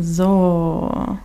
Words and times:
So. 0.00 1.18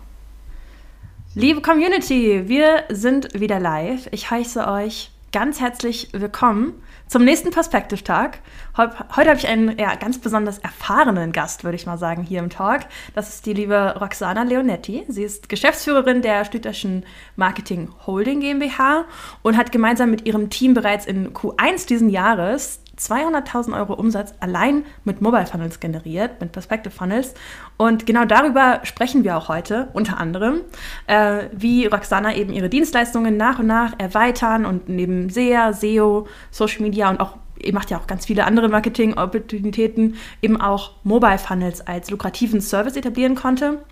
Liebe 1.36 1.62
Community, 1.62 2.48
wir 2.48 2.86
sind 2.90 3.40
wieder 3.40 3.60
live. 3.60 4.08
Ich 4.12 4.32
heiße 4.32 4.68
euch 4.68 5.12
ganz 5.32 5.60
herzlich 5.60 6.10
willkommen 6.12 6.74
zum 7.08 7.24
nächsten 7.24 7.52
Perspektiv-Tag. 7.52 8.40
Heute, 8.78 9.30
habe 9.30 9.36
ich 9.36 9.48
einen 9.48 9.78
ja, 9.78 9.94
ganz 9.96 10.20
besonders 10.20 10.58
erfahrenen 10.60 11.32
Gast, 11.32 11.64
würde 11.64 11.76
ich 11.76 11.86
mal 11.86 11.98
sagen, 11.98 12.24
hier 12.24 12.40
im 12.40 12.50
Talk. 12.50 12.82
Das 13.14 13.30
ist 13.30 13.46
die 13.46 13.54
liebe 13.54 13.96
Roxana 14.00 14.44
Leonetti. 14.44 15.06
Sie 15.08 15.24
ist 15.24 15.50
Geschäftsführerin 15.50 16.24
der 16.24 16.46
Stüterschen 16.46 17.06
Marketing 17.36 17.90
Holding 18.08 18.40
GmbH 18.40 19.06
und 19.44 19.56
hat 19.56 19.72
gemeinsam 19.72 20.10
mit 20.10 20.26
ihrem 20.26 20.50
Team 20.50 20.74
bereits 20.74 21.06
in 21.06 21.34
Q1 21.34 21.88
diesen 21.88 22.10
Jahres 22.10 22.83
200.000 22.98 23.76
Euro 23.78 23.94
Umsatz 23.94 24.34
allein 24.40 24.86
mit 25.04 25.22
Mobile 25.22 25.46
Funnels 25.46 25.80
generiert, 25.80 26.40
mit 26.40 26.52
Perspective 26.52 26.94
Funnels. 26.94 27.34
Und 27.78 28.06
genau 28.06 28.26
darüber 28.26 28.82
sprechen 28.84 29.24
wir 29.24 29.38
auch 29.38 29.50
heute, 29.50 29.90
unter 29.94 30.20
anderem, 30.20 30.62
äh, 31.08 31.46
wie 31.52 31.86
Roxana 31.86 32.36
eben 32.36 32.54
ihre 32.54 32.70
Dienstleistungen 32.70 33.36
nach 33.36 33.60
und 33.60 33.68
nach 33.68 33.94
erweitern 33.98 34.66
und 34.66 34.90
neben 34.90 35.30
SEA, 35.30 35.74
SEO, 35.74 36.28
Social 36.52 36.82
Media 36.82 37.10
und 37.10 37.20
auch 37.20 37.38
ihr 37.64 37.74
macht 37.74 37.90
ja 37.90 37.98
auch 37.98 38.08
ganz 38.08 38.26
viele 38.26 38.46
andere 38.46 38.70
Marketing-Opportunitäten, 38.70 40.16
eben 40.42 40.60
auch 40.60 40.92
Mobile 41.04 41.38
Funnels 41.38 41.82
als 41.82 42.10
lukrativen 42.10 42.62
Service 42.62 42.96
etablieren 42.96 43.36
konnte. 43.36 43.84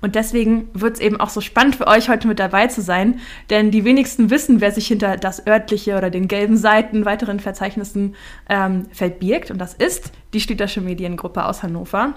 Und 0.00 0.14
deswegen 0.14 0.68
wird 0.72 0.94
es 0.94 1.00
eben 1.00 1.20
auch 1.20 1.30
so 1.30 1.40
spannend 1.40 1.76
für 1.76 1.86
euch 1.86 2.08
heute 2.08 2.26
mit 2.26 2.38
dabei 2.38 2.66
zu 2.66 2.82
sein, 2.82 3.20
denn 3.50 3.70
die 3.70 3.84
wenigsten 3.84 4.30
wissen, 4.30 4.60
wer 4.60 4.72
sich 4.72 4.86
hinter 4.86 5.16
das 5.16 5.46
örtliche 5.46 5.96
oder 5.96 6.10
den 6.10 6.28
gelben 6.28 6.56
Seiten 6.56 7.04
weiteren 7.04 7.40
Verzeichnissen 7.40 8.14
ähm, 8.48 8.86
verbirgt. 8.92 9.50
Und 9.50 9.58
das 9.58 9.74
ist 9.74 10.12
die 10.32 10.40
Stütersche 10.40 10.80
Mediengruppe 10.80 11.44
aus 11.44 11.62
Hannover. 11.62 12.14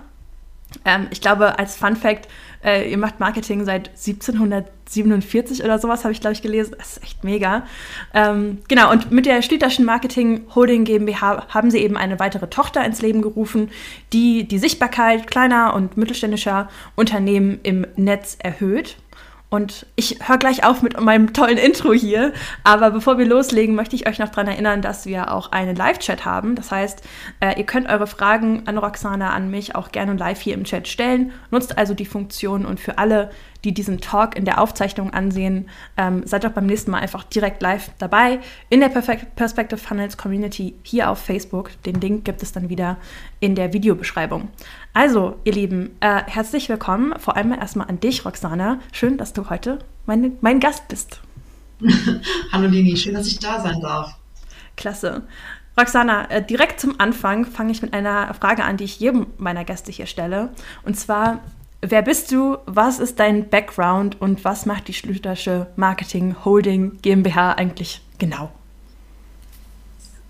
Ähm, 0.85 1.07
ich 1.11 1.21
glaube, 1.21 1.59
als 1.59 1.75
Fun 1.75 1.95
Fact, 1.95 2.27
äh, 2.63 2.89
ihr 2.89 2.97
macht 2.97 3.19
Marketing 3.19 3.65
seit 3.65 3.89
1747 3.89 5.63
oder 5.63 5.79
sowas, 5.79 6.03
habe 6.03 6.13
ich, 6.13 6.21
glaube 6.21 6.33
ich, 6.33 6.41
gelesen. 6.41 6.75
Das 6.77 6.97
ist 6.97 7.03
echt 7.03 7.23
mega. 7.23 7.65
Ähm, 8.13 8.59
genau, 8.67 8.91
und 8.91 9.11
mit 9.11 9.25
der 9.25 9.41
Schlüterschen 9.41 9.85
Marketing 9.85 10.45
Holding 10.55 10.83
GmbH 10.85 11.47
haben 11.49 11.71
sie 11.71 11.79
eben 11.79 11.97
eine 11.97 12.19
weitere 12.19 12.47
Tochter 12.47 12.83
ins 12.85 13.01
Leben 13.01 13.21
gerufen, 13.21 13.69
die 14.13 14.47
die 14.47 14.59
Sichtbarkeit 14.59 15.27
kleiner 15.27 15.73
und 15.75 15.97
mittelständischer 15.97 16.69
Unternehmen 16.95 17.59
im 17.63 17.85
Netz 17.95 18.37
erhöht. 18.39 18.97
Und 19.53 19.85
ich 19.95 20.17
höre 20.27 20.39
gleich 20.39 20.65
auf 20.65 20.81
mit 20.81 20.99
meinem 20.99 21.31
tollen 21.31 21.59
Intro 21.59 21.93
hier. 21.93 22.33
Aber 22.63 22.89
bevor 22.89 23.19
wir 23.19 23.27
loslegen, 23.27 23.75
möchte 23.75 23.95
ich 23.95 24.07
euch 24.07 24.17
noch 24.17 24.29
daran 24.29 24.47
erinnern, 24.47 24.81
dass 24.81 25.05
wir 25.05 25.31
auch 25.31 25.51
einen 25.51 25.75
Live-Chat 25.75 26.25
haben. 26.25 26.55
Das 26.55 26.71
heißt, 26.71 27.03
äh, 27.39 27.59
ihr 27.59 27.63
könnt 27.63 27.87
eure 27.87 28.07
Fragen 28.07 28.63
an 28.65 28.79
Roxana, 28.79 29.29
an 29.29 29.51
mich 29.51 29.75
auch 29.75 29.91
gerne 29.91 30.13
live 30.13 30.41
hier 30.41 30.55
im 30.55 30.63
Chat 30.63 30.87
stellen. 30.87 31.33
Nutzt 31.51 31.77
also 31.77 31.93
die 31.93 32.07
Funktion 32.07 32.65
und 32.65 32.79
für 32.79 32.97
alle, 32.97 33.29
die 33.63 33.75
diesen 33.75 34.01
Talk 34.01 34.35
in 34.35 34.45
der 34.45 34.59
Aufzeichnung 34.59 35.13
ansehen, 35.13 35.69
ähm, 35.97 36.23
seid 36.25 36.45
doch 36.45 36.51
beim 36.51 36.65
nächsten 36.65 36.89
Mal 36.89 37.01
einfach 37.01 37.23
direkt 37.23 37.61
live 37.61 37.91
dabei 37.99 38.39
in 38.69 38.79
der 38.79 38.89
Perspective 38.89 39.77
Funnels 39.79 40.17
Community 40.17 40.73
hier 40.81 41.11
auf 41.11 41.19
Facebook. 41.19 41.69
Den 41.83 42.01
Link 42.01 42.25
gibt 42.25 42.41
es 42.41 42.53
dann 42.53 42.69
wieder 42.69 42.97
in 43.39 43.53
der 43.53 43.71
Videobeschreibung. 43.71 44.49
Also, 44.95 45.37
ihr 45.43 45.53
Lieben, 45.53 45.95
äh, 46.01 46.21
herzlich 46.27 46.69
willkommen. 46.69 47.15
Vor 47.17 47.35
allem 47.35 47.51
erstmal 47.51 47.87
an 47.87 47.99
dich, 47.99 48.25
Roxana. 48.25 48.77
Schön, 48.91 49.17
dass 49.17 49.33
du 49.33 49.49
heute 49.49 49.79
mein, 50.05 50.37
mein 50.41 50.59
Gast 50.59 50.87
bist. 50.87 51.19
Hallo 52.51 52.67
Lini, 52.67 52.95
schön, 52.95 53.15
dass 53.15 53.25
ich 53.25 53.39
da 53.39 53.59
sein 53.59 53.81
darf. 53.81 54.15
Klasse. 54.77 55.23
Roxana, 55.79 56.29
äh, 56.29 56.45
direkt 56.45 56.79
zum 56.79 56.99
Anfang 56.99 57.45
fange 57.45 57.71
ich 57.71 57.81
mit 57.81 57.93
einer 57.93 58.35
Frage 58.35 58.63
an, 58.63 58.77
die 58.77 58.83
ich 58.83 58.99
jedem 58.99 59.25
meiner 59.39 59.63
Gäste 59.63 59.91
hier 59.91 60.05
stelle. 60.05 60.49
Und 60.83 60.95
zwar, 60.95 61.39
Wer 61.85 62.01
bist 62.01 62.31
du? 62.31 62.59
Was 62.65 62.99
ist 62.99 63.19
dein 63.19 63.49
Background 63.49 64.21
und 64.21 64.45
was 64.45 64.65
macht 64.65 64.87
die 64.87 64.93
Schlütersche 64.93 65.67
Marketing 65.75 66.33
Holding 66.45 66.99
GmbH 67.01 67.51
eigentlich 67.55 68.01
genau? 68.19 68.49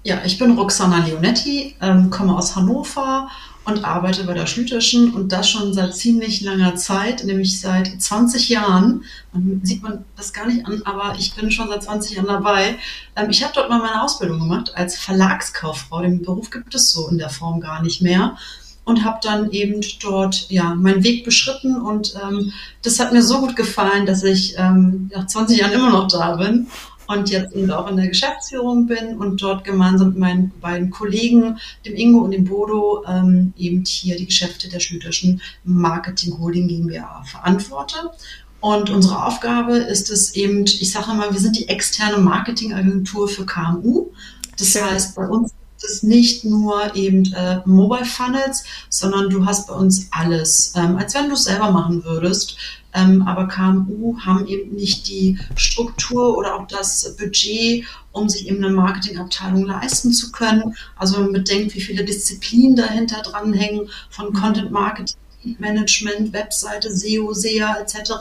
Ja, 0.02 0.18
ich 0.26 0.40
bin 0.40 0.58
Roxana 0.58 1.06
Leonetti, 1.06 1.76
ähm, 1.80 2.10
komme 2.10 2.36
aus 2.36 2.56
Hannover 2.56 3.30
und 3.66 3.86
arbeite 3.86 4.26
bei 4.26 4.34
der 4.34 4.46
Schlüterschen 4.46 5.14
und 5.14 5.32
das 5.32 5.50
schon 5.50 5.74
seit 5.74 5.96
ziemlich 5.96 6.42
langer 6.42 6.76
Zeit, 6.76 7.24
nämlich 7.24 7.62
seit 7.62 8.02
20 8.02 8.50
Jahren. 8.50 9.04
Man 9.32 9.62
sieht 9.64 9.82
man 9.82 10.04
das 10.18 10.34
gar 10.34 10.48
nicht 10.48 10.66
an, 10.66 10.82
aber 10.84 11.16
ich 11.18 11.34
bin 11.34 11.50
schon 11.50 11.70
seit 11.70 11.84
20 11.84 12.18
Jahren 12.18 12.28
dabei. 12.28 12.78
Ähm, 13.16 13.30
ich 13.30 13.44
habe 13.44 13.54
dort 13.56 13.70
mal 13.70 13.80
meine 13.80 14.04
Ausbildung 14.04 14.40
gemacht 14.40 14.74
als 14.76 14.98
Verlagskauffrau. 14.98 16.02
Den 16.02 16.22
Beruf 16.22 16.50
gibt 16.50 16.76
es 16.76 16.92
so 16.92 17.08
in 17.08 17.18
der 17.18 17.30
Form 17.30 17.62
gar 17.62 17.82
nicht 17.82 18.02
mehr 18.02 18.38
und 18.86 19.06
habe 19.06 19.20
dann 19.24 19.50
eben 19.52 19.80
dort 20.02 20.50
ja 20.50 20.76
meinen 20.76 21.04
Weg 21.04 21.24
beschritten 21.24 21.80
und 21.82 22.16
ähm, 22.22 22.52
das 22.82 23.00
hat 23.00 23.14
mir 23.14 23.24
so 23.24 23.40
gut 23.40 23.56
gefallen, 23.56 24.06
dass 24.06 24.24
ich 24.24 24.56
ähm, 24.58 25.10
nach 25.14 25.26
20 25.26 25.58
Jahren 25.58 25.72
immer 25.72 25.90
noch 25.90 26.10
da 26.10 26.36
bin 26.36 26.68
und 27.08 27.30
jetzt 27.30 27.54
eben 27.54 27.70
auch 27.72 27.90
in 27.90 27.98
der 27.98 28.08
Geschäftsführung 28.08 28.88
bin 28.88 29.18
und 29.18 29.42
dort 29.42 29.64
gemeinsam 29.64 30.10
mit 30.10 30.18
meinen 30.18 30.52
beiden 30.62 30.90
Kollegen, 30.90 31.58
dem 31.86 31.96
Ingo 31.96 32.20
und 32.20 32.32
dem 32.32 32.46
Bodo, 32.46 33.04
ähm, 33.08 33.54
eben 33.58 33.84
hier 33.86 34.16
die 34.16 34.26
Geschäfte 34.26 34.70
der 34.70 34.80
Schlüterschen 34.80 35.42
Marketing 35.64 36.38
Holding 36.40 36.68
GmbH 36.68 37.24
verantworte. 37.24 38.12
Und 38.60 38.90
unsere 38.90 39.26
Aufgabe 39.26 39.76
ist 39.76 40.10
es 40.10 40.36
eben, 40.36 40.64
ich 40.64 40.92
sage 40.92 41.12
immer, 41.12 41.32
wir 41.32 41.40
sind 41.40 41.58
die 41.58 41.68
externe 41.68 42.18
Marketingagentur 42.18 43.28
für 43.28 43.46
KMU. 43.46 44.12
Das 44.58 44.82
heißt, 44.82 45.16
bei 45.16 45.28
uns 45.28 45.52
es 45.86 46.04
nicht 46.04 46.46
nur 46.46 46.96
eben 46.96 47.32
äh, 47.34 47.60
Mobile 47.66 48.06
Funnels, 48.06 48.64
sondern 48.90 49.30
du 49.30 49.46
hast 49.46 49.68
bei 49.68 49.74
uns 49.74 50.08
alles, 50.12 50.74
ähm, 50.76 50.98
als 50.98 51.14
wenn 51.16 51.28
du 51.28 51.34
es 51.34 51.44
selber 51.46 51.72
machen 51.72 52.04
würdest. 52.04 52.58
Ähm, 52.96 53.24
aber 53.24 53.48
KMU 53.48 54.20
haben 54.20 54.46
eben 54.46 54.76
nicht 54.76 55.08
die 55.08 55.40
Struktur 55.56 56.38
oder 56.38 56.56
auch 56.56 56.68
das 56.68 57.16
Budget, 57.18 57.86
um 58.12 58.30
sich 58.30 58.48
eben 58.48 58.64
eine 58.64 58.74
Marketingabteilung 58.74 59.66
leisten 59.66 60.12
zu 60.14 60.32
können. 60.32 60.76
Also 60.96 61.16
wenn 61.16 61.24
man 61.24 61.34
bedenkt, 61.34 61.74
wie 61.74 61.82
viele 61.82 62.06
Disziplinen 62.06 62.76
dahinter 62.76 63.22
dranhängen, 63.22 63.90
von. 64.10 64.34
Content 64.34 64.72
Marketing, 64.72 65.16
Management, 65.60 66.34
Webseite, 66.34 66.96
SEO, 66.96 67.34
SEA 67.34 67.78
etc. 67.80 68.12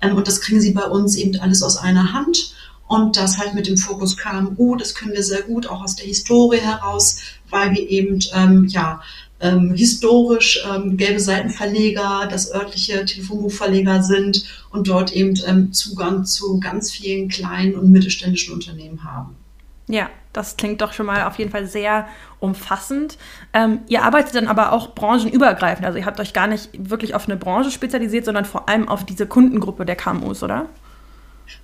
Ähm, 0.00 0.16
und 0.16 0.26
das 0.26 0.40
kriegen 0.40 0.60
sie 0.60 0.72
bei 0.72 0.84
uns 0.84 1.16
eben 1.16 1.38
alles 1.40 1.62
aus 1.62 1.76
einer 1.76 2.12
Hand. 2.12 2.54
Und 2.88 3.16
das 3.16 3.38
halt 3.38 3.54
mit 3.54 3.66
dem 3.66 3.76
Fokus 3.76 4.16
KMU, 4.16 4.74
das 4.74 4.94
können 4.94 5.12
wir 5.12 5.22
sehr 5.22 5.42
gut 5.42 5.66
auch 5.66 5.82
aus 5.82 5.94
der 5.96 6.06
Historie 6.06 6.58
heraus, 6.58 7.20
weil 7.50 7.72
wir 7.72 7.88
eben 7.88 8.18
ähm, 8.34 8.66
ja 8.66 9.02
ähm, 9.40 9.74
historisch 9.74 10.64
ähm, 10.68 10.96
gelbe 10.96 11.20
Seitenverleger, 11.20 12.26
das 12.30 12.52
örtliche 12.52 13.04
Telefonbuchverleger 13.04 14.02
sind 14.02 14.44
und 14.70 14.88
dort 14.88 15.12
eben 15.12 15.38
ähm, 15.46 15.72
Zugang 15.72 16.24
zu 16.24 16.58
ganz 16.60 16.90
vielen 16.90 17.28
kleinen 17.28 17.74
und 17.74 17.92
mittelständischen 17.92 18.54
Unternehmen 18.54 19.04
haben. 19.04 19.36
Ja, 19.86 20.08
das 20.32 20.56
klingt 20.56 20.82
doch 20.82 20.92
schon 20.92 21.06
mal 21.06 21.26
auf 21.26 21.38
jeden 21.38 21.50
Fall 21.50 21.66
sehr 21.66 22.06
umfassend. 22.40 23.16
Ähm, 23.52 23.80
ihr 23.88 24.02
arbeitet 24.02 24.34
dann 24.34 24.48
aber 24.48 24.72
auch 24.72 24.94
branchenübergreifend. 24.94 25.86
Also 25.86 25.98
ihr 25.98 26.06
habt 26.06 26.20
euch 26.20 26.32
gar 26.32 26.46
nicht 26.46 26.70
wirklich 26.74 27.14
auf 27.14 27.26
eine 27.26 27.36
Branche 27.36 27.70
spezialisiert, 27.70 28.24
sondern 28.24 28.44
vor 28.44 28.68
allem 28.68 28.88
auf 28.88 29.04
diese 29.04 29.26
Kundengruppe 29.26 29.86
der 29.86 29.96
KMUs, 29.96 30.42
oder? 30.42 30.66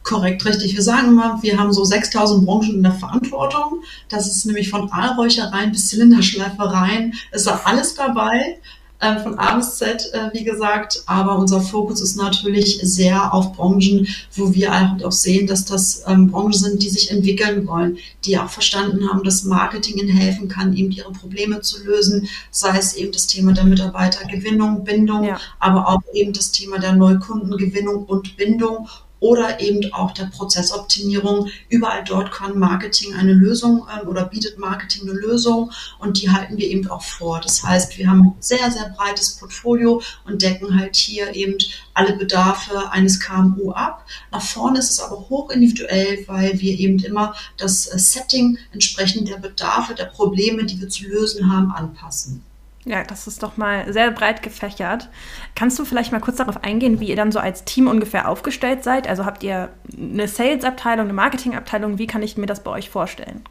Korrekt, 0.02 0.44
richtig. 0.44 0.74
Wir 0.74 0.82
sagen 0.82 1.08
immer, 1.08 1.38
wir 1.42 1.58
haben 1.58 1.72
so 1.72 1.84
6000 1.84 2.44
Branchen 2.44 2.76
in 2.76 2.82
der 2.82 2.92
Verantwortung. 2.92 3.82
Das 4.08 4.26
ist 4.26 4.44
nämlich 4.46 4.70
von 4.70 4.90
Aalräuchereien 4.92 5.72
bis 5.72 5.88
Zylinderschleifereien. 5.88 7.14
Ist 7.32 7.46
da 7.46 7.60
alles 7.64 7.94
dabei, 7.94 8.58
äh, 9.04 9.18
von 9.20 9.38
A 9.38 9.56
bis 9.56 9.76
Z, 9.76 10.10
äh, 10.12 10.30
wie 10.32 10.44
gesagt. 10.44 11.02
Aber 11.06 11.38
unser 11.38 11.60
Fokus 11.60 12.00
ist 12.00 12.16
natürlich 12.16 12.78
sehr 12.82 13.32
auf 13.34 13.52
Branchen, 13.52 14.06
wo 14.34 14.54
wir 14.54 14.70
halt 14.72 15.04
auch 15.04 15.12
sehen, 15.12 15.46
dass 15.46 15.64
das 15.64 16.02
ähm, 16.06 16.30
Branchen 16.30 16.52
sind, 16.52 16.82
die 16.82 16.88
sich 16.88 17.10
entwickeln 17.10 17.66
wollen, 17.66 17.98
die 18.24 18.38
auch 18.38 18.48
verstanden 18.48 19.08
haben, 19.08 19.22
dass 19.22 19.44
Marketing 19.44 19.98
ihnen 19.98 20.16
helfen 20.16 20.48
kann, 20.48 20.74
eben 20.74 20.90
ihre 20.90 21.12
Probleme 21.12 21.60
zu 21.60 21.82
lösen. 21.84 22.28
Sei 22.50 22.76
es 22.78 22.94
eben 22.94 23.12
das 23.12 23.26
Thema 23.26 23.52
der 23.52 23.64
Mitarbeitergewinnung, 23.64 24.84
Bindung, 24.84 25.24
ja. 25.24 25.38
aber 25.58 25.88
auch 25.88 26.02
eben 26.14 26.32
das 26.32 26.52
Thema 26.52 26.78
der 26.78 26.92
Neukundengewinnung 26.94 28.04
und 28.04 28.36
Bindung 28.36 28.88
oder 29.24 29.58
eben 29.58 29.90
auch 29.94 30.12
der 30.12 30.26
Prozessoptimierung. 30.26 31.48
Überall 31.70 32.04
dort 32.04 32.30
kann 32.30 32.58
Marketing 32.58 33.14
eine 33.14 33.32
Lösung 33.32 33.86
äh, 33.88 34.04
oder 34.06 34.26
bietet 34.26 34.58
Marketing 34.58 35.08
eine 35.08 35.18
Lösung 35.18 35.72
und 35.98 36.20
die 36.20 36.30
halten 36.30 36.58
wir 36.58 36.66
eben 36.68 36.86
auch 36.90 37.02
vor. 37.02 37.40
Das 37.40 37.62
heißt, 37.62 37.96
wir 37.96 38.06
haben 38.06 38.20
ein 38.20 38.34
sehr, 38.40 38.70
sehr 38.70 38.90
breites 38.90 39.36
Portfolio 39.36 40.02
und 40.26 40.42
decken 40.42 40.78
halt 40.78 40.94
hier 40.94 41.34
eben 41.34 41.56
alle 41.94 42.16
Bedarfe 42.16 42.90
eines 42.92 43.18
KMU 43.18 43.72
ab. 43.72 44.04
Nach 44.30 44.42
vorne 44.42 44.78
ist 44.78 44.90
es 44.90 45.00
aber 45.00 45.16
hoch 45.30 45.48
individuell, 45.48 46.22
weil 46.26 46.60
wir 46.60 46.78
eben 46.78 46.98
immer 46.98 47.34
das 47.56 47.86
äh, 47.86 47.98
Setting 47.98 48.58
entsprechend 48.72 49.30
der 49.30 49.38
Bedarfe, 49.38 49.94
der 49.94 50.04
Probleme, 50.04 50.66
die 50.66 50.78
wir 50.78 50.90
zu 50.90 51.04
lösen 51.04 51.50
haben, 51.50 51.70
anpassen. 51.72 52.44
Ja, 52.84 53.02
das 53.02 53.26
ist 53.26 53.42
doch 53.42 53.56
mal 53.56 53.90
sehr 53.92 54.10
breit 54.10 54.42
gefächert. 54.42 55.08
Kannst 55.54 55.78
du 55.78 55.84
vielleicht 55.84 56.12
mal 56.12 56.20
kurz 56.20 56.36
darauf 56.36 56.62
eingehen, 56.62 57.00
wie 57.00 57.08
ihr 57.08 57.16
dann 57.16 57.32
so 57.32 57.38
als 57.38 57.64
Team 57.64 57.88
ungefähr 57.88 58.28
aufgestellt 58.28 58.84
seid? 58.84 59.08
Also 59.08 59.24
habt 59.24 59.42
ihr 59.42 59.70
eine 59.98 60.28
Sales-Abteilung, 60.28 61.06
eine 61.06 61.14
Marketing-Abteilung? 61.14 61.98
Wie 61.98 62.06
kann 62.06 62.22
ich 62.22 62.36
mir 62.36 62.46
das 62.46 62.62
bei 62.62 62.70
euch 62.70 62.90
vorstellen? 62.90 63.42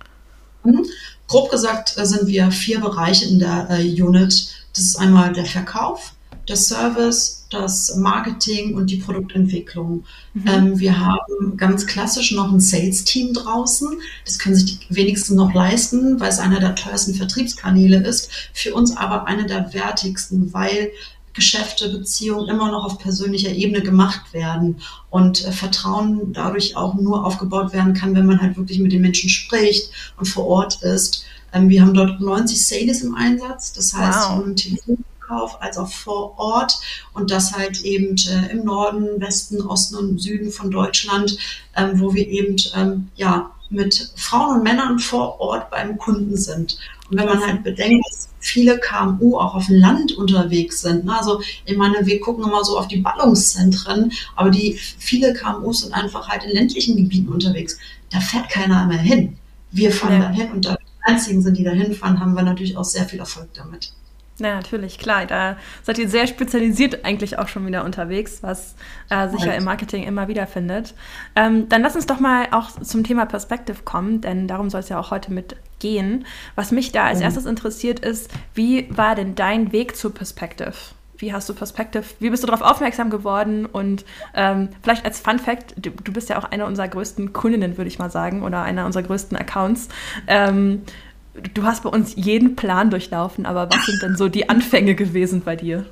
Mhm. 0.64 0.86
Grob 1.28 1.50
gesagt 1.50 1.98
äh, 1.98 2.06
sind 2.06 2.28
wir 2.28 2.52
vier 2.52 2.80
Bereiche 2.80 3.26
in 3.26 3.40
der 3.40 3.68
äh, 3.72 4.02
Unit. 4.02 4.48
Das 4.74 4.84
ist 4.84 4.98
einmal 4.98 5.34
der 5.34 5.46
Verkauf, 5.46 6.14
der 6.48 6.56
Service, 6.56 7.43
das 7.54 7.96
Marketing 7.96 8.76
und 8.76 8.90
die 8.90 8.98
Produktentwicklung. 8.98 10.04
Mhm. 10.34 10.48
Ähm, 10.48 10.80
wir 10.80 11.00
haben 11.00 11.58
ganz 11.58 11.86
klassisch 11.86 12.32
noch 12.32 12.52
ein 12.52 12.60
Sales-Team 12.60 13.34
draußen. 13.34 13.90
Das 14.26 14.40
können 14.40 14.56
sich 14.56 14.80
die 14.80 14.96
wenigsten 14.96 15.36
noch 15.36 15.54
leisten, 15.54 16.20
weil 16.20 16.30
es 16.30 16.40
einer 16.40 16.60
der 16.60 16.76
teuersten 16.76 17.14
Vertriebskanäle 17.14 18.06
ist. 18.06 18.30
Für 18.54 18.74
uns 18.74 18.96
aber 18.96 19.28
einer 19.28 19.46
der 19.46 19.74
wertigsten, 19.74 20.54
weil 20.54 20.92
Geschäfte, 21.34 21.90
Beziehungen 21.90 22.48
immer 22.48 22.72
noch 22.72 22.86
auf 22.86 23.00
persönlicher 23.00 23.50
Ebene 23.50 23.82
gemacht 23.82 24.34
werden 24.34 24.82
und 25.10 25.46
äh, 25.46 25.52
Vertrauen 25.52 26.32
dadurch 26.32 26.78
auch 26.78 26.94
nur 26.94 27.26
aufgebaut 27.26 27.74
werden 27.74 27.94
kann, 27.94 28.16
wenn 28.16 28.28
man 28.28 28.40
halt 28.40 28.56
wirklich 28.56 28.80
mit 28.80 28.92
den 28.92 29.02
Menschen 29.02 29.30
spricht 29.30 29.90
und 30.18 30.28
vor 30.28 30.46
Ort 30.46 30.84
ist. 30.84 31.26
Ähm, 31.52 31.70
wir 31.70 31.82
haben 31.82 31.94
dort 31.94 32.22
90 32.22 32.64
Sales 32.64 33.02
im 33.02 33.16
Einsatz, 33.16 33.74
das 33.74 33.94
heißt, 33.94 34.30
wow. 34.30 34.44
im 34.46 34.56
Telefonkauf 35.34 35.62
als 35.62 35.78
auch 35.78 35.92
vor 35.92 36.38
Ort 36.38 36.80
und 37.14 37.32
das 37.32 37.54
halt 37.54 37.82
eben 37.84 38.16
äh, 38.30 38.52
im 38.52 38.66
Norden, 38.66 39.20
Westen, 39.20 39.62
Osten 39.62 39.96
und 39.96 40.22
Süden 40.22 40.52
von 40.52 40.72
Deutschland, 40.72 41.38
ähm, 41.76 42.00
wo 42.00 42.14
wir 42.14 42.28
eben 42.28 42.56
ähm, 42.76 43.10
ja 43.16 43.52
mit 43.70 44.12
Frauen 44.16 44.58
und 44.58 44.64
Männern 44.64 45.00
vor 45.00 45.40
Ort 45.40 45.72
beim 45.72 45.98
Kunden 45.98 46.38
sind. 46.38 46.78
Und 47.10 47.18
wenn 47.18 47.26
man 47.26 47.42
halt 47.42 47.64
bedenkt, 47.64 48.06
dass 48.08 48.30
viele 48.40 48.80
KMU 48.80 49.38
auch 49.38 49.56
auf 49.56 49.68
dem 49.68 49.80
Land 49.80 50.12
unterwegs 50.14 50.82
sind. 50.82 51.06
Ne? 51.06 51.18
Also 51.18 51.42
ich 51.66 51.78
meine, 51.78 52.06
wir 52.06 52.20
gucken 52.20 52.44
immer 52.44 52.64
so 52.64 52.78
auf 52.78 52.88
die 52.88 52.98
Ballungszentren, 52.98 54.12
aber 54.36 54.50
die 54.50 54.78
viele 54.98 55.34
KMUs 55.34 55.82
sind 55.82 55.94
einfach 55.94 56.28
halt 56.28 56.44
in 56.44 56.52
ländlichen 56.52 56.98
Gebieten 56.98 57.30
unterwegs. 57.30 57.78
Da 58.12 58.20
fährt 58.20 58.50
keiner 58.50 58.86
mehr 58.86 59.00
hin. 59.00 59.38
Wir 59.72 59.92
fahren 59.92 60.22
ja. 60.22 60.28
da 60.28 60.30
hin 60.30 60.52
und 60.52 60.66
da 60.66 60.76
die 60.76 61.12
einzigen 61.12 61.42
sind, 61.42 61.58
die 61.58 61.64
da 61.64 61.72
hinfahren, 61.72 62.20
haben 62.20 62.36
wir 62.36 62.44
natürlich 62.44 62.78
auch 62.78 62.86
sehr 62.86 63.06
viel 63.06 63.20
Erfolg 63.20 63.54
damit. 63.54 63.94
Ja, 64.40 64.56
natürlich, 64.56 64.98
klar. 64.98 65.26
Da 65.28 65.58
seid 65.84 66.00
ihr 66.00 66.10
sehr 66.10 66.26
spezialisiert 66.26 67.06
eigentlich 67.06 67.38
auch 67.38 67.48
schon 67.48 67.68
wieder 67.68 67.86
unterwegs, 67.86 68.42
was 68.42 68.76
äh, 69.10 69.30
sich 69.30 69.42
ja 69.42 69.54
im 69.54 69.64
Marketing 69.64 70.04
immer 70.04 70.28
wieder 70.28 70.48
findet. 70.48 70.96
Ähm, 71.36 71.70
dann 71.70 71.84
lass 71.84 71.96
uns 71.96 72.08
doch 72.08 72.20
mal 72.20 72.48
auch 72.52 72.72
zum 72.72 73.04
Thema 73.04 73.26
Perspective 73.26 73.84
kommen, 73.84 74.22
denn 74.22 74.48
darum 74.48 74.72
soll 74.72 74.80
es 74.80 74.90
ja 74.90 75.00
auch 75.00 75.12
heute 75.12 75.32
mit 75.32 75.56
gehen. 75.80 76.26
Was 76.56 76.72
mich 76.72 76.92
da 76.92 77.06
als 77.06 77.22
erstes 77.22 77.46
interessiert 77.46 78.00
ist, 78.00 78.32
wie 78.56 78.88
war 78.90 79.14
denn 79.14 79.36
dein 79.36 79.72
Weg 79.72 79.96
zu 79.96 80.10
Perspective? 80.10 80.74
Wie 81.18 81.32
hast 81.32 81.48
du 81.48 81.54
Perspective, 81.54 82.04
wie 82.20 82.32
bist 82.32 82.42
du 82.44 82.48
darauf 82.48 82.62
aufmerksam 82.62 83.10
geworden? 83.12 83.68
Und 83.68 84.04
ähm, 84.34 84.70
vielleicht 84.82 85.06
als 85.06 85.20
Fun 85.20 85.38
Fact, 85.38 85.76
du, 85.78 85.92
du, 85.92 86.12
bist 86.12 86.30
ja 86.30 86.40
auch 86.40 86.46
eine 86.46 86.66
unserer 86.66 86.88
größten 86.88 87.34
Kundinnen, 87.34 87.78
würde 87.78 87.88
ich 87.88 88.00
mal 88.00 88.10
sagen, 88.10 88.42
oder 88.44 88.64
einer 88.64 88.86
unserer 88.86 89.04
größten 89.04 89.38
Accounts. 89.38 89.90
Ähm, 90.28 90.82
du 91.54 91.64
hast 91.64 91.84
bei 91.84 91.90
uns 91.90 92.14
jeden 92.16 92.56
Plan 92.56 92.90
durchlaufen, 92.90 93.46
aber 93.46 93.70
was 93.72 93.86
sind 93.86 94.02
denn 94.02 94.16
so 94.16 94.30
die 94.30 94.50
Anfänge 94.50 94.96
gewesen 94.96 95.42
bei 95.44 95.56
dir? 95.56 95.86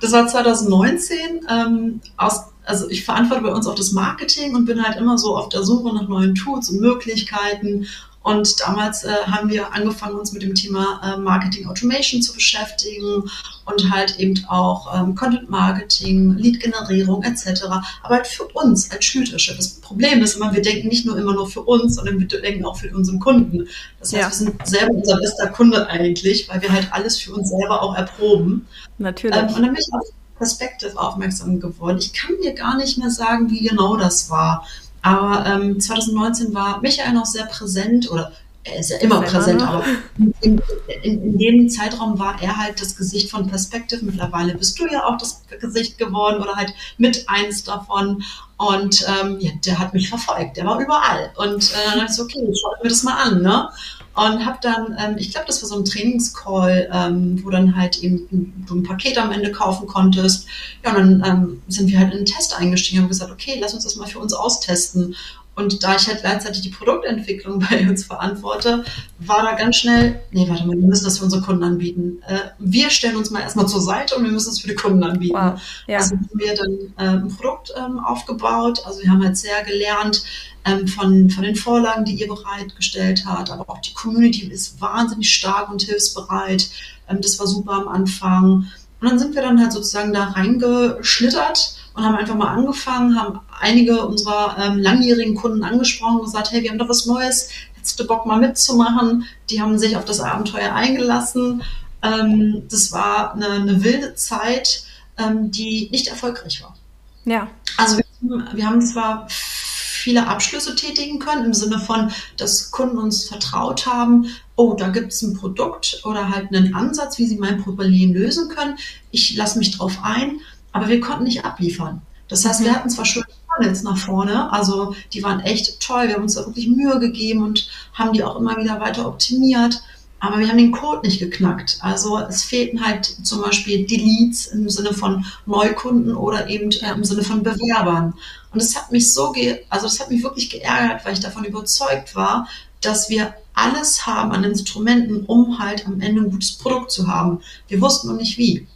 Das 0.00 0.12
war 0.12 0.26
2019. 0.26 1.46
Ähm, 1.48 2.00
aus, 2.16 2.46
also 2.64 2.88
ich 2.88 3.04
verantworte 3.04 3.42
bei 3.42 3.52
uns 3.52 3.66
auch 3.66 3.74
das 3.74 3.92
Marketing 3.92 4.54
und 4.54 4.66
bin 4.66 4.82
halt 4.82 4.96
immer 4.96 5.18
so 5.18 5.36
auf 5.36 5.48
der 5.48 5.62
Suche 5.62 5.94
nach 5.94 6.08
neuen 6.08 6.34
Tools 6.34 6.70
und 6.70 6.80
Möglichkeiten 6.80 7.86
und 8.22 8.60
damals 8.60 9.04
äh, 9.04 9.12
haben 9.26 9.50
wir 9.50 9.72
angefangen, 9.72 10.16
uns 10.16 10.32
mit 10.32 10.42
dem 10.42 10.54
Thema 10.54 11.00
äh, 11.02 11.16
Marketing 11.16 11.66
Automation 11.66 12.22
zu 12.22 12.32
beschäftigen 12.32 13.28
und 13.64 13.90
halt 13.90 14.18
eben 14.18 14.44
auch 14.48 14.94
ähm, 14.94 15.14
Content 15.14 15.50
Marketing, 15.50 16.36
Lead-Generierung 16.36 17.22
etc. 17.24 17.64
Aber 18.02 18.14
halt 18.14 18.26
für 18.26 18.44
uns 18.44 18.90
als 18.90 19.04
Schultische. 19.04 19.56
Das 19.56 19.80
Problem 19.80 20.22
ist 20.22 20.36
immer, 20.36 20.52
wir 20.52 20.62
denken 20.62 20.88
nicht 20.88 21.04
nur 21.04 21.18
immer 21.18 21.34
nur 21.34 21.48
für 21.48 21.62
uns, 21.62 21.96
sondern 21.96 22.20
wir 22.20 22.26
denken 22.26 22.64
auch 22.64 22.76
für 22.76 22.94
unseren 22.94 23.18
Kunden. 23.18 23.66
Das 23.98 24.12
heißt, 24.12 24.22
ja. 24.22 24.28
wir 24.28 24.34
sind 24.34 24.66
selber 24.66 24.94
unser 24.94 25.16
bester 25.18 25.48
Kunde 25.48 25.86
eigentlich, 25.88 26.48
weil 26.48 26.62
wir 26.62 26.72
halt 26.72 26.92
alles 26.92 27.18
für 27.18 27.32
uns 27.34 27.50
selber 27.50 27.82
auch 27.82 27.96
erproben. 27.96 28.66
Natürlich. 28.98 29.36
Ähm, 29.36 29.46
und 29.46 29.62
dann 29.62 29.72
bin 29.72 29.80
ich 29.80 29.92
auf 29.92 30.08
Perspective 30.36 30.98
aufmerksam 30.98 31.60
geworden. 31.60 31.98
Ich 31.98 32.12
kann 32.12 32.36
mir 32.40 32.52
gar 32.52 32.76
nicht 32.76 32.98
mehr 32.98 33.10
sagen, 33.10 33.50
wie 33.50 33.66
genau 33.68 33.96
das 33.96 34.30
war. 34.30 34.66
Aber 35.02 35.44
ähm, 35.46 35.80
2019 35.80 36.54
war 36.54 36.80
Michael 36.80 37.12
noch 37.12 37.26
sehr 37.26 37.46
präsent 37.46 38.10
oder 38.10 38.32
er 38.64 38.78
ist 38.78 38.90
ja 38.90 38.98
immer 38.98 39.22
präsent, 39.22 39.60
aber 39.60 39.84
in, 40.16 40.32
in, 40.40 40.62
in, 41.02 41.38
dem 41.38 41.68
Zeitraum 41.68 42.20
war 42.20 42.40
er 42.40 42.56
halt 42.56 42.80
das 42.80 42.96
Gesicht 42.96 43.28
von 43.28 43.48
Perspective. 43.48 44.04
Mittlerweile 44.04 44.54
bist 44.54 44.78
du 44.78 44.86
ja 44.86 45.04
auch 45.04 45.18
das 45.18 45.42
Gesicht 45.60 45.98
geworden 45.98 46.40
oder 46.40 46.54
halt 46.54 46.72
mit 46.96 47.28
eins 47.28 47.64
davon. 47.64 48.22
Und 48.58 49.04
ähm, 49.08 49.38
ja, 49.40 49.50
der 49.66 49.80
hat 49.80 49.94
mich 49.94 50.08
verfolgt, 50.08 50.56
der 50.56 50.64
war 50.64 50.78
überall. 50.78 51.32
Und 51.36 51.72
äh, 51.72 51.74
dann 51.86 51.98
dachte 51.98 52.10
ich 52.12 52.16
so, 52.16 52.22
okay, 52.22 52.52
schau 52.54 52.70
mir 52.80 52.88
das 52.88 53.02
mal 53.02 53.14
an. 53.14 53.42
Ne? 53.42 53.68
Und 54.14 54.44
habe 54.44 54.58
dann, 54.60 54.96
ähm, 54.98 55.16
ich 55.16 55.30
glaube, 55.30 55.46
das 55.46 55.62
war 55.62 55.68
so 55.68 55.76
ein 55.76 55.86
Trainingscall, 55.86 56.90
ähm, 56.92 57.40
wo 57.42 57.50
dann 57.50 57.76
halt 57.76 57.98
eben 58.02 58.64
du 58.66 58.74
ein 58.74 58.82
Paket 58.82 59.16
am 59.16 59.32
Ende 59.32 59.50
kaufen 59.52 59.86
konntest. 59.86 60.46
Ja, 60.84 60.94
und 60.94 61.22
dann 61.22 61.24
ähm, 61.24 61.62
sind 61.68 61.88
wir 61.88 61.98
halt 61.98 62.12
in 62.12 62.18
den 62.18 62.26
Test 62.26 62.54
eingestiegen 62.54 63.02
und 63.02 63.08
gesagt, 63.08 63.32
okay, 63.32 63.58
lass 63.60 63.72
uns 63.72 63.84
das 63.84 63.96
mal 63.96 64.06
für 64.06 64.18
uns 64.18 64.34
austesten. 64.34 65.16
Und 65.54 65.82
da 65.84 65.96
ich 65.96 66.06
halt 66.08 66.20
gleichzeitig 66.20 66.62
die 66.62 66.70
Produktentwicklung 66.70 67.58
bei 67.70 67.86
uns 67.88 68.04
verantworte, 68.04 68.84
war 69.18 69.42
da 69.42 69.52
ganz 69.52 69.76
schnell, 69.76 70.20
nee, 70.30 70.48
warte 70.48 70.66
mal, 70.66 70.76
wir 70.76 70.86
müssen 70.86 71.04
das 71.04 71.18
für 71.18 71.24
unsere 71.24 71.42
Kunden 71.42 71.62
anbieten. 71.62 72.22
Äh, 72.26 72.38
wir 72.58 72.90
stellen 72.90 73.16
uns 73.16 73.30
mal 73.30 73.40
erstmal 73.40 73.68
zur 73.68 73.82
Seite 73.82 74.16
und 74.16 74.24
wir 74.24 74.30
müssen 74.30 74.50
es 74.50 74.60
für 74.60 74.68
die 74.68 74.74
Kunden 74.74 75.02
anbieten. 75.02 75.34
Wow. 75.34 75.60
Ja. 75.86 75.98
Also 75.98 76.16
haben 76.16 76.30
wir 76.34 76.54
dann 76.54 76.72
äh, 76.96 77.18
ein 77.18 77.28
Produkt 77.28 77.72
ähm, 77.76 78.00
aufgebaut. 78.00 78.82
Also 78.86 79.02
wir 79.02 79.10
haben 79.10 79.22
halt 79.22 79.36
sehr 79.36 79.62
gelernt 79.62 80.24
ähm, 80.64 80.86
von, 80.88 81.28
von 81.28 81.42
den 81.42 81.56
Vorlagen, 81.56 82.04
die 82.04 82.14
ihr 82.14 82.28
bereitgestellt 82.28 83.24
habt, 83.26 83.50
aber 83.50 83.68
auch 83.68 83.80
die 83.80 83.92
Community 83.92 84.46
ist 84.46 84.80
wahnsinnig 84.80 85.32
stark 85.34 85.70
und 85.70 85.82
hilfsbereit. 85.82 86.70
Ähm, 87.08 87.20
das 87.20 87.38
war 87.38 87.46
super 87.46 87.72
am 87.72 87.88
Anfang. 87.88 88.68
Und 89.00 89.08
dann 89.08 89.18
sind 89.18 89.34
wir 89.34 89.42
dann 89.42 89.60
halt 89.60 89.72
sozusagen 89.72 90.12
da 90.12 90.26
reingeschlittert 90.26 91.76
und 91.94 92.04
haben 92.04 92.14
einfach 92.14 92.36
mal 92.36 92.54
angefangen, 92.54 93.20
haben 93.20 93.40
einige 93.62 94.04
unserer 94.04 94.56
ähm, 94.58 94.78
langjährigen 94.78 95.34
Kunden 95.34 95.64
angesprochen 95.64 96.18
und 96.18 96.24
gesagt, 96.24 96.50
hey, 96.50 96.62
wir 96.62 96.70
haben 96.70 96.78
doch 96.78 96.88
was 96.88 97.06
Neues, 97.06 97.48
hättest 97.74 97.98
du 97.98 98.06
Bock 98.06 98.26
mal 98.26 98.38
mitzumachen? 98.38 99.24
Die 99.48 99.62
haben 99.62 99.78
sich 99.78 99.96
auf 99.96 100.04
das 100.04 100.20
Abenteuer 100.20 100.72
eingelassen. 100.72 101.62
Ähm, 102.02 102.62
das 102.68 102.92
war 102.92 103.34
eine, 103.34 103.48
eine 103.48 103.82
wilde 103.82 104.14
Zeit, 104.14 104.84
ähm, 105.16 105.50
die 105.50 105.88
nicht 105.90 106.08
erfolgreich 106.08 106.62
war. 106.62 106.76
Ja. 107.24 107.48
Also 107.76 107.98
wir, 108.20 108.46
wir 108.52 108.66
haben 108.66 108.82
zwar 108.82 109.28
viele 109.28 110.26
Abschlüsse 110.26 110.74
tätigen 110.74 111.20
können, 111.20 111.44
im 111.44 111.54
Sinne 111.54 111.78
von, 111.78 112.10
dass 112.36 112.72
Kunden 112.72 112.98
uns 112.98 113.28
vertraut 113.28 113.86
haben, 113.86 114.26
oh, 114.56 114.74
da 114.74 114.88
gibt 114.88 115.12
es 115.12 115.22
ein 115.22 115.34
Produkt 115.34 116.00
oder 116.04 116.28
halt 116.28 116.52
einen 116.52 116.74
Ansatz, 116.74 117.18
wie 117.18 117.26
sie 117.26 117.36
mein 117.36 117.62
Problem 117.62 118.12
lösen 118.12 118.48
können. 118.48 118.76
Ich 119.12 119.36
lasse 119.36 119.58
mich 119.58 119.76
drauf 119.76 119.98
ein, 120.02 120.40
aber 120.72 120.88
wir 120.88 121.00
konnten 121.00 121.24
nicht 121.24 121.44
abliefern. 121.44 122.02
Das 122.28 122.44
heißt, 122.44 122.60
mhm. 122.60 122.64
wir 122.64 122.74
hatten 122.74 122.90
zwar 122.90 123.04
schöne 123.04 123.26
Funnels 123.54 123.82
nach 123.82 123.98
vorne, 123.98 124.52
also 124.52 124.94
die 125.12 125.22
waren 125.22 125.40
echt 125.40 125.80
toll, 125.80 126.08
wir 126.08 126.14
haben 126.14 126.22
uns 126.22 126.34
da 126.34 126.46
wirklich 126.46 126.68
Mühe 126.68 126.98
gegeben 126.98 127.42
und 127.42 127.68
haben 127.92 128.12
die 128.12 128.24
auch 128.24 128.36
immer 128.36 128.56
wieder 128.56 128.80
weiter 128.80 129.06
optimiert. 129.06 129.82
Aber 130.20 130.38
wir 130.38 130.48
haben 130.48 130.56
den 130.56 130.70
Code 130.70 131.04
nicht 131.04 131.18
geknackt. 131.18 131.78
Also 131.80 132.16
es 132.20 132.44
fehlten 132.44 132.86
halt 132.86 133.04
zum 133.24 133.42
Beispiel 133.42 133.84
Deletes 133.84 134.46
im 134.46 134.68
Sinne 134.68 134.94
von 134.94 135.24
Neukunden 135.46 136.14
oder 136.14 136.48
eben 136.48 136.70
äh, 136.70 136.92
im 136.92 137.02
Sinne 137.02 137.24
von 137.24 137.42
Bewerbern. 137.42 138.14
Und 138.52 138.62
es 138.62 138.76
hat 138.76 138.92
mich 138.92 139.12
so, 139.12 139.32
ge 139.32 139.64
also 139.68 139.86
das 139.86 139.98
hat 139.98 140.12
mich 140.12 140.22
wirklich 140.22 140.48
geärgert, 140.48 141.04
weil 141.04 141.14
ich 141.14 141.20
davon 141.20 141.44
überzeugt 141.44 142.14
war, 142.14 142.46
dass 142.80 143.10
wir 143.10 143.34
alles 143.54 144.06
haben 144.06 144.30
an 144.30 144.44
Instrumenten, 144.44 145.24
um 145.26 145.58
halt 145.58 145.86
am 145.86 146.00
Ende 146.00 146.22
ein 146.22 146.30
gutes 146.30 146.52
Produkt 146.52 146.92
zu 146.92 147.08
haben. 147.08 147.40
Wir 147.66 147.80
wussten 147.80 148.06
noch 148.06 148.16
nicht 148.16 148.38
wie. 148.38 148.68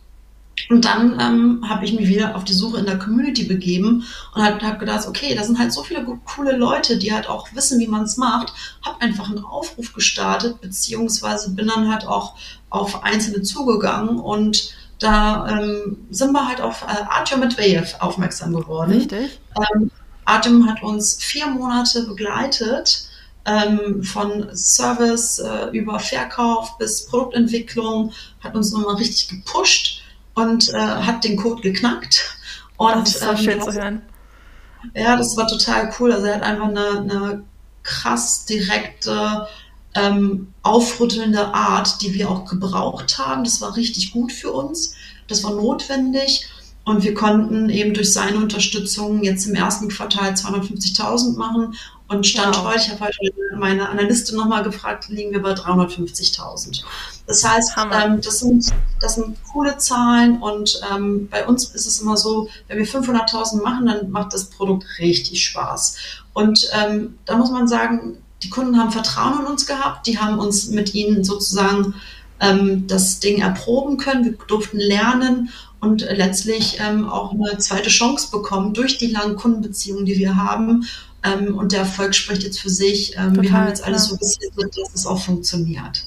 Und 0.68 0.84
dann 0.84 1.18
ähm, 1.20 1.68
habe 1.68 1.84
ich 1.84 1.92
mich 1.92 2.08
wieder 2.08 2.34
auf 2.34 2.44
die 2.44 2.52
Suche 2.52 2.78
in 2.78 2.86
der 2.86 2.98
Community 2.98 3.44
begeben 3.44 4.04
und 4.34 4.42
habe 4.42 4.60
hab 4.66 4.80
gedacht, 4.80 5.06
okay, 5.06 5.34
da 5.34 5.44
sind 5.44 5.58
halt 5.58 5.72
so 5.72 5.82
viele 5.82 6.04
coole 6.24 6.56
Leute, 6.56 6.98
die 6.98 7.12
halt 7.12 7.28
auch 7.28 7.48
wissen, 7.54 7.78
wie 7.78 7.86
man 7.86 8.02
es 8.02 8.16
macht. 8.16 8.52
Habe 8.84 9.00
einfach 9.00 9.30
einen 9.30 9.44
Aufruf 9.44 9.92
gestartet, 9.92 10.60
beziehungsweise 10.60 11.50
bin 11.50 11.68
dann 11.68 11.90
halt 11.90 12.06
auch 12.06 12.34
auf 12.70 13.04
Einzelne 13.04 13.42
zugegangen 13.42 14.18
und 14.18 14.74
da 14.98 15.46
ähm, 15.48 16.06
sind 16.10 16.32
wir 16.32 16.48
halt 16.48 16.60
auf 16.60 16.82
äh, 16.82 17.02
Artyom 17.08 17.40
Medvedev 17.40 17.96
aufmerksam 18.00 18.54
geworden. 18.54 18.92
Richtig. 18.92 19.38
Ähm, 19.56 19.90
Artyom 20.24 20.68
hat 20.68 20.82
uns 20.82 21.22
vier 21.22 21.46
Monate 21.46 22.06
begleitet, 22.06 23.08
ähm, 23.44 24.02
von 24.02 24.48
Service 24.56 25.38
äh, 25.38 25.66
über 25.70 26.00
Verkauf 26.00 26.76
bis 26.78 27.06
Produktentwicklung, 27.06 28.12
hat 28.42 28.56
uns 28.56 28.72
nochmal 28.72 28.96
richtig 28.96 29.28
gepusht 29.28 30.02
und 30.36 30.72
äh, 30.72 30.78
hat 30.78 31.24
den 31.24 31.36
Code 31.36 31.62
geknackt. 31.62 32.36
Und, 32.76 32.94
das 32.94 33.16
ist 33.16 33.20
so 33.20 33.30
ähm, 33.30 33.36
schön 33.38 33.60
zu 33.60 33.72
hören. 33.72 34.02
Ja, 34.94 35.16
das 35.16 35.36
war 35.36 35.48
total 35.48 35.92
cool. 35.98 36.12
Also 36.12 36.26
er 36.26 36.36
hat 36.36 36.42
einfach 36.42 36.68
eine, 36.68 36.88
eine 37.00 37.44
krass 37.82 38.44
direkte, 38.44 39.48
ähm, 39.94 40.52
aufrüttelnde 40.62 41.54
Art, 41.54 42.02
die 42.02 42.12
wir 42.14 42.30
auch 42.30 42.44
gebraucht 42.44 43.18
haben. 43.18 43.44
Das 43.44 43.60
war 43.62 43.76
richtig 43.76 44.12
gut 44.12 44.30
für 44.30 44.52
uns. 44.52 44.94
Das 45.26 45.42
war 45.42 45.52
notwendig. 45.52 46.46
Und 46.86 47.02
wir 47.02 47.14
konnten 47.14 47.68
eben 47.68 47.94
durch 47.94 48.12
seine 48.12 48.36
Unterstützung 48.36 49.24
jetzt 49.24 49.44
im 49.46 49.56
ersten 49.56 49.88
Quartal 49.88 50.34
250.000 50.34 51.36
machen. 51.36 51.74
Und 52.06 52.24
Stand 52.24 52.54
wow. 52.54 52.66
heute, 52.66 52.78
ich 52.78 52.90
habe 52.90 53.06
heute 53.06 53.18
meine 53.56 53.88
Analystin 53.88 54.36
nochmal 54.36 54.62
gefragt, 54.62 55.08
liegen 55.08 55.32
wir 55.32 55.42
bei 55.42 55.52
350.000. 55.52 56.84
Das 57.26 57.44
heißt, 57.44 57.72
ähm, 57.92 58.20
das, 58.20 58.38
sind, 58.38 58.72
das 59.00 59.16
sind 59.16 59.36
coole 59.52 59.78
Zahlen 59.78 60.40
und 60.40 60.80
ähm, 60.94 61.26
bei 61.28 61.44
uns 61.44 61.64
ist 61.74 61.86
es 61.86 62.00
immer 62.00 62.16
so, 62.16 62.48
wenn 62.68 62.78
wir 62.78 62.86
500.000 62.86 63.60
machen, 63.60 63.86
dann 63.86 64.10
macht 64.12 64.32
das 64.32 64.44
Produkt 64.44 64.86
richtig 65.00 65.44
Spaß. 65.44 65.96
Und 66.34 66.70
ähm, 66.72 67.18
da 67.24 67.36
muss 67.36 67.50
man 67.50 67.66
sagen, 67.66 68.18
die 68.44 68.50
Kunden 68.50 68.78
haben 68.78 68.92
Vertrauen 68.92 69.40
in 69.40 69.46
uns 69.46 69.66
gehabt, 69.66 70.06
die 70.06 70.20
haben 70.20 70.38
uns 70.38 70.68
mit 70.68 70.94
ihnen 70.94 71.24
sozusagen 71.24 71.94
ähm, 72.38 72.86
das 72.86 73.20
Ding 73.20 73.40
erproben 73.40 73.96
können, 73.96 74.24
wir 74.24 74.32
durften 74.46 74.78
lernen 74.78 75.50
und 75.80 76.00
letztlich 76.02 76.78
ähm, 76.80 77.08
auch 77.08 77.32
eine 77.32 77.58
zweite 77.58 77.90
Chance 77.90 78.30
bekommen 78.30 78.74
durch 78.74 78.98
die 78.98 79.08
langen 79.08 79.36
Kundenbeziehungen, 79.36 80.06
die 80.06 80.18
wir 80.18 80.36
haben. 80.36 80.86
Ähm, 81.22 81.56
und 81.56 81.72
der 81.72 81.80
Erfolg 81.80 82.14
spricht 82.14 82.42
jetzt 82.42 82.60
für 82.60 82.70
sich. 82.70 83.16
Ähm, 83.16 83.40
wir 83.40 83.52
haben 83.52 83.68
jetzt 83.68 83.84
alles 83.84 84.06
so 84.06 84.16
bisschen, 84.16 84.50
dass 84.56 84.94
es 84.94 85.06
auch 85.06 85.20
funktioniert 85.20 86.06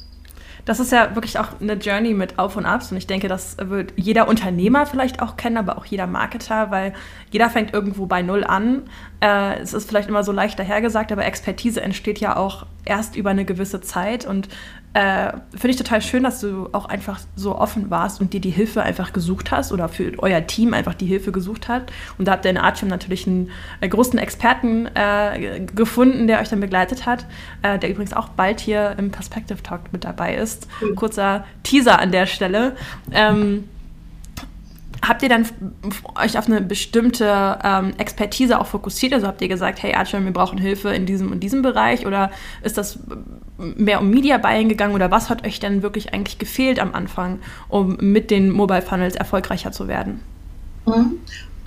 das 0.70 0.80
ist 0.80 0.92
ja 0.92 1.16
wirklich 1.16 1.40
auch 1.40 1.60
eine 1.60 1.74
Journey 1.74 2.14
mit 2.14 2.38
Auf 2.38 2.56
und 2.56 2.68
Abs. 2.68 2.92
Und 2.92 2.98
ich 2.98 3.08
denke, 3.08 3.28
das 3.28 3.58
wird 3.58 3.92
jeder 3.96 4.28
Unternehmer 4.28 4.86
vielleicht 4.86 5.20
auch 5.20 5.36
kennen, 5.36 5.58
aber 5.58 5.80
auch 5.80 5.86
jeder 5.86 6.06
Marketer, 6.06 6.70
weil 6.70 6.94
jeder 7.32 7.50
fängt 7.50 7.74
irgendwo 7.74 8.06
bei 8.06 8.22
Null 8.22 8.44
an. 8.44 8.84
Äh, 9.20 9.60
es 9.62 9.74
ist 9.74 9.90
vielleicht 9.90 10.10
immer 10.10 10.24
so 10.24 10.32
leicht 10.32 10.60
dahergesagt, 10.60 11.12
aber 11.12 11.26
Expertise 11.26 11.82
entsteht 11.82 12.20
ja 12.20 12.38
auch 12.38 12.68
erst 12.86 13.16
über 13.16 13.32
eine 13.32 13.46
gewisse 13.46 13.82
Zeit. 13.82 14.28
Und 14.28 14.48
äh, 14.94 15.34
Finde 15.52 15.70
ich 15.70 15.76
total 15.76 16.02
schön, 16.02 16.24
dass 16.24 16.42
du 16.42 16.68
auch 16.72 16.86
einfach 16.86 17.20
so 17.36 17.56
offen 17.56 17.92
warst 17.92 18.22
und 18.22 18.34
dir 18.34 18.42
die 18.42 18.50
Hilfe 18.50 18.82
einfach 18.82 19.14
gesucht 19.14 19.52
hast 19.52 19.72
oder 19.72 19.88
für 19.88 20.12
euer 20.18 20.48
Team 20.48 20.74
einfach 20.74 20.96
die 20.96 21.06
Hilfe 21.06 21.32
gesucht 21.32 21.68
hat. 21.68 21.92
Und 22.18 22.28
da 22.28 22.32
habt 22.32 22.46
ihr 22.46 22.52
in 22.52 22.58
Artium 22.58 22.90
natürlich 22.90 23.28
einen 23.28 23.52
äh, 23.82 23.88
großen 23.88 24.18
Experten 24.18 24.88
äh, 24.96 25.62
gefunden, 25.76 26.26
der 26.26 26.42
euch 26.42 26.50
dann 26.50 26.60
begleitet 26.60 27.06
hat, 27.06 27.26
äh, 27.62 27.78
der 27.78 27.92
übrigens 27.92 28.14
auch 28.14 28.30
bald 28.30 28.60
hier 28.60 28.96
im 28.98 29.12
Perspective 29.12 29.62
Talk 29.62 29.94
mit 29.94 30.04
dabei 30.06 30.36
ist. 30.36 30.68
Kurzer 30.96 31.46
Teaser 31.62 32.00
an 32.00 32.12
der 32.12 32.26
Stelle. 32.26 32.76
Ähm, 33.12 33.66
Habt 35.02 35.24
ihr 35.24 35.30
dann 35.30 35.48
euch 36.16 36.38
auf 36.38 36.48
eine 36.48 36.62
bestimmte 36.62 37.60
ähm, 37.64 37.94
Expertise 37.98 38.60
auch 38.60 38.68
fokussiert? 38.68 39.14
Also 39.14 39.28
habt 39.28 39.42
ihr 39.42 39.48
gesagt, 39.48 39.82
hey 39.82 39.94
Archer, 39.94 40.24
wir 40.24 40.34
brauchen 40.34 40.58
Hilfe 40.58 40.90
in 40.90 41.06
diesem 41.06 41.32
und 41.32 41.40
diesem 41.40 41.62
Bereich? 41.62 42.06
Oder 42.06 42.32
ist 42.64 42.78
das 42.78 43.00
mehr 43.58 44.02
um 44.02 44.10
Media 44.10 44.38
Buying 44.38 44.68
gegangen? 44.68 44.94
Oder 44.94 45.10
was 45.10 45.30
hat 45.30 45.46
euch 45.46 45.60
denn 45.60 45.82
wirklich 45.82 46.14
eigentlich 46.14 46.38
gefehlt 46.38 46.80
am 46.80 46.94
Anfang, 46.94 47.40
um 47.70 47.98
mit 48.02 48.30
den 48.30 48.52
Mobile 48.52 48.82
Funnels 48.82 49.16
erfolgreicher 49.16 49.72
zu 49.72 49.88
werden? 49.88 50.20
Mhm. 50.86 51.20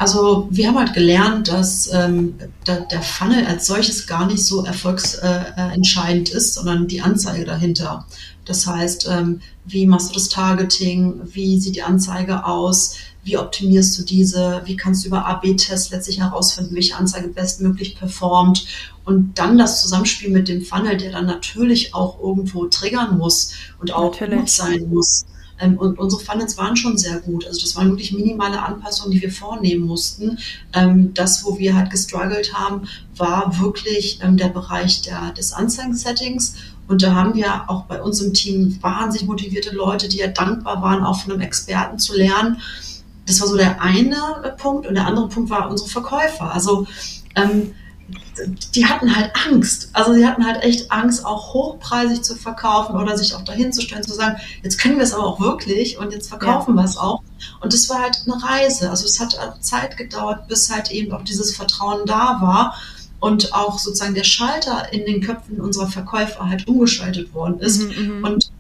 Also 0.03 0.49
wir 0.51 0.67
haben 0.67 0.79
halt 0.79 0.95
gelernt, 0.95 1.47
dass 1.47 1.89
ähm, 1.93 2.35
der, 2.67 2.81
der, 2.81 3.03
Funnel 3.03 3.47
als 3.47 3.69
solches 3.69 4.09
gar 4.09 4.27
nicht 4.27 4.45
so 4.45 4.65
erfolgsentscheidend 4.65 6.33
äh, 6.33 6.37
ist, 6.37 6.55
sondern 6.55 6.89
die 6.89 7.01
Anzeige 7.01 7.45
dahinter. 7.45 8.05
Das 8.45 8.67
heißt, 8.67 9.09
ähm, 9.09 9.41
wie 9.65 9.87
machst 9.87 10.11
du 10.11 10.15
das 10.15 10.29
Targeting? 10.29 11.21
Wie 11.23 11.61
sieht 11.61 11.77
die 11.77 11.83
Anzeige 11.83 12.45
aus? 12.45 12.97
Wie 13.25 13.39
optimierst 13.39 13.99
du 13.99 14.03
diese? 14.03 14.63
Wie 14.65 14.77
kannst 14.77 15.05
du 15.05 15.09
über 15.09 15.27
AB-Tests 15.27 15.91
letztlich 15.91 16.21
herausfinden, 16.21 16.75
welche 16.75 16.97
Anzeige 16.97 17.29
bestmöglich 17.29 17.97
performt? 17.97 18.67
Und 19.05 19.39
dann 19.39 19.59
das 19.59 19.81
Zusammenspiel 19.83 20.31
mit 20.31 20.49
dem 20.49 20.63
Funnel, 20.63 20.97
der 20.97 21.13
dann 21.13 21.27
natürlich 21.27 21.95
auch 21.95 22.21
irgendwo 22.21 22.67
triggern 22.67 23.19
muss 23.19 23.53
und 23.81 23.93
auch 23.93 24.13
natürlich. 24.13 24.41
gut 24.41 24.51
sein 24.51 24.89
muss. 24.89 25.25
Ähm, 25.61 25.79
und 25.79 25.99
unsere 25.99 26.21
Funnels 26.23 26.59
waren 26.59 26.77
schon 26.77 26.99
sehr 26.99 27.21
gut. 27.21 27.47
Also 27.47 27.61
das 27.61 27.77
waren 27.77 27.91
wirklich 27.91 28.13
minimale 28.13 28.61
Anpassungen, 28.61 29.13
die 29.13 29.23
wir 29.23 29.31
vornehmen 29.31 29.87
mussten. 29.87 30.39
Ähm, 30.73 31.15
das, 31.15 31.45
wo 31.45 31.59
wir 31.59 31.77
halt 31.77 31.91
gestruggelt 31.91 32.55
haben, 32.55 32.89
war 33.17 33.61
wirklich 33.61 34.19
ähm, 34.23 34.37
der 34.37 34.49
Bereich 34.49 35.03
der, 35.03 35.31
des 35.33 35.53
Anzeigen-Settings. 35.53 36.57
Und 36.89 37.03
da 37.03 37.15
haben 37.15 37.35
wir 37.35 37.71
auch 37.71 37.85
bei 37.85 38.03
uns 38.03 38.21
im 38.21 38.35
Team 38.35 38.79
wahnsinnig 38.81 39.29
motivierte 39.29 39.75
Leute, 39.75 40.09
die 40.09 40.19
ja 40.19 40.27
dankbar 40.27 40.83
waren, 40.83 41.05
auch 41.05 41.21
von 41.21 41.33
einem 41.33 41.41
Experten 41.41 41.99
zu 41.99 42.17
lernen 42.17 42.61
das 43.27 43.41
war 43.41 43.49
so 43.49 43.57
der 43.57 43.81
eine 43.81 44.43
äh, 44.45 44.51
Punkt 44.51 44.87
und 44.87 44.95
der 44.95 45.07
andere 45.07 45.29
Punkt 45.29 45.51
war 45.51 45.71
unsere 45.71 45.89
Verkäufer. 45.89 46.53
Also 46.53 46.87
ähm, 47.35 47.75
die 48.75 48.87
hatten 48.87 49.15
halt 49.15 49.31
Angst. 49.47 49.91
Also 49.93 50.15
sie 50.15 50.27
hatten 50.27 50.45
halt 50.45 50.63
echt 50.63 50.91
Angst, 50.91 51.25
auch 51.25 51.55
hochpreisig 51.55 52.23
zu 52.23 52.35
verkaufen 52.35 52.97
oder 52.97 53.17
sich 53.17 53.35
auch 53.35 53.43
dahin 53.43 53.73
zu 53.73 53.83
stellen, 53.83 54.03
zu 54.03 54.15
sagen, 54.15 54.37
jetzt 54.63 54.79
können 54.79 54.97
wir 54.97 55.05
es 55.05 55.13
aber 55.13 55.25
auch 55.25 55.41
wirklich 55.41 55.99
und 55.99 56.13
jetzt 56.13 56.29
verkaufen 56.29 56.77
ja. 56.77 56.83
wir 56.83 56.85
es 56.85 56.97
auch. 56.97 57.23
Und 57.61 57.73
das 57.73 57.89
war 57.89 58.01
halt 58.01 58.23
eine 58.27 58.43
Reise. 58.43 58.91
Also 58.91 59.05
es 59.05 59.21
hat 59.21 59.37
Zeit 59.61 59.97
gedauert, 59.97 60.49
bis 60.49 60.71
halt 60.71 60.91
eben 60.91 61.13
auch 61.13 61.23
dieses 61.23 61.55
Vertrauen 61.55 62.07
da 62.07 62.39
war 62.41 62.75
und 63.21 63.55
auch 63.55 63.79
sozusagen 63.79 64.15
der 64.15 64.25
Schalter 64.25 64.93
in 64.93 65.07
den 65.07 65.21
Köpfen 65.21 65.61
unserer 65.61 65.89
Verkäufer 65.89 66.49
halt 66.49 66.67
umgeschaltet 66.67 67.33
worden 67.35 67.61
ist. 67.61 67.83
Mhm, 67.83 68.19
mhm. 68.19 68.25
und 68.25 68.53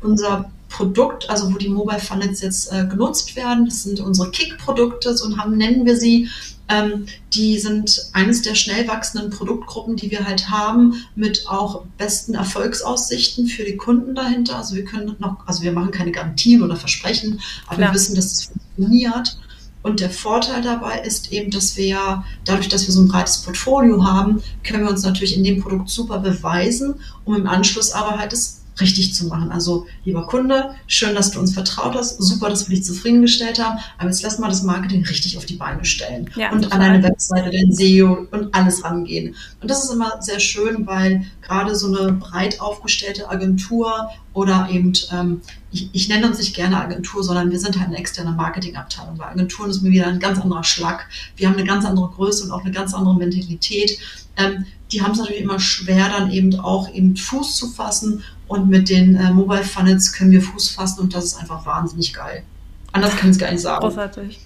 unser 0.00 0.50
Produkt, 0.70 1.28
also 1.28 1.52
wo 1.52 1.58
die 1.58 1.68
Mobile 1.68 1.98
Funnels 1.98 2.40
jetzt 2.40 2.72
äh, 2.72 2.86
genutzt 2.86 3.36
werden. 3.36 3.66
Das 3.66 3.82
sind 3.82 4.00
unsere 4.00 4.30
Kick-Produkte, 4.30 5.16
so 5.16 5.36
haben, 5.36 5.56
nennen 5.56 5.84
wir 5.84 5.96
sie. 5.96 6.30
Ähm, 6.68 7.06
die 7.34 7.58
sind 7.58 8.10
eines 8.12 8.42
der 8.42 8.54
schnell 8.54 8.86
wachsenden 8.86 9.30
Produktgruppen, 9.30 9.96
die 9.96 10.10
wir 10.10 10.24
halt 10.24 10.48
haben, 10.48 11.04
mit 11.16 11.44
auch 11.48 11.82
besten 11.98 12.34
Erfolgsaussichten 12.34 13.48
für 13.48 13.64
die 13.64 13.76
Kunden 13.76 14.14
dahinter. 14.14 14.56
Also 14.56 14.76
wir 14.76 14.84
können 14.84 15.16
noch, 15.18 15.46
also 15.46 15.62
wir 15.62 15.72
machen 15.72 15.90
keine 15.90 16.12
Garantien 16.12 16.62
oder 16.62 16.76
Versprechen, 16.76 17.40
aber 17.66 17.76
Klar. 17.76 17.88
wir 17.90 17.94
wissen, 17.94 18.14
dass 18.14 18.26
es 18.26 18.44
funktioniert. 18.44 19.36
Und 19.82 20.00
der 20.00 20.10
Vorteil 20.10 20.62
dabei 20.62 21.00
ist 21.00 21.32
eben, 21.32 21.50
dass 21.50 21.76
wir 21.76 21.86
ja, 21.86 22.24
dadurch, 22.44 22.68
dass 22.68 22.86
wir 22.86 22.92
so 22.92 23.00
ein 23.00 23.08
breites 23.08 23.38
Portfolio 23.38 24.04
haben, 24.04 24.42
können 24.62 24.84
wir 24.84 24.90
uns 24.90 25.02
natürlich 25.02 25.36
in 25.36 25.42
dem 25.42 25.60
Produkt 25.62 25.88
super 25.88 26.18
beweisen, 26.18 26.96
um 27.24 27.34
im 27.34 27.46
Anschluss 27.46 27.92
aber 27.92 28.18
halt 28.18 28.32
das 28.32 28.59
richtig 28.80 29.14
zu 29.14 29.26
machen. 29.26 29.50
Also, 29.52 29.86
lieber 30.04 30.26
Kunde, 30.26 30.74
schön, 30.86 31.14
dass 31.14 31.30
du 31.30 31.40
uns 31.40 31.52
vertraut 31.52 31.94
hast, 31.94 32.22
super, 32.22 32.48
dass 32.48 32.68
wir 32.68 32.76
dich 32.76 32.84
zufriedengestellt 32.84 33.62
haben, 33.62 33.78
aber 33.98 34.08
jetzt 34.08 34.22
lass 34.22 34.38
mal 34.38 34.48
das 34.48 34.62
Marketing 34.62 35.04
richtig 35.04 35.36
auf 35.36 35.44
die 35.44 35.56
Beine 35.56 35.84
stellen 35.84 36.30
ja, 36.36 36.52
und 36.52 36.62
total. 36.62 36.80
an 36.80 36.86
deine 36.86 37.02
Webseite, 37.02 37.50
den 37.50 37.72
SEO 37.72 38.26
und 38.30 38.54
alles 38.54 38.84
rangehen. 38.84 39.34
Und 39.60 39.70
das 39.70 39.84
ist 39.84 39.90
immer 39.90 40.20
sehr 40.20 40.40
schön, 40.40 40.86
weil 40.86 41.24
gerade 41.42 41.74
so 41.74 41.86
eine 41.88 42.12
breit 42.12 42.60
aufgestellte 42.60 43.28
Agentur 43.28 44.10
oder 44.32 44.68
eben, 44.70 44.92
ähm, 45.12 45.40
ich, 45.72 45.90
ich 45.92 46.08
nenne 46.08 46.28
uns 46.28 46.38
nicht 46.38 46.54
gerne 46.54 46.80
Agentur, 46.80 47.22
sondern 47.22 47.50
wir 47.50 47.58
sind 47.58 47.78
halt 47.78 47.88
eine 47.88 47.98
externe 47.98 48.32
Marketingabteilung, 48.32 49.18
weil 49.18 49.28
Agenturen 49.28 49.70
ist 49.70 49.82
mir 49.82 49.90
wieder 49.90 50.06
ein 50.06 50.20
ganz 50.20 50.40
anderer 50.40 50.64
Schlag. 50.64 51.08
Wir 51.36 51.48
haben 51.48 51.56
eine 51.56 51.66
ganz 51.66 51.84
andere 51.84 52.08
Größe 52.08 52.44
und 52.44 52.52
auch 52.52 52.62
eine 52.62 52.70
ganz 52.70 52.94
andere 52.94 53.16
Mentalität. 53.16 53.98
Ähm, 54.36 54.66
die 54.92 55.02
haben 55.02 55.12
es 55.12 55.18
natürlich 55.18 55.42
immer 55.42 55.60
schwer, 55.60 56.08
dann 56.08 56.32
eben 56.32 56.58
auch 56.58 56.92
eben 56.92 57.16
Fuß 57.16 57.56
zu 57.56 57.68
fassen. 57.68 58.22
Und 58.50 58.68
mit 58.68 58.88
den 58.88 59.14
äh, 59.14 59.30
Mobile 59.30 59.62
Funnels 59.62 60.12
können 60.12 60.32
wir 60.32 60.42
Fuß 60.42 60.70
fassen 60.70 61.02
und 61.02 61.14
das 61.14 61.26
ist 61.26 61.36
einfach 61.36 61.64
wahnsinnig 61.64 62.12
geil. 62.12 62.42
Anders 62.90 63.14
kann 63.16 63.30
ich 63.30 63.36
es 63.36 63.38
gar 63.40 63.52
nicht 63.52 63.60
sagen. 63.60 63.80
Großartig. 63.80 64.40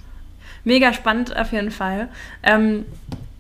Mega 0.62 0.92
spannend 0.92 1.34
auf 1.34 1.52
jeden 1.52 1.70
Fall. 1.70 2.08
Ähm, 2.42 2.84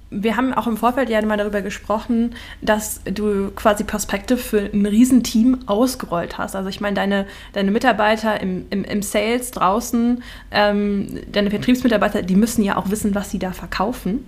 wir 0.08 0.38
haben 0.38 0.54
auch 0.54 0.66
im 0.66 0.78
Vorfeld 0.78 1.10
ja 1.10 1.20
mal 1.20 1.36
darüber 1.36 1.60
gesprochen, 1.60 2.34
dass 2.62 3.02
du 3.04 3.50
quasi 3.50 3.84
Perspektive 3.84 4.38
für 4.38 4.70
ein 4.72 4.86
Riesenteam 4.86 5.58
ausgerollt 5.66 6.38
hast. 6.38 6.56
Also 6.56 6.70
ich 6.70 6.80
meine, 6.80 6.94
deine, 6.94 7.26
deine 7.52 7.70
Mitarbeiter 7.70 8.40
im, 8.40 8.64
im, 8.70 8.84
im 8.84 9.02
Sales 9.02 9.50
draußen, 9.50 10.22
ähm, 10.50 11.20
deine 11.30 11.50
Vertriebsmitarbeiter, 11.50 12.22
die 12.22 12.36
müssen 12.36 12.64
ja 12.64 12.78
auch 12.78 12.88
wissen, 12.88 13.14
was 13.14 13.30
sie 13.30 13.38
da 13.38 13.52
verkaufen. 13.52 14.24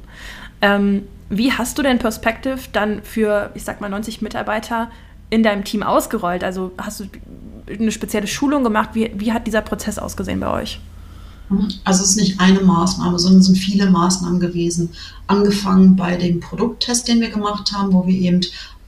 Ähm, 0.61 1.05
wie 1.31 1.50
hast 1.50 1.78
du 1.78 1.83
denn 1.83 1.99
Perspective 1.99 2.59
dann 2.75 3.02
für, 3.02 3.52
ich 3.55 3.64
sag 3.64 3.81
mal, 3.81 3.88
90 3.88 4.21
Mitarbeiter 4.21 4.90
in 5.30 5.42
deinem 5.42 5.64
Team 5.64 5.83
ausgerollt? 5.83 6.45
Also 6.45 6.73
hast 6.78 7.00
du 7.00 7.04
eine 7.68 7.92
spezielle 7.92 8.26
Schulung 8.26 8.64
gemacht? 8.64 8.90
Wie, 8.95 9.11
wie 9.16 9.33
hat 9.33 9.47
dieser 9.47 9.62
Prozess 9.62 9.99
ausgesehen 9.99 10.40
bei 10.40 10.50
euch? 10.50 10.80
Also 11.85 12.02
es 12.02 12.11
ist 12.11 12.16
nicht 12.16 12.40
eine 12.40 12.61
Maßnahme, 12.61 13.18
sondern 13.18 13.40
es 13.40 13.47
sind 13.47 13.56
viele 13.56 13.88
Maßnahmen 13.88 14.40
gewesen. 14.40 14.90
Angefangen 15.28 15.95
bei 15.95 16.16
dem 16.16 16.40
Produkttest, 16.40 17.06
den 17.06 17.21
wir 17.21 17.30
gemacht 17.30 17.73
haben, 17.73 17.92
wo 17.92 18.06
wir 18.06 18.14
eben 18.14 18.40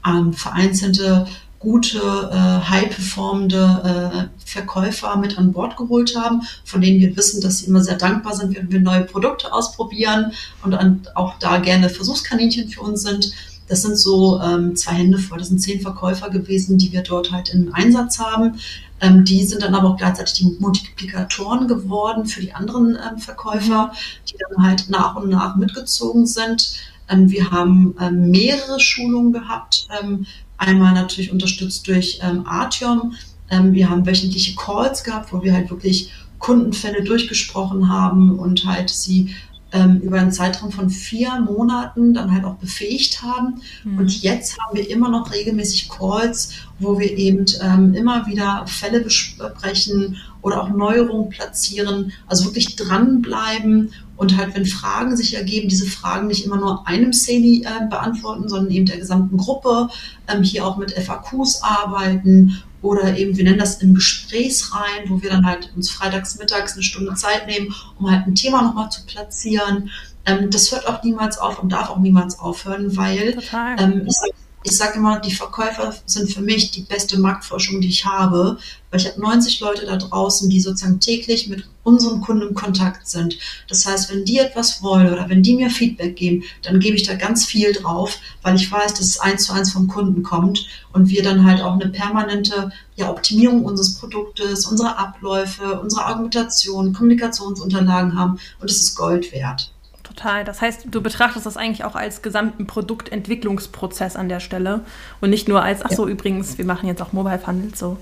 ähm, 0.05 0.33
vereinzelte 0.33 1.25
gute, 1.59 1.97
äh, 1.97 2.69
high-performende 2.69 4.29
äh, 4.33 4.45
Verkäufer 4.45 5.17
mit 5.17 5.37
an 5.37 5.51
Bord 5.51 5.75
geholt 5.75 6.15
haben, 6.15 6.41
von 6.63 6.81
denen 6.81 7.01
wir 7.01 7.15
wissen, 7.17 7.41
dass 7.41 7.59
sie 7.59 7.65
immer 7.67 7.83
sehr 7.83 7.97
dankbar 7.97 8.33
sind, 8.33 8.55
wenn 8.55 8.71
wir 8.71 8.79
neue 8.79 9.03
Produkte 9.03 9.51
ausprobieren 9.51 10.31
und 10.63 10.73
an, 10.73 11.05
auch 11.15 11.37
da 11.39 11.57
gerne 11.57 11.89
Versuchskaninchen 11.89 12.69
für 12.69 12.81
uns 12.81 13.01
sind. 13.01 13.33
Das 13.69 13.83
sind 13.83 13.97
so 13.97 14.41
ähm, 14.41 14.75
zwei 14.75 14.93
Hände 14.93 15.19
voll. 15.19 15.37
Das 15.37 15.47
sind 15.47 15.59
zehn 15.59 15.79
Verkäufer 15.79 16.29
gewesen, 16.29 16.77
die 16.77 16.91
wir 16.91 17.03
dort 17.03 17.31
halt 17.31 17.49
in 17.49 17.71
Einsatz 17.73 18.19
haben. 18.19 18.59
Ähm, 18.99 19.23
die 19.23 19.45
sind 19.45 19.61
dann 19.61 19.75
aber 19.75 19.89
auch 19.89 19.97
gleichzeitig 19.97 20.33
die 20.33 20.57
Multiplikatoren 20.59 21.67
geworden 21.67 22.25
für 22.25 22.41
die 22.41 22.53
anderen 22.53 22.97
ähm, 22.97 23.19
Verkäufer, 23.19 23.93
die 24.27 24.35
dann 24.49 24.65
halt 24.65 24.89
nach 24.89 25.15
und 25.15 25.29
nach 25.29 25.55
mitgezogen 25.55 26.25
sind. 26.25 26.73
Ähm, 27.07 27.29
wir 27.29 27.51
haben 27.51 27.95
ähm, 28.01 28.31
mehrere 28.31 28.79
Schulungen 28.79 29.31
gehabt, 29.31 29.87
ähm, 30.01 30.25
Einmal 30.59 30.93
natürlich 30.93 31.31
unterstützt 31.31 31.87
durch 31.87 32.19
ähm, 32.21 32.45
Artium. 32.45 33.13
Wir 33.49 33.89
haben 33.89 34.05
wöchentliche 34.05 34.55
Calls 34.55 35.03
gehabt, 35.05 35.31
wo 35.33 35.41
wir 35.41 35.53
halt 35.53 35.71
wirklich 35.71 36.11
Kundenfälle 36.37 37.03
durchgesprochen 37.03 37.89
haben 37.89 38.37
und 38.37 38.65
halt 38.65 38.89
sie 38.89 39.33
ähm, 39.71 39.99
über 40.01 40.19
einen 40.19 40.31
Zeitraum 40.31 40.71
von 40.71 40.89
vier 40.89 41.39
Monaten 41.41 42.13
dann 42.13 42.33
halt 42.33 42.45
auch 42.45 42.55
befähigt 42.55 43.21
haben. 43.21 43.61
Mhm. 43.83 43.97
Und 43.97 44.21
jetzt 44.21 44.57
haben 44.59 44.75
wir 44.75 44.89
immer 44.89 45.09
noch 45.09 45.31
regelmäßig 45.31 45.89
Calls, 45.89 46.53
wo 46.79 46.97
wir 46.97 47.11
eben 47.17 47.45
ähm, 47.61 47.93
immer 47.93 48.25
wieder 48.25 48.65
Fälle 48.67 49.01
besprechen 49.01 50.17
oder 50.41 50.63
auch 50.63 50.69
Neuerungen 50.69 51.29
platzieren, 51.29 52.13
also 52.27 52.45
wirklich 52.45 52.75
dranbleiben 52.75 53.91
und 54.15 54.35
halt, 54.37 54.55
wenn 54.55 54.65
Fragen 54.65 55.15
sich 55.15 55.35
ergeben, 55.35 55.69
diese 55.69 55.85
Fragen 55.85 56.27
nicht 56.27 56.45
immer 56.45 56.57
nur 56.57 56.87
einem 56.87 57.13
CENI 57.13 57.63
äh, 57.63 57.87
beantworten, 57.89 58.49
sondern 58.49 58.71
eben 58.71 58.85
der 58.85 58.97
gesamten 58.97 59.37
Gruppe, 59.37 59.89
ähm, 60.27 60.43
hier 60.43 60.65
auch 60.65 60.77
mit 60.77 60.91
FAQs 60.91 61.61
arbeiten 61.61 62.61
oder 62.81 63.17
eben, 63.17 63.35
wir 63.35 63.43
nennen 63.43 63.59
das 63.59 63.81
im 63.81 63.93
Gesprächsreihen, 63.93 65.09
wo 65.09 65.21
wir 65.21 65.29
dann 65.29 65.45
halt 65.45 65.71
uns 65.75 65.89
freitags 65.89 66.37
mittags 66.37 66.73
eine 66.73 66.83
Stunde 66.83 67.13
Zeit 67.15 67.47
nehmen, 67.47 67.73
um 67.99 68.09
halt 68.09 68.25
ein 68.25 68.35
Thema 68.35 68.61
nochmal 68.61 68.89
zu 68.89 69.05
platzieren. 69.05 69.89
Ähm, 70.25 70.49
das 70.49 70.71
hört 70.71 70.87
auch 70.87 71.03
niemals 71.03 71.37
auf 71.37 71.61
und 71.61 71.69
darf 71.71 71.89
auch 71.89 71.97
niemals 71.97 72.39
aufhören, 72.39 72.95
weil 72.95 73.37
ähm, 73.79 74.03
ich 74.07 74.15
sage 74.15 74.33
ich 74.63 74.75
sage 74.75 74.97
immer, 74.97 75.19
die 75.19 75.33
Verkäufer 75.33 75.93
sind 76.05 76.31
für 76.31 76.41
mich 76.41 76.71
die 76.71 76.81
beste 76.81 77.17
Marktforschung, 77.17 77.79
die 77.79 77.87
ich 77.87 78.05
habe, 78.05 78.57
weil 78.91 78.99
ich 78.99 79.07
habe 79.07 79.21
90 79.21 79.61
Leute 79.61 79.85
da 79.85 79.95
draußen, 79.95 80.49
die 80.49 80.59
sozusagen 80.59 80.99
täglich 80.99 81.47
mit 81.47 81.67
unseren 81.83 82.19
Kunden 82.19 82.49
in 82.49 82.53
Kontakt 82.53 83.07
sind. 83.07 83.37
Das 83.69 83.85
heißt, 83.85 84.11
wenn 84.11 84.25
die 84.25 84.39
etwas 84.39 84.83
wollen 84.83 85.13
oder 85.13 85.29
wenn 85.29 85.43
die 85.43 85.55
mir 85.55 85.69
Feedback 85.69 86.17
geben, 86.17 86.43
dann 86.61 86.79
gebe 86.79 86.97
ich 86.97 87.03
da 87.03 87.15
ganz 87.15 87.45
viel 87.45 87.71
drauf, 87.71 88.19
weil 88.41 88.55
ich 88.55 88.69
weiß, 88.69 88.95
dass 88.95 89.05
es 89.05 89.19
eins 89.19 89.45
zu 89.45 89.53
eins 89.53 89.71
vom 89.71 89.87
Kunden 89.87 90.23
kommt 90.23 90.67
und 90.91 91.09
wir 91.09 91.23
dann 91.23 91.45
halt 91.45 91.61
auch 91.61 91.73
eine 91.73 91.89
permanente 91.89 92.71
ja, 92.95 93.09
Optimierung 93.09 93.63
unseres 93.63 93.95
Produktes, 93.95 94.65
unsere 94.65 94.97
Abläufe, 94.97 95.79
unsere 95.79 96.05
Argumentation, 96.05 96.91
Kommunikationsunterlagen 96.91 98.17
haben 98.17 98.39
und 98.59 98.69
es 98.69 98.81
ist 98.81 98.95
Gold 98.95 99.31
wert. 99.31 99.71
Total. 100.19 100.43
Das 100.43 100.61
heißt, 100.61 100.87
du 100.91 101.01
betrachtest 101.01 101.45
das 101.45 101.55
eigentlich 101.55 101.85
auch 101.85 101.95
als 101.95 102.21
gesamten 102.21 102.67
Produktentwicklungsprozess 102.67 104.15
an 104.17 104.27
der 104.27 104.41
Stelle 104.41 104.81
und 105.21 105.29
nicht 105.29 105.47
nur 105.47 105.63
als, 105.63 105.81
ach 105.83 105.91
so, 105.91 106.07
ja. 106.07 106.13
übrigens, 106.13 106.57
wir 106.57 106.65
machen 106.65 106.87
jetzt 106.87 107.01
auch 107.01 107.13
Mobile 107.13 107.39
Funnels 107.39 107.79
so 107.79 107.97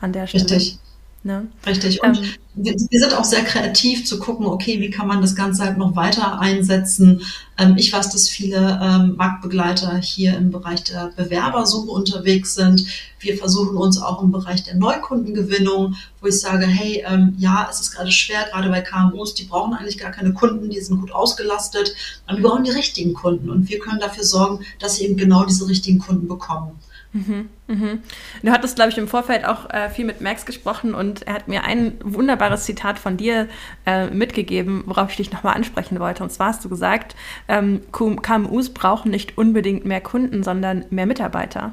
an 0.00 0.12
der 0.12 0.26
Stelle. 0.26 0.44
Richtig. 0.44 0.78
Ne? 1.26 1.48
Richtig. 1.66 2.04
Und 2.04 2.18
ähm, 2.18 2.24
wir, 2.54 2.72
wir, 2.72 3.00
sind 3.00 3.12
auch 3.12 3.24
sehr 3.24 3.42
kreativ 3.42 4.06
zu 4.06 4.20
gucken, 4.20 4.46
okay, 4.46 4.80
wie 4.80 4.90
kann 4.90 5.08
man 5.08 5.20
das 5.20 5.34
Ganze 5.34 5.64
halt 5.64 5.76
noch 5.76 5.96
weiter 5.96 6.38
einsetzen. 6.38 7.22
Ähm, 7.58 7.74
ich 7.76 7.92
weiß, 7.92 8.10
dass 8.10 8.28
viele 8.28 8.78
ähm, 8.80 9.16
Marktbegleiter 9.16 9.96
hier 9.96 10.36
im 10.36 10.52
Bereich 10.52 10.84
der 10.84 11.10
Bewerbersuche 11.16 11.90
unterwegs 11.90 12.54
sind. 12.54 12.86
Wir 13.18 13.36
versuchen 13.36 13.76
uns 13.76 14.00
auch 14.00 14.22
im 14.22 14.30
Bereich 14.30 14.62
der 14.62 14.76
Neukundengewinnung, 14.76 15.96
wo 16.20 16.28
ich 16.28 16.38
sage, 16.40 16.64
hey, 16.64 17.04
ähm, 17.08 17.34
ja, 17.38 17.66
es 17.68 17.80
ist 17.80 17.90
gerade 17.90 18.12
schwer, 18.12 18.46
gerade 18.52 18.68
bei 18.68 18.80
KMUs, 18.80 19.34
die 19.34 19.46
brauchen 19.46 19.74
eigentlich 19.74 19.98
gar 19.98 20.12
keine 20.12 20.32
Kunden, 20.32 20.70
die 20.70 20.80
sind 20.80 21.00
gut 21.00 21.10
ausgelastet, 21.10 21.96
aber 22.28 22.36
die 22.36 22.42
brauchen 22.44 22.62
die 22.62 22.70
richtigen 22.70 23.14
Kunden 23.14 23.50
und 23.50 23.68
wir 23.68 23.80
können 23.80 23.98
dafür 23.98 24.22
sorgen, 24.22 24.64
dass 24.78 24.94
sie 24.94 25.06
eben 25.06 25.16
genau 25.16 25.44
diese 25.44 25.68
richtigen 25.68 25.98
Kunden 25.98 26.28
bekommen. 26.28 26.78
Mhm, 27.12 27.48
mhm. 27.66 28.02
Du 28.42 28.52
hattest, 28.52 28.76
glaube 28.76 28.90
ich, 28.90 28.98
im 28.98 29.08
Vorfeld 29.08 29.46
auch 29.46 29.70
äh, 29.70 29.88
viel 29.88 30.04
mit 30.04 30.20
Max 30.20 30.44
gesprochen 30.44 30.94
und 30.94 31.26
er 31.26 31.34
hat 31.34 31.48
mir 31.48 31.64
ein 31.64 31.92
wunderbares 32.02 32.64
Zitat 32.64 32.98
von 32.98 33.16
dir 33.16 33.48
äh, 33.86 34.06
mitgegeben, 34.06 34.82
worauf 34.86 35.10
ich 35.10 35.16
dich 35.16 35.32
nochmal 35.32 35.54
ansprechen 35.54 35.98
wollte. 35.98 36.22
Und 36.22 36.30
zwar 36.30 36.48
hast 36.48 36.64
du 36.64 36.68
gesagt, 36.68 37.16
ähm, 37.48 37.80
KMUs 37.92 38.70
brauchen 38.70 39.10
nicht 39.10 39.38
unbedingt 39.38 39.84
mehr 39.84 40.00
Kunden, 40.00 40.42
sondern 40.42 40.84
mehr 40.90 41.06
Mitarbeiter. 41.06 41.72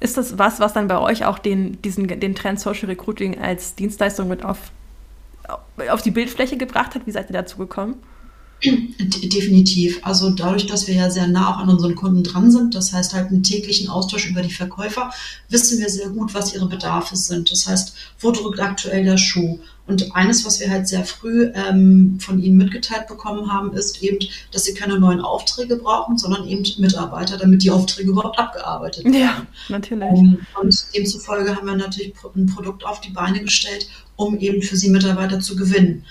Ist 0.00 0.16
das 0.16 0.38
was, 0.38 0.60
was 0.60 0.72
dann 0.72 0.88
bei 0.88 0.98
euch 0.98 1.24
auch 1.24 1.38
den, 1.38 1.80
diesen, 1.82 2.08
den 2.08 2.34
Trend 2.34 2.60
Social 2.60 2.88
Recruiting 2.88 3.40
als 3.40 3.74
Dienstleistung 3.74 4.28
mit 4.28 4.44
auf, 4.44 4.58
auf 5.88 6.02
die 6.02 6.10
Bildfläche 6.10 6.56
gebracht 6.56 6.94
hat? 6.94 7.06
Wie 7.06 7.10
seid 7.10 7.30
ihr 7.30 7.34
dazu 7.34 7.58
gekommen? 7.58 8.02
Definitiv. 8.62 10.00
Also 10.02 10.30
dadurch, 10.30 10.66
dass 10.66 10.86
wir 10.86 10.94
ja 10.94 11.10
sehr 11.10 11.26
nah 11.26 11.54
auch 11.54 11.58
an 11.58 11.68
unseren 11.68 11.94
Kunden 11.94 12.22
dran 12.22 12.50
sind, 12.50 12.74
das 12.74 12.92
heißt 12.92 13.12
halt 13.12 13.28
einen 13.28 13.42
täglichen 13.42 13.88
Austausch 13.88 14.26
über 14.30 14.42
die 14.42 14.52
Verkäufer, 14.52 15.10
wissen 15.48 15.78
wir 15.80 15.88
sehr 15.90 16.08
gut, 16.08 16.34
was 16.34 16.54
ihre 16.54 16.66
Bedarfe 16.66 17.16
sind. 17.16 17.50
Das 17.50 17.66
heißt, 17.66 17.94
wo 18.20 18.30
drückt 18.30 18.60
aktuell 18.60 19.04
der 19.04 19.18
Schuh? 19.18 19.58
Und 19.86 20.16
eines, 20.16 20.46
was 20.46 20.60
wir 20.60 20.70
halt 20.70 20.88
sehr 20.88 21.04
früh 21.04 21.50
ähm, 21.54 22.18
von 22.18 22.42
ihnen 22.42 22.56
mitgeteilt 22.56 23.06
bekommen 23.06 23.52
haben, 23.52 23.74
ist 23.74 24.02
eben, 24.02 24.18
dass 24.50 24.64
sie 24.64 24.72
keine 24.72 24.98
neuen 24.98 25.20
Aufträge 25.20 25.76
brauchen, 25.76 26.16
sondern 26.16 26.48
eben 26.48 26.64
Mitarbeiter, 26.78 27.36
damit 27.36 27.62
die 27.62 27.70
Aufträge 27.70 28.10
überhaupt 28.10 28.38
abgearbeitet 28.38 29.04
werden. 29.04 29.18
Ja, 29.18 29.46
natürlich. 29.68 30.08
Um, 30.10 30.38
und 30.62 30.86
demzufolge 30.96 31.54
haben 31.54 31.66
wir 31.66 31.76
natürlich 31.76 32.14
ein 32.34 32.46
Produkt 32.46 32.86
auf 32.86 33.02
die 33.02 33.10
Beine 33.10 33.40
gestellt, 33.42 33.86
um 34.16 34.38
eben 34.38 34.62
für 34.62 34.76
sie 34.76 34.88
Mitarbeiter 34.88 35.40
zu 35.40 35.54
gewinnen. 35.54 36.04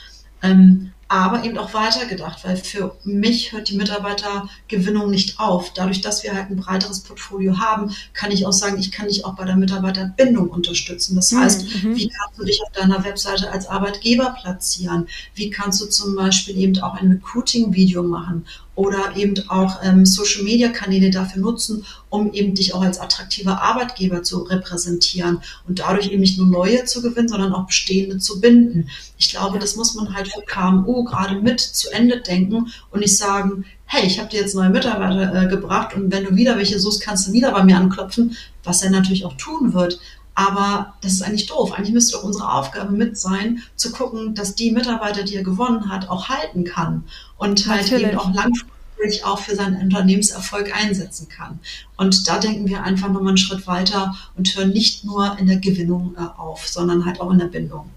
Ähm, 0.43 0.92
aber 1.13 1.43
eben 1.43 1.57
auch 1.57 1.73
weitergedacht, 1.73 2.43
weil 2.43 2.57
für 2.57 2.95
mich 3.03 3.51
hört 3.51 3.69
die 3.69 3.77
Mitarbeitergewinnung 3.77 5.09
nicht 5.09 5.39
auf. 5.39 5.73
Dadurch, 5.73 6.01
dass 6.01 6.23
wir 6.23 6.33
halt 6.33 6.49
ein 6.49 6.57
breiteres 6.57 7.01
Portfolio 7.01 7.59
haben, 7.59 7.93
kann 8.13 8.31
ich 8.31 8.45
auch 8.45 8.51
sagen, 8.51 8.79
ich 8.79 8.91
kann 8.91 9.07
dich 9.07 9.25
auch 9.25 9.35
bei 9.35 9.45
der 9.45 9.55
Mitarbeiterbindung 9.55 10.49
unterstützen. 10.49 11.15
Das 11.15 11.31
heißt, 11.31 11.83
mhm. 11.83 11.95
wie 11.95 12.09
kannst 12.09 12.39
du 12.39 12.43
dich 12.43 12.61
auf 12.63 12.71
deiner 12.71 13.03
Webseite 13.03 13.51
als 13.51 13.67
Arbeitgeber 13.67 14.35
platzieren? 14.41 15.07
Wie 15.35 15.49
kannst 15.49 15.81
du 15.81 15.85
zum 15.85 16.15
Beispiel 16.15 16.57
eben 16.57 16.79
auch 16.81 16.95
ein 16.95 17.11
Recruiting-Video 17.11 18.03
machen 18.03 18.45
oder 18.75 19.15
eben 19.15 19.35
auch 19.49 19.83
ähm, 19.83 20.05
Social-Media-Kanäle 20.05 21.11
dafür 21.11 21.41
nutzen, 21.41 21.85
um 22.09 22.33
eben 22.33 22.55
dich 22.55 22.73
auch 22.73 22.81
als 22.81 22.99
attraktiver 22.99 23.61
Arbeitgeber 23.61 24.23
zu 24.23 24.39
repräsentieren 24.39 25.41
und 25.67 25.79
dadurch 25.79 26.11
eben 26.11 26.21
nicht 26.21 26.37
nur 26.37 26.47
neue 26.47 26.85
zu 26.85 27.01
gewinnen, 27.01 27.27
sondern 27.27 27.53
auch 27.53 27.67
bestehende 27.67 28.17
zu 28.17 28.41
binden. 28.41 28.89
Ich 29.17 29.29
glaube, 29.29 29.59
das 29.59 29.75
muss 29.75 29.93
man 29.95 30.15
halt 30.15 30.27
für 30.27 30.41
KMU 30.41 31.03
gerade 31.03 31.39
mit 31.39 31.59
zu 31.59 31.91
Ende 31.91 32.21
denken 32.21 32.71
und 32.91 32.99
nicht 32.99 33.17
sagen, 33.17 33.65
hey, 33.85 34.07
ich 34.07 34.19
habe 34.19 34.29
dir 34.29 34.41
jetzt 34.41 34.55
neue 34.55 34.69
Mitarbeiter 34.69 35.43
äh, 35.43 35.47
gebracht 35.47 35.95
und 35.95 36.11
wenn 36.11 36.23
du 36.23 36.35
wieder 36.35 36.57
welche 36.57 36.79
suchst, 36.79 37.01
kannst 37.01 37.27
du 37.27 37.31
wieder 37.31 37.51
bei 37.51 37.63
mir 37.63 37.77
anklopfen, 37.77 38.35
was 38.63 38.81
er 38.81 38.89
natürlich 38.89 39.25
auch 39.25 39.37
tun 39.37 39.73
wird. 39.73 39.99
Aber 40.35 40.93
das 41.01 41.13
ist 41.13 41.21
eigentlich 41.21 41.45
doof. 41.45 41.73
Eigentlich 41.73 41.93
müsste 41.93 42.13
doch 42.13 42.23
unsere 42.23 42.51
Aufgabe 42.51 42.91
mit 42.91 43.17
sein, 43.17 43.61
zu 43.75 43.91
gucken, 43.91 44.33
dass 44.35 44.55
die 44.55 44.71
Mitarbeiter, 44.71 45.23
die 45.23 45.35
er 45.35 45.43
gewonnen 45.43 45.89
hat, 45.89 46.09
auch 46.09 46.29
halten 46.29 46.63
kann 46.63 47.03
und 47.37 47.67
halt 47.67 47.83
Natürlich. 47.83 48.07
eben 48.07 48.17
auch 48.17 48.33
langfristig 48.33 49.25
auch 49.25 49.39
für 49.39 49.55
seinen 49.55 49.81
Unternehmenserfolg 49.81 50.75
einsetzen 50.75 51.27
kann. 51.29 51.59
Und 51.97 52.27
da 52.27 52.39
denken 52.39 52.67
wir 52.67 52.83
einfach 52.83 53.09
nochmal 53.09 53.29
einen 53.29 53.37
Schritt 53.37 53.67
weiter 53.67 54.15
und 54.35 54.55
hören 54.55 54.69
nicht 54.69 55.03
nur 55.03 55.37
in 55.37 55.47
der 55.47 55.57
Gewinnung 55.57 56.15
äh, 56.17 56.39
auf, 56.39 56.67
sondern 56.67 57.05
halt 57.05 57.19
auch 57.19 57.31
in 57.31 57.39
der 57.39 57.47
Bindung. 57.47 57.89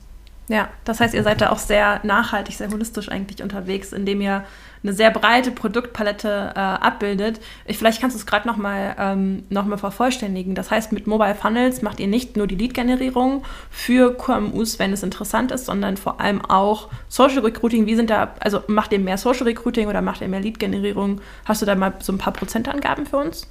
Ja, 0.49 0.69
das 0.85 1.01
heißt, 1.01 1.15
ihr 1.15 1.23
seid 1.23 1.41
da 1.41 1.51
auch 1.51 1.59
sehr 1.59 2.01
nachhaltig, 2.05 2.57
sehr 2.57 2.71
holistisch 2.71 3.09
eigentlich 3.09 3.43
unterwegs, 3.43 3.93
indem 3.93 4.21
ihr 4.21 4.45
eine 4.87 4.95
sehr 4.95 5.11
breite 5.11 5.51
Produktpalette 5.51 6.53
äh, 6.55 6.59
abbildet. 6.59 7.41
Ich, 7.67 7.77
vielleicht 7.77 8.01
kannst 8.01 8.15
du 8.15 8.19
es 8.19 8.27
gerade 8.27 8.47
nochmal 8.47 8.95
ähm, 8.99 9.43
noch 9.51 9.67
vervollständigen. 9.79 10.55
Das 10.55 10.71
heißt, 10.71 10.93
mit 10.93 11.07
Mobile 11.07 11.35
Funnels 11.35 11.83
macht 11.83 11.99
ihr 11.99 12.07
nicht 12.07 12.37
nur 12.37 12.47
die 12.47 12.55
Lead-Generierung 12.55 13.45
für 13.71 14.17
QMUs, 14.17 14.79
wenn 14.79 14.93
es 14.93 15.03
interessant 15.03 15.51
ist, 15.51 15.67
sondern 15.67 15.97
vor 15.97 16.21
allem 16.21 16.41
auch 16.45 16.89
Social 17.09 17.41
Recruiting. 17.41 17.87
Wie 17.87 17.97
sind 17.97 18.11
da, 18.11 18.35
also 18.41 18.63
macht 18.69 18.93
ihr 18.93 19.01
mehr 19.01 19.19
Social 19.19 19.45
Recruiting 19.45 19.89
oder 19.89 20.03
macht 20.03 20.21
ihr 20.21 20.29
mehr 20.29 20.41
Lead-Generierung? 20.41 21.21
Hast 21.45 21.63
du 21.63 21.67
da 21.67 21.75
mal 21.75 21.95
so 22.01 22.13
ein 22.13 22.19
paar 22.19 22.33
Prozentangaben 22.33 23.07
für 23.07 23.19
uns? 23.19 23.47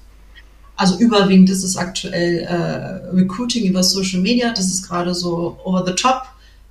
Also 0.77 0.97
überwiegend 0.99 1.49
ist 1.49 1.63
es 1.63 1.77
aktuell 1.77 2.39
äh, 2.39 3.15
Recruiting 3.15 3.65
über 3.65 3.83
Social 3.83 4.21
Media. 4.21 4.51
Das 4.51 4.65
ist 4.65 4.87
gerade 4.87 5.13
so 5.13 5.57
over 5.63 5.85
the 5.85 5.93
top 5.93 6.23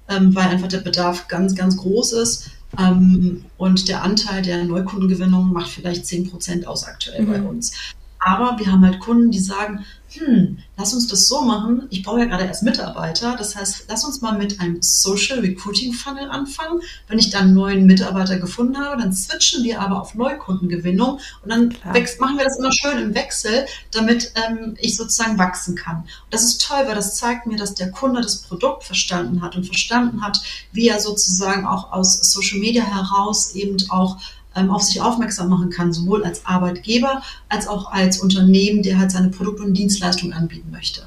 ähm, 0.09 0.35
weil 0.35 0.49
einfach 0.49 0.69
der 0.69 0.79
Bedarf 0.79 1.29
ganz, 1.29 1.55
ganz 1.55 1.77
groß 1.77 2.13
ist. 2.15 2.51
Ähm, 2.79 3.45
und 3.57 3.89
der 3.89 4.03
Anteil 4.03 4.43
der 4.43 4.65
Neukundengewinnung 4.65 5.53
macht 5.53 5.71
vielleicht 5.71 6.07
10 6.07 6.31
Prozent 6.31 6.67
aus 6.67 6.85
aktuell 6.85 7.23
mhm. 7.23 7.31
bei 7.31 7.43
uns. 7.43 7.73
Aber 8.19 8.59
wir 8.59 8.71
haben 8.73 8.85
halt 8.85 9.01
Kunden, 9.01 9.31
die 9.31 9.39
sagen, 9.39 9.85
hm, 10.19 10.59
lass 10.77 10.95
uns 10.95 11.07
das 11.07 11.29
so 11.29 11.43
machen. 11.43 11.87
Ich 11.91 12.03
brauche 12.03 12.21
ja 12.21 12.25
gerade 12.27 12.45
erst 12.45 12.63
Mitarbeiter. 12.63 13.37
Das 13.37 13.57
heißt, 13.57 13.87
lass 13.89 14.05
uns 14.05 14.21
mal 14.21 14.37
mit 14.39 14.61
einem 14.61 14.81
Social 14.81 15.41
Recruiting 15.41 15.93
Funnel 15.93 16.31
anfangen. 16.31 16.81
Wenn 17.09 17.19
ich 17.19 17.31
dann 17.31 17.45
einen 17.45 17.55
neuen 17.55 17.87
Mitarbeiter 17.87 18.39
gefunden 18.39 18.79
habe, 18.79 19.01
dann 19.01 19.13
switchen 19.13 19.65
wir 19.65 19.81
aber 19.81 20.01
auf 20.01 20.15
Neukundengewinnung 20.15 21.21
und 21.43 21.49
dann 21.49 21.75
wächst, 21.93 22.21
machen 22.21 22.39
wir 22.39 22.45
das 22.45 22.59
immer 22.59 22.73
schön 22.73 22.99
im 22.99 23.15
Wechsel, 23.15 23.67
damit 23.93 24.33
ähm, 24.35 24.77
ich 24.79 24.97
sozusagen 24.97 25.39
wachsen 25.39 25.77
kann. 25.77 25.99
Und 25.99 26.07
das 26.31 26.45
ist 26.45 26.63
toll, 26.63 26.85
weil 26.87 26.95
das 26.95 27.17
zeigt 27.17 27.47
mir, 27.47 27.57
dass 27.57 27.75
der 27.75 27.91
Kunde 27.91 28.21
das 28.21 28.43
Produkt 28.43 28.85
verstanden 28.85 29.43
hat 29.43 29.57
und 29.57 29.65
verstanden 29.65 30.23
hat, 30.23 30.41
wie 30.73 30.89
er 30.89 31.01
sozusagen 31.01 31.67
auch 31.67 31.93
aus 31.93 32.19
Social 32.33 32.59
Media 32.59 32.85
heraus 32.85 33.55
eben 33.55 33.77
auch 33.91 34.19
auf 34.55 34.83
sich 34.83 35.01
aufmerksam 35.01 35.49
machen 35.49 35.71
kann, 35.71 35.93
sowohl 35.93 36.25
als 36.25 36.47
Arbeitgeber 36.47 37.23
als 37.49 37.69
auch 37.69 37.93
als 37.93 38.21
Unternehmen, 38.21 38.83
der 38.83 38.99
halt 38.99 39.11
seine 39.11 39.29
Produkte 39.29 39.63
und 39.63 39.75
Dienstleistungen 39.75 40.33
anbieten 40.33 40.71
möchte. 40.71 41.03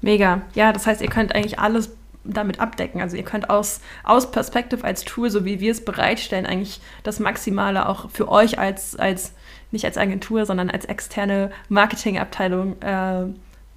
Mega. 0.00 0.42
Ja, 0.54 0.72
das 0.72 0.86
heißt, 0.86 1.02
ihr 1.02 1.08
könnt 1.08 1.34
eigentlich 1.34 1.58
alles 1.58 1.90
damit 2.24 2.60
abdecken. 2.60 3.00
Also 3.00 3.16
ihr 3.16 3.22
könnt 3.22 3.50
aus, 3.50 3.80
aus 4.04 4.30
Perspective 4.30 4.84
als 4.84 5.04
Tool, 5.04 5.30
so 5.30 5.44
wie 5.44 5.60
wir 5.60 5.72
es 5.72 5.84
bereitstellen, 5.84 6.46
eigentlich 6.46 6.80
das 7.02 7.20
Maximale 7.20 7.88
auch 7.88 8.10
für 8.10 8.28
euch 8.28 8.58
als, 8.58 8.96
als 8.96 9.32
nicht 9.70 9.84
als 9.84 9.96
Agentur, 9.96 10.46
sondern 10.46 10.70
als 10.70 10.84
externe 10.84 11.50
Marketingabteilung 11.68 12.80
äh, 12.82 13.26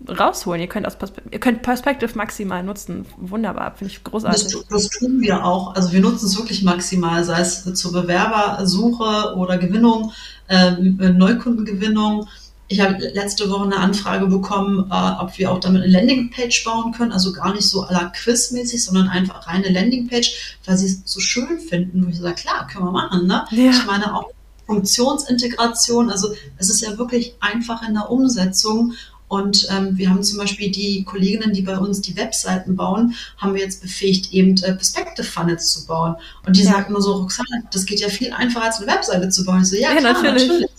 rausholen. 0.08 0.62
Ihr 0.62 0.68
könnt, 0.68 0.86
aus 0.86 0.98
Perspe 0.98 1.22
ihr 1.32 1.40
könnt 1.40 1.62
Perspective 1.62 2.12
maximal 2.16 2.64
nutzen. 2.64 3.06
Wunderbar, 3.18 3.76
finde 3.76 3.94
ich 3.94 4.04
großartig. 4.04 4.54
Das, 4.54 4.68
das, 4.68 4.90
tun 4.90 5.22
wir 5.22 5.46
auch. 5.46 5.76
Also 5.76 5.92
wir 5.92 6.02
nutzen 6.02 6.26
es 6.26 6.38
wirklich 6.38 6.64
maximal, 6.64 7.24
sei 7.24 7.40
es 7.40 7.64
zur 7.74 7.92
Bewerbersuche 7.92 9.36
oder 9.36 9.58
Gewinnung, 9.58 10.12
äh, 10.48 10.72
Neukundengewinnung. 10.72 12.28
Ich 12.68 12.80
habe 12.80 12.98
letzte 12.98 13.50
Woche 13.50 13.66
eine 13.66 13.78
Anfrage 13.78 14.26
bekommen, 14.28 14.90
äh, 14.90 15.12
ob 15.22 15.38
wir 15.38 15.52
auch 15.52 15.60
damit 15.60 15.84
eine 15.84 15.92
Landingpage 15.92 16.64
bauen 16.64 16.92
können, 16.92 17.12
also 17.12 17.34
gar 17.34 17.54
nicht 17.54 17.70
so 17.70 17.84
à 17.84 17.94
la 17.94 18.06
Quiz-mäßig, 18.10 18.84
sondern 18.84 19.10
einfach 19.10 19.48
reine 19.48 19.70
Landingpage, 19.70 20.58
weil 20.66 20.78
sie 20.78 20.88
es 20.88 21.02
so 21.06 21.20
schön 21.20 21.60
finden. 21.60 22.06
Wo 22.06 22.10
ich 22.10 22.18
sage, 22.18 22.36
klar, 22.36 22.68
können 22.68 22.86
wir 22.86 22.92
machen. 22.92 23.28
Ne? 23.28 23.46
Ja. 23.52 23.70
Ich 23.70 23.86
meine 23.86 24.16
auch 24.16 24.32
Funktionsintegration, 24.66 26.10
also 26.10 26.34
es 26.58 26.70
ist 26.70 26.82
ja 26.82 26.98
wirklich 26.98 27.36
einfach 27.42 27.88
in 27.88 27.96
der 27.96 28.10
Umsetzung 28.10 28.94
und 29.34 29.68
ähm, 29.72 29.98
wir 29.98 30.12
haben 30.12 30.22
zum 30.22 30.38
Beispiel 30.38 30.70
die 30.70 31.04
Kolleginnen, 31.04 31.54
die 31.54 31.64
bei 31.64 31.76
uns 31.76 32.02
die 32.02 32.16
Webseiten 32.16 32.76
bauen, 32.76 33.16
haben 33.40 33.56
wir 33.56 33.62
jetzt 33.62 33.82
befähigt, 33.82 34.32
eben 34.32 34.56
äh, 34.62 34.76
Perspective 34.76 35.26
Funnels 35.26 35.72
zu 35.72 35.88
bauen. 35.88 36.16
Und 36.46 36.56
die 36.56 36.62
ja. 36.62 36.74
sagen 36.74 36.94
nur 36.94 37.02
so, 37.02 37.14
Roxana, 37.14 37.64
das 37.72 37.88
geht 37.88 38.00
ja 38.00 38.10
viel 38.10 38.32
einfacher 38.32 38.66
als 38.66 38.78
eine 38.78 38.86
Webseite 38.92 39.30
zu 39.30 39.44
bauen. 39.44 39.64
Ich 39.64 39.70
so, 39.70 39.76
ja, 39.76 39.92
ja 39.92 39.98
klar, 39.98 40.14
natürlich. 40.14 40.48
natürlich. 40.50 40.72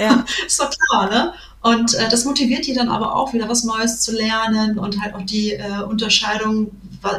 Ja. 0.00 0.22
ist 0.46 0.60
doch 0.60 0.68
klar, 0.68 1.08
ne? 1.08 1.32
Und 1.62 1.94
äh, 1.94 2.10
das 2.10 2.26
motiviert 2.26 2.66
die 2.66 2.74
dann 2.74 2.90
aber 2.90 3.16
auch, 3.16 3.32
wieder 3.32 3.48
was 3.48 3.64
Neues 3.64 4.00
zu 4.00 4.12
lernen 4.12 4.78
und 4.78 5.00
halt 5.00 5.14
auch 5.14 5.22
die 5.22 5.52
äh, 5.52 5.80
Unterscheidung, 5.80 6.70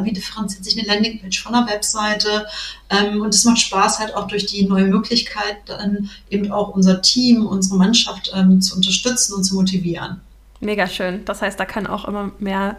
wie 0.03 0.13
differenziert 0.13 0.63
sich 0.63 0.77
eine 0.77 0.87
Landingpage 0.87 1.41
von 1.41 1.55
einer 1.55 1.67
Webseite. 1.67 2.45
Ähm, 2.91 3.21
und 3.21 3.33
es 3.33 3.43
macht 3.43 3.57
Spaß, 3.57 3.97
halt 3.97 4.13
auch 4.13 4.27
durch 4.27 4.45
die 4.45 4.67
neue 4.67 4.85
Möglichkeit, 4.85 5.57
dann 5.65 6.11
eben 6.29 6.51
auch 6.51 6.75
unser 6.75 7.01
Team, 7.01 7.43
unsere 7.47 7.75
Mannschaft 7.77 8.31
ähm, 8.35 8.61
zu 8.61 8.75
unterstützen 8.75 9.33
und 9.33 9.43
zu 9.43 9.55
motivieren. 9.55 10.21
Mega 10.59 10.87
schön. 10.87 11.23
Das 11.25 11.41
heißt, 11.41 11.59
da 11.59 11.65
kann 11.65 11.87
auch 11.87 12.05
immer 12.05 12.31
mehr 12.39 12.77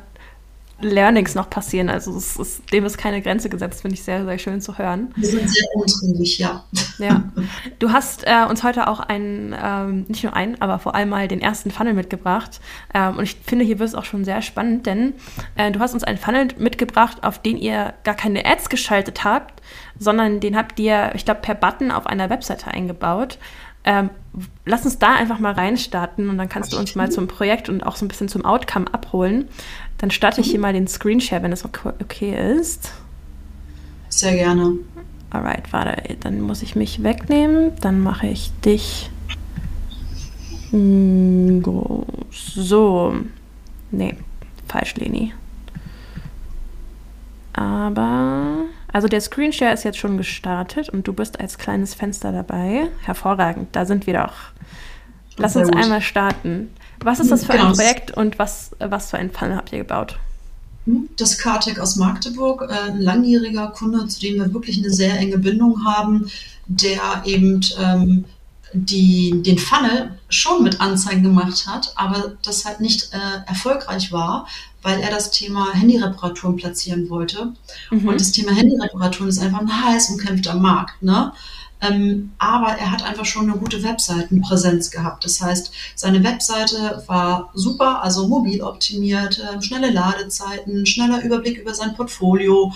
Learnings 0.82 1.34
noch 1.34 1.50
passieren. 1.50 1.88
Also 1.88 2.16
ist, 2.16 2.62
dem 2.72 2.84
ist 2.84 2.98
keine 2.98 3.20
Grenze 3.22 3.48
gesetzt, 3.48 3.82
finde 3.82 3.94
ich 3.94 4.02
sehr, 4.02 4.24
sehr 4.24 4.38
schön 4.38 4.60
zu 4.60 4.78
hören. 4.78 5.12
Wir 5.16 5.28
sind 5.28 5.48
sehr 5.48 5.66
umtriebig, 5.74 6.38
ja. 6.38 6.64
Ja. 6.98 7.24
Du 7.78 7.92
hast 7.92 8.24
äh, 8.26 8.44
uns 8.48 8.62
heute 8.62 8.88
auch 8.88 9.00
einen, 9.00 9.54
ähm, 9.62 10.04
nicht 10.08 10.24
nur 10.24 10.34
einen, 10.34 10.60
aber 10.60 10.78
vor 10.78 10.94
allem 10.94 11.10
mal 11.10 11.28
den 11.28 11.40
ersten 11.40 11.70
Funnel 11.70 11.94
mitgebracht. 11.94 12.60
Ähm, 12.94 13.16
und 13.18 13.24
ich 13.24 13.36
finde, 13.44 13.64
hier 13.64 13.78
wird 13.78 13.88
es 13.88 13.94
auch 13.94 14.04
schon 14.04 14.24
sehr 14.24 14.42
spannend, 14.42 14.86
denn 14.86 15.14
äh, 15.56 15.70
du 15.70 15.80
hast 15.80 15.94
uns 15.94 16.04
einen 16.04 16.18
Funnel 16.18 16.48
mitgebracht, 16.58 17.18
auf 17.22 17.40
den 17.40 17.56
ihr 17.56 17.94
gar 18.04 18.14
keine 18.14 18.44
Ads 18.44 18.68
geschaltet 18.68 19.24
habt, 19.24 19.62
sondern 19.98 20.40
den 20.40 20.56
habt 20.56 20.78
ihr, 20.80 21.12
ich 21.14 21.24
glaube, 21.24 21.40
per 21.40 21.54
Button 21.54 21.90
auf 21.90 22.06
einer 22.06 22.30
Webseite 22.30 22.68
eingebaut. 22.68 23.38
Ähm, 23.84 24.10
lass 24.66 24.84
uns 24.84 24.98
da 24.98 25.14
einfach 25.14 25.38
mal 25.38 25.52
reinstarten 25.52 26.28
und 26.28 26.38
dann 26.38 26.48
kannst 26.48 26.72
du 26.72 26.78
uns 26.78 26.94
mal 26.94 27.10
zum 27.10 27.28
Projekt 27.28 27.68
und 27.68 27.82
auch 27.82 27.96
so 27.96 28.04
ein 28.04 28.08
bisschen 28.08 28.28
zum 28.28 28.44
Outcome 28.44 28.92
abholen. 28.92 29.48
Dann 29.98 30.10
starte 30.10 30.40
ich 30.40 30.50
hier 30.50 30.60
mal 30.60 30.72
den 30.72 30.86
Screenshare, 30.86 31.42
wenn 31.42 31.52
es 31.52 31.64
okay 31.64 32.56
ist. 32.56 32.92
Sehr 34.08 34.34
gerne. 34.34 34.74
Alright, 35.30 35.72
warte, 35.72 36.16
dann 36.20 36.40
muss 36.40 36.62
ich 36.62 36.74
mich 36.74 37.02
wegnehmen. 37.02 37.72
Dann 37.80 38.00
mache 38.00 38.26
ich 38.26 38.50
dich 38.64 39.10
groß. 40.72 42.06
So. 42.54 43.14
Nee, 43.90 44.16
falsch, 44.68 44.94
Leni. 44.96 45.32
Aber 47.52 48.64
also 48.92 49.08
der 49.08 49.20
Screenshare 49.20 49.72
ist 49.72 49.84
jetzt 49.84 49.98
schon 49.98 50.16
gestartet 50.16 50.88
und 50.88 51.06
du 51.06 51.12
bist 51.12 51.40
als 51.40 51.58
kleines 51.58 51.94
Fenster 51.94 52.32
dabei. 52.32 52.88
Hervorragend, 53.02 53.68
da 53.72 53.86
sind 53.86 54.06
wir 54.06 54.14
doch. 54.14 54.34
Lass 55.36 55.56
uns 55.56 55.70
einmal 55.70 56.02
starten. 56.02 56.70
Was 57.02 57.20
ist 57.20 57.30
das 57.30 57.44
für 57.44 57.52
genau. 57.52 57.68
ein 57.68 57.72
Projekt 57.72 58.10
und 58.16 58.38
was, 58.38 58.72
was 58.78 59.10
für 59.10 59.16
einen 59.16 59.30
Funnel 59.30 59.56
habt 59.56 59.72
ihr 59.72 59.78
gebaut? 59.78 60.18
Das 61.16 61.38
Cartec 61.38 61.78
aus 61.78 61.96
Magdeburg, 61.96 62.62
äh, 62.62 62.90
ein 62.90 63.00
langjähriger 63.00 63.68
Kunde, 63.68 64.06
zu 64.08 64.20
dem 64.20 64.36
wir 64.36 64.52
wirklich 64.52 64.78
eine 64.78 64.90
sehr 64.90 65.18
enge 65.18 65.38
Bindung 65.38 65.84
haben, 65.84 66.30
der 66.66 67.22
eben 67.24 67.60
ähm, 67.78 68.24
die, 68.72 69.42
den 69.42 69.58
Funnel 69.58 70.18
schon 70.28 70.62
mit 70.62 70.80
Anzeigen 70.80 71.22
gemacht 71.22 71.66
hat, 71.66 71.92
aber 71.96 72.36
das 72.42 72.64
halt 72.64 72.80
nicht 72.80 73.10
äh, 73.12 73.48
erfolgreich 73.48 74.12
war, 74.12 74.46
weil 74.82 75.00
er 75.00 75.10
das 75.10 75.30
Thema 75.30 75.72
Handyreparaturen 75.72 76.56
platzieren 76.56 77.10
wollte. 77.10 77.52
Mhm. 77.90 78.08
Und 78.08 78.20
das 78.20 78.32
Thema 78.32 78.52
Handyreparaturen 78.52 79.28
ist 79.28 79.40
einfach 79.40 79.60
ein 79.60 79.84
heiß 79.84 80.10
umkämpfter 80.10 80.54
Markt. 80.54 81.02
Ne? 81.02 81.32
Ähm, 81.82 82.32
aber 82.38 82.72
er 82.72 82.92
hat 82.92 83.02
einfach 83.02 83.24
schon 83.24 83.50
eine 83.50 83.58
gute 83.58 83.82
Webseitenpräsenz 83.82 84.90
gehabt. 84.90 85.24
Das 85.24 85.40
heißt, 85.40 85.72
seine 85.94 86.22
Webseite 86.22 87.02
war 87.06 87.50
super, 87.54 88.02
also 88.02 88.28
mobil 88.28 88.62
optimiert, 88.62 89.38
äh, 89.38 89.60
schnelle 89.62 89.90
Ladezeiten, 89.90 90.86
schneller 90.86 91.22
Überblick 91.22 91.58
über 91.58 91.74
sein 91.74 91.94
Portfolio, 91.94 92.72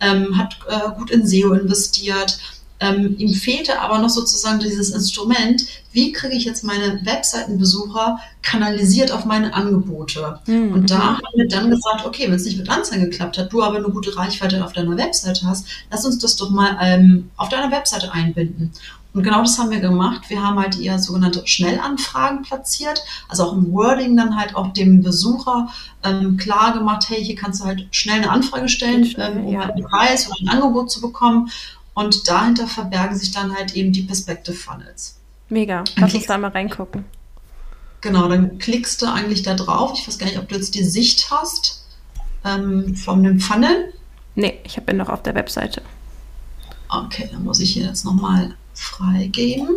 ähm, 0.00 0.36
hat 0.36 0.58
äh, 0.68 0.90
gut 0.96 1.10
in 1.10 1.26
SEO 1.26 1.52
investiert 1.54 2.38
ähm, 2.80 3.16
ihm 3.18 3.34
fehlte 3.34 3.80
aber 3.80 3.98
noch 3.98 4.08
sozusagen 4.08 4.60
dieses 4.60 4.90
Instrument, 4.90 5.64
wie 5.92 6.12
kriege 6.12 6.34
ich 6.34 6.44
jetzt 6.44 6.62
meine 6.62 7.04
Webseitenbesucher 7.04 8.18
kanalisiert 8.42 9.10
auf 9.10 9.24
meine 9.24 9.52
Angebote. 9.54 10.38
Mhm. 10.46 10.72
Und 10.72 10.90
da 10.90 11.16
haben 11.16 11.22
wir 11.34 11.48
dann 11.48 11.70
gesagt, 11.70 12.06
okay, 12.06 12.24
wenn 12.26 12.34
es 12.34 12.44
nicht 12.44 12.58
mit 12.58 12.70
Anzeigen 12.70 13.04
geklappt 13.10 13.38
hat, 13.38 13.52
du 13.52 13.62
aber 13.62 13.78
eine 13.78 13.88
gute 13.88 14.16
Reichweite 14.16 14.64
auf 14.64 14.72
deiner 14.72 14.96
Webseite 14.96 15.46
hast, 15.46 15.66
lass 15.90 16.04
uns 16.04 16.18
das 16.18 16.36
doch 16.36 16.50
mal 16.50 16.78
ähm, 16.80 17.30
auf 17.36 17.48
deiner 17.48 17.72
Webseite 17.72 18.12
einbinden. 18.12 18.72
Und 19.14 19.22
genau 19.24 19.40
das 19.40 19.58
haben 19.58 19.70
wir 19.70 19.80
gemacht. 19.80 20.28
Wir 20.28 20.42
haben 20.42 20.60
halt 20.60 20.78
eher 20.78 20.98
sogenannte 20.98 21.44
Schnellanfragen 21.44 22.42
platziert, 22.42 23.02
also 23.28 23.44
auch 23.44 23.52
im 23.54 23.72
Wording 23.72 24.16
dann 24.16 24.36
halt 24.36 24.54
auch 24.54 24.72
dem 24.72 25.02
Besucher 25.02 25.68
ähm, 26.04 26.36
klar 26.36 26.72
gemacht, 26.72 27.06
hey, 27.08 27.24
hier 27.24 27.34
kannst 27.34 27.60
du 27.60 27.64
halt 27.64 27.88
schnell 27.90 28.18
eine 28.18 28.30
Anfrage 28.30 28.68
stellen, 28.68 29.12
ähm, 29.18 29.46
um 29.46 29.52
ja. 29.54 29.60
halt 29.60 29.72
einen 29.72 29.84
Preis 29.84 30.28
oder 30.28 30.36
ein 30.42 30.48
Angebot 30.48 30.90
zu 30.90 31.00
bekommen. 31.00 31.50
Und 31.98 32.28
dahinter 32.28 32.68
verbergen 32.68 33.18
sich 33.18 33.32
dann 33.32 33.52
halt 33.52 33.74
eben 33.74 33.92
die 33.92 34.04
Perspective 34.04 34.54
Funnels. 34.54 35.18
Mega. 35.48 35.82
Lass 35.96 36.14
uns 36.14 36.26
da 36.26 36.38
mal 36.38 36.52
reingucken. 36.52 37.04
Genau, 38.02 38.28
dann 38.28 38.58
klickst 38.58 39.02
du 39.02 39.06
eigentlich 39.06 39.42
da 39.42 39.54
drauf. 39.54 39.98
Ich 39.98 40.06
weiß 40.06 40.16
gar 40.16 40.26
nicht, 40.26 40.38
ob 40.38 40.48
du 40.48 40.54
jetzt 40.54 40.76
die 40.76 40.84
Sicht 40.84 41.28
hast 41.32 41.84
ähm, 42.44 42.94
von 42.94 43.24
dem 43.24 43.40
Funnel. 43.40 43.92
Nee, 44.36 44.60
ich 44.62 44.76
bin 44.76 44.96
noch 44.96 45.08
auf 45.08 45.24
der 45.24 45.34
Webseite. 45.34 45.82
Okay, 46.88 47.28
dann 47.32 47.42
muss 47.42 47.58
ich 47.58 47.72
hier 47.72 47.86
jetzt 47.86 48.04
nochmal 48.04 48.54
freigeben. 48.74 49.68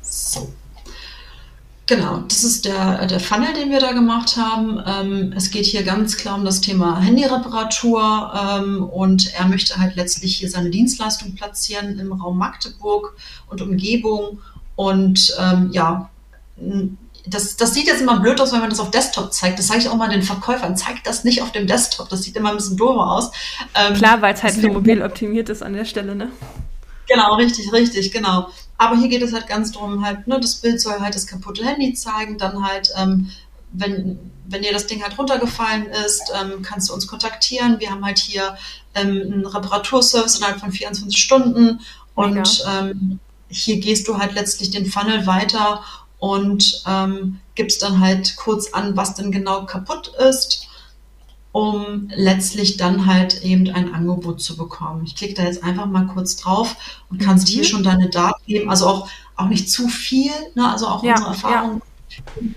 So. 0.00 0.50
Genau, 1.94 2.22
das 2.26 2.42
ist 2.42 2.64
der, 2.64 3.06
der 3.06 3.20
Funnel, 3.20 3.52
den 3.52 3.70
wir 3.70 3.78
da 3.78 3.92
gemacht 3.92 4.38
haben. 4.38 4.82
Ähm, 4.86 5.34
es 5.36 5.50
geht 5.50 5.66
hier 5.66 5.82
ganz 5.82 6.16
klar 6.16 6.36
um 6.36 6.44
das 6.46 6.62
Thema 6.62 6.98
Handyreparatur 6.98 8.32
ähm, 8.34 8.82
und 8.84 9.34
er 9.34 9.46
möchte 9.46 9.76
halt 9.76 9.94
letztlich 9.94 10.36
hier 10.36 10.48
seine 10.48 10.70
Dienstleistung 10.70 11.34
platzieren 11.34 11.98
im 11.98 12.14
Raum 12.14 12.38
Magdeburg 12.38 13.14
und 13.50 13.60
Umgebung. 13.60 14.40
Und 14.74 15.36
ähm, 15.38 15.68
ja, 15.72 16.08
das, 17.26 17.56
das 17.58 17.74
sieht 17.74 17.88
jetzt 17.88 18.00
immer 18.00 18.20
blöd 18.20 18.40
aus, 18.40 18.52
wenn 18.54 18.60
man 18.60 18.70
das 18.70 18.80
auf 18.80 18.90
Desktop 18.90 19.30
zeigt. 19.34 19.58
Das 19.58 19.66
sage 19.66 19.80
ich 19.80 19.88
auch 19.90 19.96
mal 19.96 20.08
den 20.08 20.22
Verkäufern. 20.22 20.78
Zeigt 20.78 21.06
das 21.06 21.24
nicht 21.24 21.42
auf 21.42 21.52
dem 21.52 21.66
Desktop. 21.66 22.08
Das 22.08 22.22
sieht 22.22 22.36
immer 22.36 22.52
ein 22.52 22.56
bisschen 22.56 22.78
doof 22.78 22.96
aus. 22.96 23.32
Ähm, 23.74 23.92
klar, 23.92 24.22
weil 24.22 24.32
es 24.32 24.42
halt 24.42 24.54
für 24.54 24.72
mobil 24.72 25.02
optimiert 25.02 25.50
ist 25.50 25.62
an 25.62 25.74
der 25.74 25.84
Stelle, 25.84 26.14
ne? 26.14 26.30
Genau, 27.08 27.34
richtig, 27.34 27.72
richtig, 27.72 28.12
genau. 28.12 28.48
Aber 28.78 28.96
hier 28.96 29.08
geht 29.08 29.22
es 29.22 29.32
halt 29.32 29.46
ganz 29.46 29.72
darum, 29.72 30.04
halt, 30.04 30.26
ne, 30.26 30.38
das 30.40 30.56
Bild 30.56 30.80
soll 30.80 31.00
halt 31.00 31.14
das 31.14 31.26
kaputte 31.26 31.64
Handy 31.64 31.94
zeigen, 31.94 32.38
dann 32.38 32.64
halt, 32.64 32.90
ähm, 32.96 33.30
wenn, 33.72 34.18
wenn 34.46 34.62
dir 34.62 34.72
das 34.72 34.86
Ding 34.86 35.02
halt 35.02 35.18
runtergefallen 35.18 35.86
ist, 35.86 36.32
ähm, 36.34 36.62
kannst 36.62 36.88
du 36.88 36.94
uns 36.94 37.06
kontaktieren. 37.06 37.80
Wir 37.80 37.90
haben 37.90 38.04
halt 38.04 38.18
hier 38.18 38.56
ähm, 38.94 39.22
einen 39.32 39.46
Reparaturservice 39.46 40.36
innerhalb 40.36 40.60
von 40.60 40.72
24 40.72 41.20
Stunden 41.20 41.80
und 42.14 42.64
ähm, 42.68 43.18
hier 43.48 43.80
gehst 43.80 44.08
du 44.08 44.18
halt 44.18 44.34
letztlich 44.34 44.70
den 44.70 44.86
Funnel 44.86 45.26
weiter 45.26 45.82
und 46.18 46.82
ähm, 46.86 47.40
gibst 47.54 47.82
dann 47.82 48.00
halt 48.00 48.36
kurz 48.36 48.72
an, 48.72 48.96
was 48.96 49.14
denn 49.14 49.32
genau 49.32 49.64
kaputt 49.66 50.12
ist 50.18 50.68
um 51.52 52.08
letztlich 52.14 52.78
dann 52.78 53.06
halt 53.06 53.42
eben 53.42 53.68
ein 53.70 53.94
Angebot 53.94 54.40
zu 54.40 54.56
bekommen. 54.56 55.04
Ich 55.04 55.14
klicke 55.14 55.34
da 55.34 55.44
jetzt 55.44 55.62
einfach 55.62 55.86
mal 55.86 56.06
kurz 56.06 56.36
drauf 56.36 56.76
und 57.10 57.20
kannst 57.20 57.48
mhm. 57.48 57.52
hier 57.52 57.64
schon 57.64 57.84
deine 57.84 58.08
Daten 58.08 58.42
geben, 58.46 58.70
also 58.70 58.86
auch, 58.86 59.08
auch 59.36 59.48
nicht 59.48 59.70
zu 59.70 59.88
viel, 59.88 60.32
ne? 60.54 60.70
also 60.70 60.86
auch 60.88 61.04
ja, 61.04 61.12
unsere 61.12 61.30
Erfahrung. 61.30 61.74
Ja. 61.74 61.86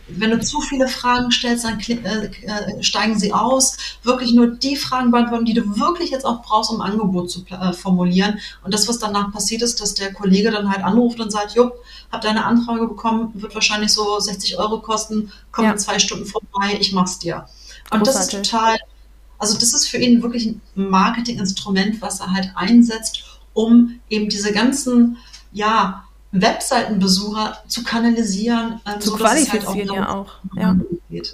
Wenn 0.08 0.32
du 0.32 0.42
zu 0.42 0.60
viele 0.60 0.88
Fragen 0.88 1.32
stellst, 1.32 1.64
dann 1.64 1.80
äh, 1.80 2.26
äh, 2.26 2.84
steigen 2.84 3.18
sie 3.18 3.32
aus. 3.32 3.78
Wirklich 4.04 4.34
nur 4.34 4.48
die 4.48 4.76
Fragen 4.76 5.12
beantworten, 5.12 5.46
die 5.46 5.54
du 5.54 5.80
wirklich 5.80 6.10
jetzt 6.10 6.26
auch 6.26 6.42
brauchst, 6.42 6.72
um 6.72 6.82
ein 6.82 6.92
Angebot 6.92 7.32
zu 7.32 7.46
äh, 7.50 7.72
formulieren. 7.72 8.40
Und 8.64 8.74
das, 8.74 8.90
was 8.90 9.00
danach 9.00 9.32
passiert 9.32 9.62
ist, 9.62 9.80
dass 9.80 9.94
der 9.94 10.14
Kollege 10.14 10.52
dann 10.52 10.70
halt 10.70 10.84
anruft 10.84 11.22
und 11.22 11.32
sagt, 11.32 11.56
jupp, 11.56 11.74
hab 12.12 12.22
deine 12.22 12.44
Anfrage 12.44 12.86
bekommen, 12.88 13.32
wird 13.34 13.56
wahrscheinlich 13.56 13.94
so 13.94 14.20
60 14.20 14.58
Euro 14.58 14.82
kosten, 14.82 15.32
komm 15.52 15.66
ja. 15.66 15.72
in 15.72 15.78
zwei 15.78 16.00
Stunden 16.00 16.26
vorbei, 16.26 16.78
ich 16.80 16.92
mach's 16.92 17.20
dir. 17.20 17.46
Und 17.92 18.00
Großartig. 18.00 18.32
das 18.32 18.42
ist 18.42 18.52
total, 18.52 18.78
also 19.38 19.56
das 19.56 19.74
ist 19.74 19.88
für 19.88 19.98
ihn 19.98 20.22
wirklich 20.22 20.48
ein 20.48 20.62
Marketinginstrument, 20.76 22.02
was 22.02 22.20
er 22.20 22.34
halt 22.34 22.52
einsetzt, 22.56 23.40
um 23.54 24.00
eben 24.10 24.30
diese 24.30 24.52
ganzen, 24.52 25.18
ja, 25.52 26.04
Webseitenbesucher 26.32 27.58
zu 27.68 27.84
kanalisieren, 27.84 28.82
ähm, 28.86 29.00
zu 29.00 29.12
so, 29.12 29.16
qualifizieren 29.16 29.90
halt 29.90 29.90
auch 29.90 29.96
ja 29.96 30.10
auch. 30.10 30.34
Ja. 30.56 30.76
Geht. 31.10 31.34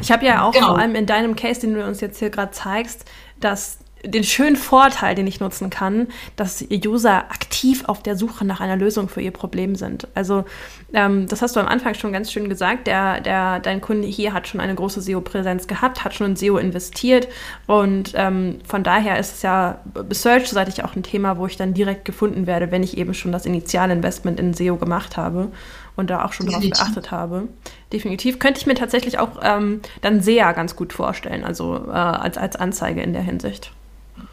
Ich 0.00 0.12
habe 0.12 0.24
ja 0.24 0.44
auch 0.44 0.52
genau. 0.52 0.68
vor 0.68 0.78
allem 0.78 0.94
in 0.94 1.06
deinem 1.06 1.36
Case, 1.36 1.60
den 1.60 1.74
du 1.74 1.84
uns 1.84 2.00
jetzt 2.00 2.18
hier 2.18 2.30
gerade 2.30 2.52
zeigst, 2.52 3.04
dass 3.40 3.78
den 4.04 4.24
schönen 4.24 4.56
Vorteil, 4.56 5.14
den 5.14 5.26
ich 5.26 5.40
nutzen 5.40 5.70
kann, 5.70 6.08
dass 6.36 6.64
User 6.70 7.30
aktiv 7.30 7.84
auf 7.86 8.02
der 8.02 8.16
Suche 8.16 8.44
nach 8.44 8.60
einer 8.60 8.76
Lösung 8.76 9.08
für 9.08 9.20
ihr 9.20 9.32
Problem 9.32 9.74
sind. 9.74 10.06
Also 10.14 10.44
ähm, 10.92 11.26
das 11.26 11.42
hast 11.42 11.56
du 11.56 11.60
am 11.60 11.66
Anfang 11.66 11.94
schon 11.94 12.12
ganz 12.12 12.32
schön 12.32 12.48
gesagt. 12.48 12.86
Der, 12.86 13.20
der, 13.20 13.60
dein 13.60 13.80
Kunde 13.80 14.06
hier 14.06 14.32
hat 14.32 14.46
schon 14.46 14.60
eine 14.60 14.74
große 14.74 15.00
SEO-Präsenz 15.00 15.66
gehabt, 15.66 16.04
hat 16.04 16.14
schon 16.14 16.28
in 16.28 16.36
SEO 16.36 16.58
investiert 16.58 17.28
und 17.66 18.12
ähm, 18.14 18.60
von 18.66 18.82
daher 18.82 19.18
ist 19.18 19.36
es 19.36 19.42
ja 19.42 19.80
Search-seitig 20.10 20.84
auch 20.84 20.94
ein 20.94 21.02
Thema, 21.02 21.38
wo 21.38 21.46
ich 21.46 21.56
dann 21.56 21.74
direkt 21.74 22.04
gefunden 22.04 22.46
werde, 22.46 22.70
wenn 22.70 22.82
ich 22.82 22.96
eben 22.96 23.14
schon 23.14 23.32
das 23.32 23.46
Initialinvestment 23.46 24.38
in 24.38 24.54
SEO 24.54 24.76
gemacht 24.76 25.16
habe 25.16 25.50
und 25.96 26.10
da 26.10 26.24
auch 26.24 26.32
schon 26.32 26.46
darauf 26.46 26.62
geachtet 26.62 27.10
habe. 27.10 27.48
Definitiv. 27.92 28.38
Könnte 28.38 28.60
ich 28.60 28.66
mir 28.66 28.74
tatsächlich 28.74 29.18
auch 29.18 29.40
ähm, 29.42 29.80
dann 30.00 30.20
sehr 30.20 30.52
ganz 30.52 30.76
gut 30.76 30.92
vorstellen, 30.92 31.44
also 31.44 31.86
äh, 31.88 31.90
als, 31.90 32.38
als 32.38 32.54
Anzeige 32.54 33.02
in 33.02 33.12
der 33.12 33.22
Hinsicht. 33.22 33.72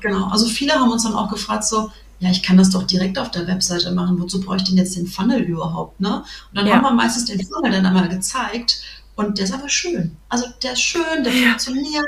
Genau, 0.05 0.27
also 0.27 0.45
viele 0.47 0.73
haben 0.73 0.91
uns 0.91 1.03
dann 1.03 1.15
auch 1.15 1.29
gefragt, 1.29 1.63
so, 1.63 1.89
ja, 2.19 2.29
ich 2.29 2.43
kann 2.43 2.57
das 2.57 2.69
doch 2.69 2.83
direkt 2.83 3.17
auf 3.17 3.31
der 3.31 3.47
Webseite 3.47 3.91
machen, 3.91 4.19
wozu 4.19 4.39
brauche 4.39 4.57
ich 4.57 4.63
denn 4.63 4.77
jetzt 4.77 4.95
den 4.95 5.07
Funnel 5.07 5.41
überhaupt, 5.41 5.99
ne? 5.99 6.17
Und 6.49 6.57
dann 6.57 6.67
ja. 6.67 6.75
haben 6.75 6.83
wir 6.83 6.91
meistens 6.91 7.25
den 7.25 7.45
Funnel 7.45 7.71
dann 7.71 7.85
einmal 7.85 8.07
gezeigt 8.07 8.81
und 9.15 9.37
der 9.37 9.45
ist 9.45 9.53
aber 9.53 9.67
schön. 9.67 10.15
Also 10.29 10.45
der 10.61 10.73
ist 10.73 10.81
schön, 10.81 11.23
der 11.23 11.33
ja. 11.33 11.49
funktioniert, 11.49 12.05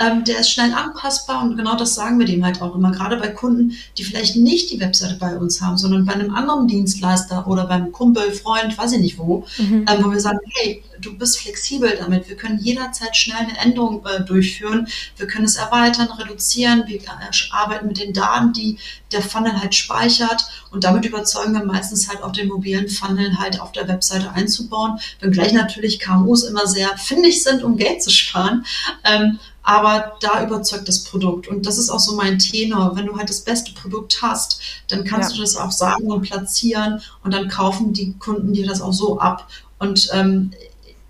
ähm, 0.00 0.24
der 0.24 0.40
ist 0.40 0.50
schnell 0.50 0.72
anpassbar 0.72 1.42
und 1.42 1.56
genau 1.56 1.76
das 1.76 1.94
sagen 1.94 2.18
wir 2.18 2.26
dem 2.26 2.44
halt 2.44 2.62
auch 2.62 2.74
immer, 2.74 2.90
gerade 2.90 3.16
bei 3.16 3.28
Kunden, 3.28 3.76
die 3.98 4.04
vielleicht 4.04 4.36
nicht 4.36 4.70
die 4.70 4.80
Webseite 4.80 5.16
bei 5.16 5.36
uns 5.36 5.60
haben, 5.60 5.76
sondern 5.76 6.06
bei 6.06 6.14
einem 6.14 6.34
anderen 6.34 6.66
Dienstleister 6.66 7.46
oder 7.46 7.66
beim 7.66 7.92
Kumpel, 7.92 8.32
Freund, 8.32 8.76
weiß 8.76 8.92
ich 8.92 9.00
nicht 9.00 9.18
wo, 9.18 9.46
mhm. 9.58 9.84
ähm, 9.88 10.04
wo 10.04 10.10
wir 10.10 10.20
sagen, 10.20 10.38
hey, 10.54 10.82
du 11.00 11.16
bist 11.16 11.38
flexibel 11.38 11.96
damit, 11.98 12.28
wir 12.28 12.36
können 12.36 12.58
jederzeit 12.58 13.16
schnell 13.16 13.38
eine 13.38 13.58
Änderung 13.58 14.04
äh, 14.06 14.22
durchführen, 14.22 14.88
wir 15.16 15.26
können 15.26 15.44
es 15.44 15.56
erweitern, 15.56 16.08
reduzieren, 16.18 16.84
wir 16.86 16.96
äh, 16.96 17.30
arbeiten 17.50 17.88
mit 17.88 17.98
den 17.98 18.12
Daten, 18.12 18.52
die 18.52 18.78
der 19.12 19.22
Funnel 19.22 19.60
halt 19.60 19.74
speichert. 19.74 20.46
Und 20.70 20.84
damit 20.84 21.04
überzeugen 21.04 21.52
wir 21.52 21.64
meistens 21.64 22.08
halt 22.08 22.22
auch 22.22 22.32
den 22.32 22.48
mobilen 22.48 22.88
Funnel 22.88 23.38
halt 23.38 23.60
auf 23.60 23.72
der 23.72 23.88
Webseite 23.88 24.30
einzubauen, 24.32 24.98
wenngleich 25.20 25.52
natürlich 25.52 25.98
KMUs 25.98 26.44
immer 26.44 26.66
sehr 26.66 26.96
findig 26.96 27.42
sind, 27.42 27.62
um 27.62 27.76
Geld 27.76 28.02
zu 28.02 28.10
sparen. 28.10 28.64
Ähm, 29.04 29.38
aber 29.70 30.16
da 30.20 30.44
überzeugt 30.44 30.88
das 30.88 31.04
Produkt. 31.04 31.46
Und 31.46 31.64
das 31.64 31.78
ist 31.78 31.90
auch 31.90 32.00
so 32.00 32.16
mein 32.16 32.40
Tenor. 32.40 32.96
Wenn 32.96 33.06
du 33.06 33.16
halt 33.16 33.30
das 33.30 33.42
beste 33.42 33.72
Produkt 33.72 34.20
hast, 34.20 34.60
dann 34.88 35.04
kannst 35.04 35.30
ja. 35.30 35.36
du 35.36 35.42
das 35.42 35.56
auch 35.56 35.70
sagen 35.70 36.10
und 36.10 36.22
platzieren 36.22 37.00
und 37.22 37.32
dann 37.32 37.48
kaufen 37.48 37.92
die 37.92 38.14
Kunden 38.18 38.52
dir 38.52 38.66
das 38.66 38.80
auch 38.80 38.92
so 38.92 39.20
ab. 39.20 39.48
Und 39.78 40.08
ähm, 40.12 40.50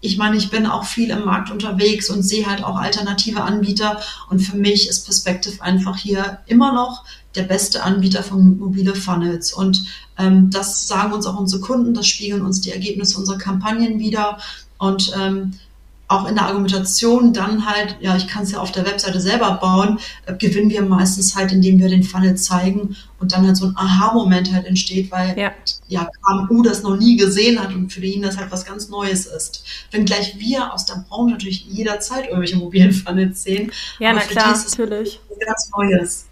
ich 0.03 0.19
meine, 0.19 0.37
ich 0.37 0.51
bin 0.51 0.67
auch 0.67 0.85
viel 0.85 1.09
im 1.09 1.25
Markt 1.25 1.51
unterwegs 1.51 2.11
und 2.11 2.23
sehe 2.23 2.47
halt 2.47 2.63
auch 2.63 2.77
alternative 2.77 3.41
Anbieter. 3.41 3.99
Und 4.29 4.41
für 4.41 4.59
mich 4.59 4.91
ist 4.91 5.07
Perspective 5.07 5.63
einfach 5.63 5.97
hier 5.97 6.41
immer 6.45 6.75
noch 6.75 7.05
der 7.37 7.45
beste 7.45 7.83
Anbieter 7.83 8.23
von 8.23 8.59
mobile 8.59 8.95
Funnels. 8.95 9.55
Und 9.55 9.87
ähm, 10.19 10.51
das 10.51 10.87
sagen 10.87 11.15
uns 11.15 11.25
auch 11.25 11.41
unsere 11.41 11.63
Kunden, 11.63 11.95
das 11.95 12.07
spiegeln 12.07 12.45
uns 12.45 12.61
die 12.61 12.73
Ergebnisse 12.73 13.17
unserer 13.17 13.39
Kampagnen 13.39 13.99
wieder. 13.99 14.37
Und 14.77 15.15
ähm, 15.19 15.55
auch 16.11 16.29
in 16.29 16.35
der 16.35 16.47
Argumentation 16.47 17.33
dann 17.33 17.67
halt, 17.67 17.97
ja, 18.01 18.17
ich 18.17 18.27
kann 18.27 18.43
es 18.43 18.51
ja 18.51 18.59
auf 18.59 18.73
der 18.73 18.85
Webseite 18.85 19.21
selber 19.21 19.53
bauen, 19.53 20.01
äh, 20.27 20.35
gewinnen 20.35 20.69
wir 20.69 20.83
meistens 20.83 21.37
halt, 21.37 21.53
indem 21.53 21.79
wir 21.79 21.89
den 21.89 22.03
Funnel 22.03 22.37
zeigen 22.37 22.97
und 23.21 23.33
dann 23.33 23.47
halt 23.47 23.57
so 23.57 23.67
ein 23.67 23.77
Aha-Moment 23.77 24.53
halt 24.53 24.67
entsteht, 24.67 25.13
weil 25.13 25.39
ja. 25.39 25.53
ja 25.87 26.09
KMU 26.27 26.63
das 26.63 26.83
noch 26.83 26.97
nie 26.97 27.17
gesehen 27.17 27.61
hat 27.61 27.73
und 27.73 27.93
für 27.93 28.01
ihn 28.01 28.23
das 28.23 28.37
halt 28.39 28.51
was 28.51 28.65
ganz 28.65 28.89
Neues 28.89 29.27
ist. 29.27 29.65
Wenngleich 29.93 30.37
wir 30.39 30.75
aus 30.75 30.85
der 30.85 31.05
Branche 31.09 31.35
natürlich 31.35 31.67
jederzeit 31.67 32.25
irgendwelche 32.25 32.57
mobilen 32.57 32.93
Funnels 32.93 33.45
sehen. 33.45 33.71
Ja, 34.01 34.13
na 34.13 34.21
klar, 34.21 34.59
natürlich. 34.59 35.21
Ganz 35.39 35.71
Neues. 35.77 36.30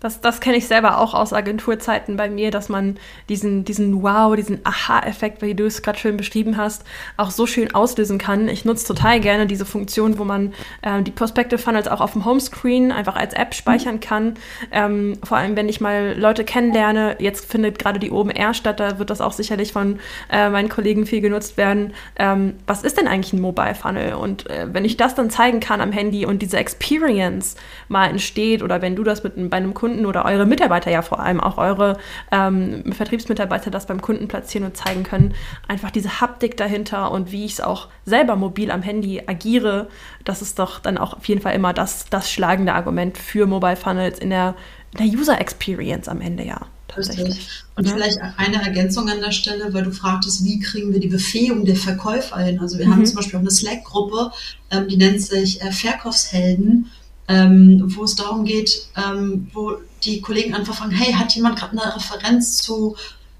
Das, 0.00 0.20
das 0.20 0.40
kenne 0.40 0.56
ich 0.56 0.66
selber 0.66 0.98
auch 0.98 1.14
aus 1.14 1.32
Agenturzeiten 1.32 2.16
bei 2.16 2.28
mir, 2.28 2.50
dass 2.50 2.68
man 2.68 2.96
diesen, 3.28 3.64
diesen 3.64 4.02
Wow, 4.02 4.36
diesen 4.36 4.60
Aha-Effekt, 4.64 5.42
wie 5.42 5.54
du 5.54 5.66
es 5.66 5.82
gerade 5.82 5.98
schön 5.98 6.16
beschrieben 6.16 6.56
hast, 6.56 6.84
auch 7.16 7.30
so 7.30 7.46
schön 7.46 7.74
auslösen 7.74 8.18
kann. 8.18 8.48
Ich 8.48 8.64
nutze 8.64 8.86
total 8.86 9.20
gerne 9.20 9.46
diese 9.46 9.64
Funktion, 9.64 10.18
wo 10.18 10.24
man 10.24 10.52
äh, 10.82 11.02
die 11.02 11.10
Prospective 11.10 11.58
Funnels 11.58 11.88
auch 11.88 12.00
auf 12.00 12.12
dem 12.12 12.24
Homescreen 12.24 12.92
einfach 12.92 13.16
als 13.16 13.34
App 13.34 13.54
speichern 13.54 14.00
kann. 14.00 14.34
Ähm, 14.70 15.18
vor 15.24 15.38
allem, 15.38 15.56
wenn 15.56 15.68
ich 15.68 15.80
mal 15.80 16.14
Leute 16.16 16.44
kennenlerne. 16.44 17.16
Jetzt 17.18 17.50
findet 17.50 17.78
gerade 17.78 17.98
die 17.98 18.10
OMR 18.10 18.54
statt, 18.54 18.80
da 18.80 18.98
wird 18.98 19.10
das 19.10 19.20
auch 19.20 19.32
sicherlich 19.32 19.72
von 19.72 19.98
äh, 20.30 20.50
meinen 20.50 20.68
Kollegen 20.68 21.06
viel 21.06 21.20
genutzt 21.20 21.56
werden. 21.56 21.94
Ähm, 22.16 22.54
was 22.66 22.82
ist 22.82 22.98
denn 22.98 23.08
eigentlich 23.08 23.32
ein 23.32 23.40
Mobile 23.40 23.74
Funnel? 23.74 24.14
Und 24.14 24.48
äh, 24.50 24.66
wenn 24.72 24.84
ich 24.84 24.96
das 24.96 25.14
dann 25.14 25.30
zeigen 25.30 25.60
kann 25.60 25.80
am 25.80 25.92
Handy 25.92 26.26
und 26.26 26.42
diese 26.42 26.58
Experience 26.58 27.56
mal 27.88 28.06
entsteht 28.06 28.62
oder 28.62 28.82
wenn 28.82 28.96
du 28.96 29.02
das 29.02 29.24
mit, 29.24 29.34
bei 29.50 29.56
einem 29.56 29.74
Kunden 29.74 29.85
Kunden 29.86 30.04
oder 30.04 30.24
eure 30.24 30.46
Mitarbeiter 30.46 30.90
ja 30.90 31.00
vor 31.00 31.20
allem, 31.20 31.38
auch 31.38 31.58
eure 31.58 31.96
ähm, 32.32 32.92
Vertriebsmitarbeiter 32.92 33.70
das 33.70 33.86
beim 33.86 34.02
Kunden 34.02 34.26
platzieren 34.26 34.66
und 34.66 34.76
zeigen 34.76 35.04
können. 35.04 35.32
Einfach 35.68 35.92
diese 35.92 36.20
Haptik 36.20 36.56
dahinter 36.56 37.12
und 37.12 37.30
wie 37.30 37.44
ich 37.44 37.52
es 37.52 37.60
auch 37.60 37.86
selber 38.04 38.34
mobil 38.34 38.72
am 38.72 38.82
Handy 38.82 39.22
agiere, 39.24 39.86
das 40.24 40.42
ist 40.42 40.58
doch 40.58 40.80
dann 40.80 40.98
auch 40.98 41.12
auf 41.12 41.24
jeden 41.26 41.40
Fall 41.40 41.54
immer 41.54 41.72
das, 41.72 42.06
das 42.10 42.32
schlagende 42.32 42.74
Argument 42.74 43.16
für 43.16 43.46
Mobile 43.46 43.76
Funnels 43.76 44.18
in 44.18 44.30
der, 44.30 44.56
in 44.98 45.06
der 45.06 45.20
User 45.20 45.40
Experience 45.40 46.08
am 46.08 46.20
Ende, 46.20 46.44
ja. 46.44 46.62
Tatsächlich. 46.88 47.48
Und 47.76 47.86
ja. 47.86 47.92
vielleicht 47.92 48.18
eine 48.38 48.62
Ergänzung 48.62 49.08
an 49.08 49.20
der 49.20 49.30
Stelle, 49.30 49.72
weil 49.72 49.84
du 49.84 49.92
fragtest, 49.92 50.44
wie 50.44 50.58
kriegen 50.58 50.92
wir 50.92 50.98
die 50.98 51.08
Befähigung 51.08 51.64
der 51.64 51.76
Verkäufer 51.76 52.38
hin? 52.38 52.58
Also 52.58 52.78
wir 52.78 52.86
mhm. 52.86 52.92
haben 52.92 53.06
zum 53.06 53.16
Beispiel 53.16 53.36
auch 53.36 53.42
eine 53.42 53.50
Slack-Gruppe, 53.52 54.32
ähm, 54.72 54.88
die 54.88 54.96
nennt 54.96 55.22
sich 55.22 55.62
äh, 55.62 55.70
Verkaufshelden 55.70 56.90
ähm, 57.28 57.82
wo 57.86 58.04
es 58.04 58.16
darum 58.16 58.44
geht, 58.44 58.86
ähm, 58.96 59.48
wo 59.52 59.76
die 60.04 60.20
Kollegen 60.20 60.54
einfach 60.54 60.74
fragen, 60.74 60.92
hey, 60.92 61.12
hat 61.12 61.34
jemand 61.34 61.58
gerade 61.58 61.72
eine 61.72 61.96
Referenz 61.96 62.58
zu 62.58 62.96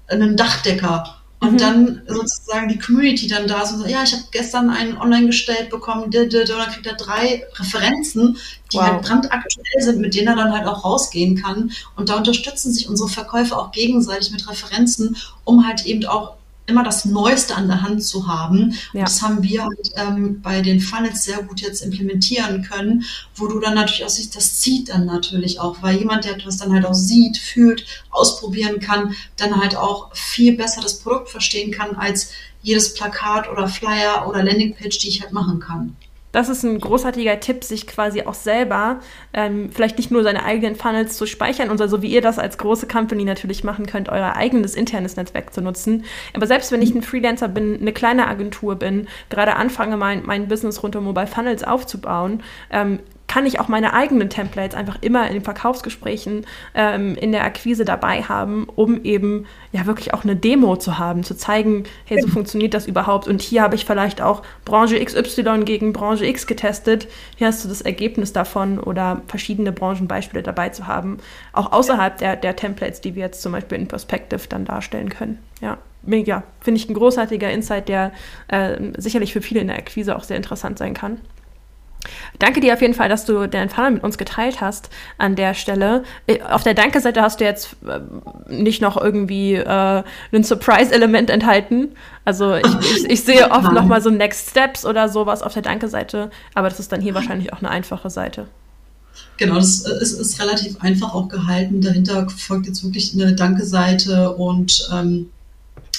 einem 0.07 0.35
Dachdecker? 0.35 1.13
Und 1.39 1.53
mhm. 1.53 1.57
dann 1.57 2.01
sozusagen 2.07 2.67
die 2.67 2.79
Community 2.79 3.27
dann 3.27 3.47
da 3.47 3.61
ist 3.61 3.71
und 3.71 3.79
sagt, 3.79 3.91
ja, 3.91 4.01
ich 4.01 4.11
habe 4.13 4.23
gestern 4.31 4.71
einen 4.71 4.97
online 4.97 5.27
gestellt 5.27 5.69
bekommen, 5.69 6.05
und 6.05 6.13
dann 6.13 6.29
kriegt 6.29 6.87
er 6.87 6.95
drei 6.95 7.43
Referenzen, 7.55 8.37
die 8.73 8.77
wow. 8.77 8.83
halt 8.83 9.01
brandaktuell 9.03 9.81
sind, 9.81 9.99
mit 9.99 10.15
denen 10.15 10.29
er 10.29 10.35
dann 10.35 10.51
halt 10.51 10.65
auch 10.65 10.83
rausgehen 10.83 11.39
kann. 11.39 11.71
Und 11.95 12.09
da 12.09 12.15
unterstützen 12.15 12.73
sich 12.73 12.89
unsere 12.89 13.07
Verkäufer 13.07 13.59
auch 13.59 13.71
gegenseitig 13.71 14.31
mit 14.31 14.49
Referenzen, 14.49 15.15
um 15.43 15.67
halt 15.67 15.85
eben 15.85 16.03
auch 16.05 16.36
immer 16.67 16.83
das 16.83 17.05
Neueste 17.05 17.55
an 17.55 17.67
der 17.67 17.81
Hand 17.81 18.03
zu 18.03 18.27
haben. 18.27 18.73
Ja. 18.93 19.01
das 19.01 19.21
haben 19.21 19.41
wir 19.41 19.63
halt, 19.63 19.91
ähm, 19.95 20.41
bei 20.41 20.61
den 20.61 20.79
Funnels 20.79 21.23
sehr 21.23 21.41
gut 21.43 21.61
jetzt 21.61 21.81
implementieren 21.81 22.63
können, 22.63 23.05
wo 23.35 23.47
du 23.47 23.59
dann 23.59 23.73
natürlich 23.73 24.05
auch 24.05 24.09
siehst, 24.09 24.35
das 24.35 24.59
zieht 24.59 24.89
dann 24.89 25.05
natürlich 25.05 25.59
auch, 25.59 25.81
weil 25.81 25.97
jemand, 25.97 26.25
der 26.25 26.33
etwas 26.33 26.57
dann 26.57 26.73
halt 26.73 26.85
auch 26.85 26.93
sieht, 26.93 27.37
fühlt, 27.37 27.85
ausprobieren 28.09 28.79
kann, 28.79 29.15
dann 29.37 29.59
halt 29.59 29.75
auch 29.75 30.13
viel 30.13 30.55
besser 30.55 30.81
das 30.81 30.99
Produkt 30.99 31.29
verstehen 31.29 31.71
kann 31.71 31.95
als 31.95 32.31
jedes 32.61 32.93
Plakat 32.93 33.49
oder 33.49 33.67
Flyer 33.67 34.27
oder 34.27 34.43
Landingpage, 34.43 34.97
die 34.99 35.07
ich 35.07 35.21
halt 35.21 35.31
machen 35.31 35.59
kann 35.59 35.95
das 36.37 36.49
ist 36.49 36.61
ein 36.61 36.79
großartiger 36.79 37.39
Tipp, 37.39 37.63
sich 37.63 37.87
quasi 37.87 38.21
auch 38.21 38.35
selber 38.35 38.99
ähm, 39.33 39.71
vielleicht 39.71 39.97
nicht 39.97 40.11
nur 40.11 40.21
seine 40.21 40.43
eigenen 40.43 40.75
Funnels 40.75 41.17
zu 41.17 41.25
speichern 41.25 41.71
und 41.71 41.79
so 41.79 42.03
wie 42.03 42.13
ihr 42.13 42.21
das 42.21 42.37
als 42.37 42.59
große 42.59 42.85
Company 42.85 43.25
natürlich 43.25 43.63
machen 43.63 43.87
könnt, 43.87 44.07
euer 44.07 44.35
eigenes 44.35 44.75
internes 44.75 45.15
Netzwerk 45.15 45.51
zu 45.51 45.61
nutzen. 45.61 46.05
Aber 46.35 46.45
selbst 46.45 46.71
wenn 46.71 46.83
ich 46.83 46.93
ein 46.93 47.01
Freelancer 47.01 47.47
bin, 47.47 47.81
eine 47.81 47.91
kleine 47.91 48.27
Agentur 48.27 48.75
bin, 48.75 49.07
gerade 49.31 49.55
anfange, 49.55 49.97
mein, 49.97 50.27
mein 50.27 50.47
Business 50.47 50.83
rund 50.83 50.95
um 50.95 51.05
Mobile 51.05 51.25
Funnels 51.25 51.63
aufzubauen, 51.63 52.43
ähm, 52.69 52.99
kann 53.27 53.45
ich 53.45 53.59
auch 53.59 53.67
meine 53.67 53.93
eigenen 53.93 54.29
Templates 54.29 54.75
einfach 54.75 54.97
immer 55.01 55.27
in 55.27 55.33
den 55.33 55.43
Verkaufsgesprächen, 55.43 56.45
ähm, 56.73 57.15
in 57.15 57.31
der 57.31 57.43
Akquise 57.43 57.83
dabei 57.83 58.23
haben, 58.23 58.67
um 58.75 59.03
eben 59.03 59.45
ja 59.73 59.85
wirklich 59.85 60.13
auch 60.13 60.23
eine 60.23 60.35
Demo 60.35 60.77
zu 60.77 60.97
haben, 60.97 61.23
zu 61.23 61.35
zeigen, 61.35 61.83
hey, 62.05 62.21
so 62.21 62.27
funktioniert 62.29 62.73
das 62.73 62.87
überhaupt. 62.87 63.27
Und 63.27 63.41
hier 63.41 63.61
habe 63.61 63.75
ich 63.75 63.85
vielleicht 63.85 64.21
auch 64.21 64.43
Branche 64.63 65.03
XY 65.03 65.63
gegen 65.65 65.93
Branche 65.93 66.25
X 66.25 66.47
getestet. 66.47 67.07
Hier 67.35 67.47
hast 67.47 67.63
du 67.63 67.69
das 67.69 67.81
Ergebnis 67.81 68.31
davon 68.31 68.79
oder 68.79 69.21
verschiedene 69.27 69.73
Branchenbeispiele 69.73 70.41
dabei 70.41 70.69
zu 70.69 70.87
haben, 70.87 71.17
auch 71.51 71.73
außerhalb 71.73 72.17
der, 72.17 72.37
der 72.37 72.55
Templates, 72.55 73.01
die 73.01 73.15
wir 73.15 73.23
jetzt 73.23 73.41
zum 73.41 73.51
Beispiel 73.51 73.77
in 73.77 73.87
Perspective 73.87 74.47
dann 74.47 74.63
darstellen 74.63 75.09
können. 75.09 75.39
Ja, 75.61 75.77
mega. 76.03 76.43
Finde 76.61 76.79
ich 76.79 76.89
ein 76.89 76.93
großartiger 76.93 77.51
Insight, 77.51 77.89
der 77.89 78.13
äh, 78.47 78.77
sicherlich 78.97 79.33
für 79.33 79.41
viele 79.41 79.59
in 79.59 79.67
der 79.67 79.77
Akquise 79.77 80.15
auch 80.15 80.23
sehr 80.23 80.37
interessant 80.37 80.77
sein 80.77 80.93
kann. 80.93 81.19
Danke 82.39 82.59
dir 82.59 82.73
auf 82.73 82.81
jeden 82.81 82.93
Fall, 82.93 83.09
dass 83.09 83.25
du 83.25 83.47
deinen 83.47 83.69
Funnel 83.69 83.91
mit 83.91 84.03
uns 84.03 84.17
geteilt 84.17 84.61
hast 84.61 84.89
an 85.17 85.35
der 85.35 85.53
Stelle. 85.53 86.03
Äh, 86.27 86.41
auf 86.41 86.63
der 86.63 86.73
Danke-Seite 86.73 87.21
hast 87.21 87.39
du 87.39 87.45
jetzt 87.45 87.75
äh, 87.87 87.99
nicht 88.51 88.81
noch 88.81 88.97
irgendwie 88.97 89.55
äh, 89.55 90.03
ein 90.31 90.43
Surprise-Element 90.43 91.29
enthalten. 91.29 91.89
Also 92.25 92.55
ich, 92.55 92.65
ich, 92.81 93.09
ich 93.09 93.23
sehe 93.23 93.51
oft 93.51 93.71
nochmal 93.71 94.01
so 94.01 94.09
Next 94.09 94.49
Steps 94.51 94.85
oder 94.85 95.09
sowas 95.09 95.41
auf 95.41 95.53
der 95.53 95.61
Danke-Seite, 95.61 96.29
aber 96.53 96.69
das 96.69 96.79
ist 96.79 96.91
dann 96.91 97.01
hier 97.01 97.13
wahrscheinlich 97.13 97.53
auch 97.53 97.59
eine 97.59 97.69
einfache 97.69 98.09
Seite. 98.09 98.47
Genau, 99.37 99.55
das 99.55 99.85
äh, 99.85 100.01
ist, 100.01 100.19
ist 100.19 100.41
relativ 100.41 100.81
einfach 100.81 101.13
auch 101.13 101.29
gehalten. 101.29 101.81
Dahinter 101.81 102.27
folgt 102.29 102.67
jetzt 102.67 102.83
wirklich 102.83 103.13
eine 103.13 103.33
Danke-Seite 103.35 104.33
und 104.35 104.89
ähm, 104.93 105.29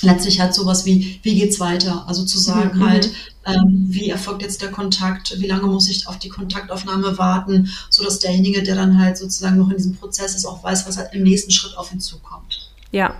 letztlich 0.02 0.40
halt 0.40 0.54
sowas 0.54 0.84
wie, 0.86 1.20
wie 1.22 1.38
geht's 1.38 1.60
weiter? 1.60 2.04
Also 2.06 2.24
zu 2.24 2.38
sagen 2.38 2.78
mhm. 2.78 2.88
halt, 2.88 3.10
ähm, 3.46 3.86
wie 3.88 4.10
erfolgt 4.10 4.42
jetzt 4.42 4.62
der 4.62 4.70
Kontakt, 4.70 5.38
wie 5.38 5.46
lange 5.46 5.66
muss 5.66 5.88
ich 5.88 6.06
auf 6.06 6.18
die 6.18 6.28
Kontaktaufnahme 6.28 7.18
warten, 7.18 7.70
sodass 7.90 8.18
derjenige, 8.18 8.62
der 8.62 8.74
dann 8.74 8.98
halt 8.98 9.16
sozusagen 9.16 9.58
noch 9.58 9.70
in 9.70 9.76
diesem 9.76 9.96
Prozess 9.96 10.34
ist, 10.34 10.44
auch 10.44 10.62
weiß, 10.62 10.86
was 10.86 10.98
halt 10.98 11.14
im 11.14 11.22
nächsten 11.22 11.50
Schritt 11.50 11.76
auf 11.76 11.92
ihn 11.92 12.00
zukommt. 12.00 12.70
Ja, 12.90 13.14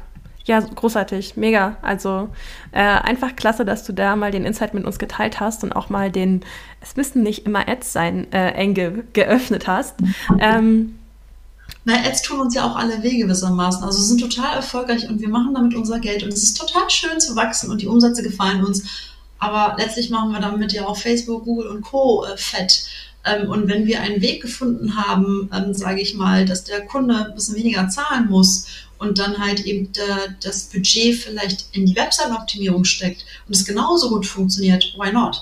ja, 0.48 0.60
großartig, 0.60 1.36
mega. 1.36 1.76
Also 1.82 2.30
äh, 2.72 2.80
einfach 2.80 3.36
klasse, 3.36 3.66
dass 3.66 3.84
du 3.84 3.92
da 3.92 4.16
mal 4.16 4.30
den 4.30 4.46
Insight 4.46 4.72
mit 4.72 4.86
uns 4.86 4.98
geteilt 4.98 5.40
hast 5.40 5.62
und 5.62 5.76
auch 5.76 5.90
mal 5.90 6.10
den, 6.10 6.40
es 6.80 6.96
müssen 6.96 7.22
nicht 7.22 7.44
immer 7.44 7.68
Ads 7.68 7.92
sein, 7.92 8.32
äh, 8.32 8.52
Engel 8.52 9.04
geöffnet 9.12 9.66
hast. 9.66 10.00
Mhm. 10.00 10.10
Ähm, 10.40 10.97
na, 11.88 12.04
Ads 12.04 12.20
tun 12.20 12.40
uns 12.40 12.54
ja 12.54 12.70
auch 12.70 12.76
alle 12.76 13.02
Wege 13.02 13.24
gewissermaßen. 13.24 13.82
Also 13.82 14.02
sind 14.02 14.20
total 14.20 14.56
erfolgreich 14.56 15.08
und 15.08 15.22
wir 15.22 15.28
machen 15.30 15.54
damit 15.54 15.74
unser 15.74 15.98
Geld 15.98 16.22
und 16.22 16.30
es 16.30 16.42
ist 16.42 16.58
total 16.58 16.90
schön 16.90 17.18
zu 17.18 17.34
wachsen 17.34 17.70
und 17.70 17.80
die 17.80 17.86
Umsätze 17.86 18.22
gefallen 18.22 18.62
uns. 18.62 18.82
Aber 19.38 19.74
letztlich 19.78 20.10
machen 20.10 20.32
wir 20.32 20.40
damit 20.40 20.74
ja 20.74 20.84
auch 20.84 20.98
Facebook, 20.98 21.44
Google 21.44 21.68
und 21.68 21.80
Co. 21.80 22.26
Äh, 22.26 22.36
fett. 22.36 22.84
Ähm, 23.24 23.48
und 23.48 23.68
wenn 23.68 23.86
wir 23.86 24.02
einen 24.02 24.20
Weg 24.20 24.42
gefunden 24.42 24.96
haben, 24.96 25.48
ähm, 25.50 25.72
sage 25.72 26.02
ich 26.02 26.14
mal, 26.14 26.44
dass 26.44 26.64
der 26.64 26.84
Kunde 26.84 27.24
ein 27.24 27.34
bisschen 27.34 27.56
weniger 27.56 27.88
zahlen 27.88 28.28
muss 28.28 28.66
und 28.98 29.18
dann 29.18 29.38
halt 29.38 29.60
eben 29.60 29.90
das 30.42 30.64
Budget 30.64 31.14
vielleicht 31.14 31.68
in 31.72 31.86
die 31.86 31.96
Website-Optimierung 31.96 32.84
steckt 32.84 33.24
und 33.46 33.56
es 33.56 33.64
genauso 33.64 34.10
gut 34.10 34.26
funktioniert, 34.26 34.94
why 34.98 35.10
not? 35.10 35.40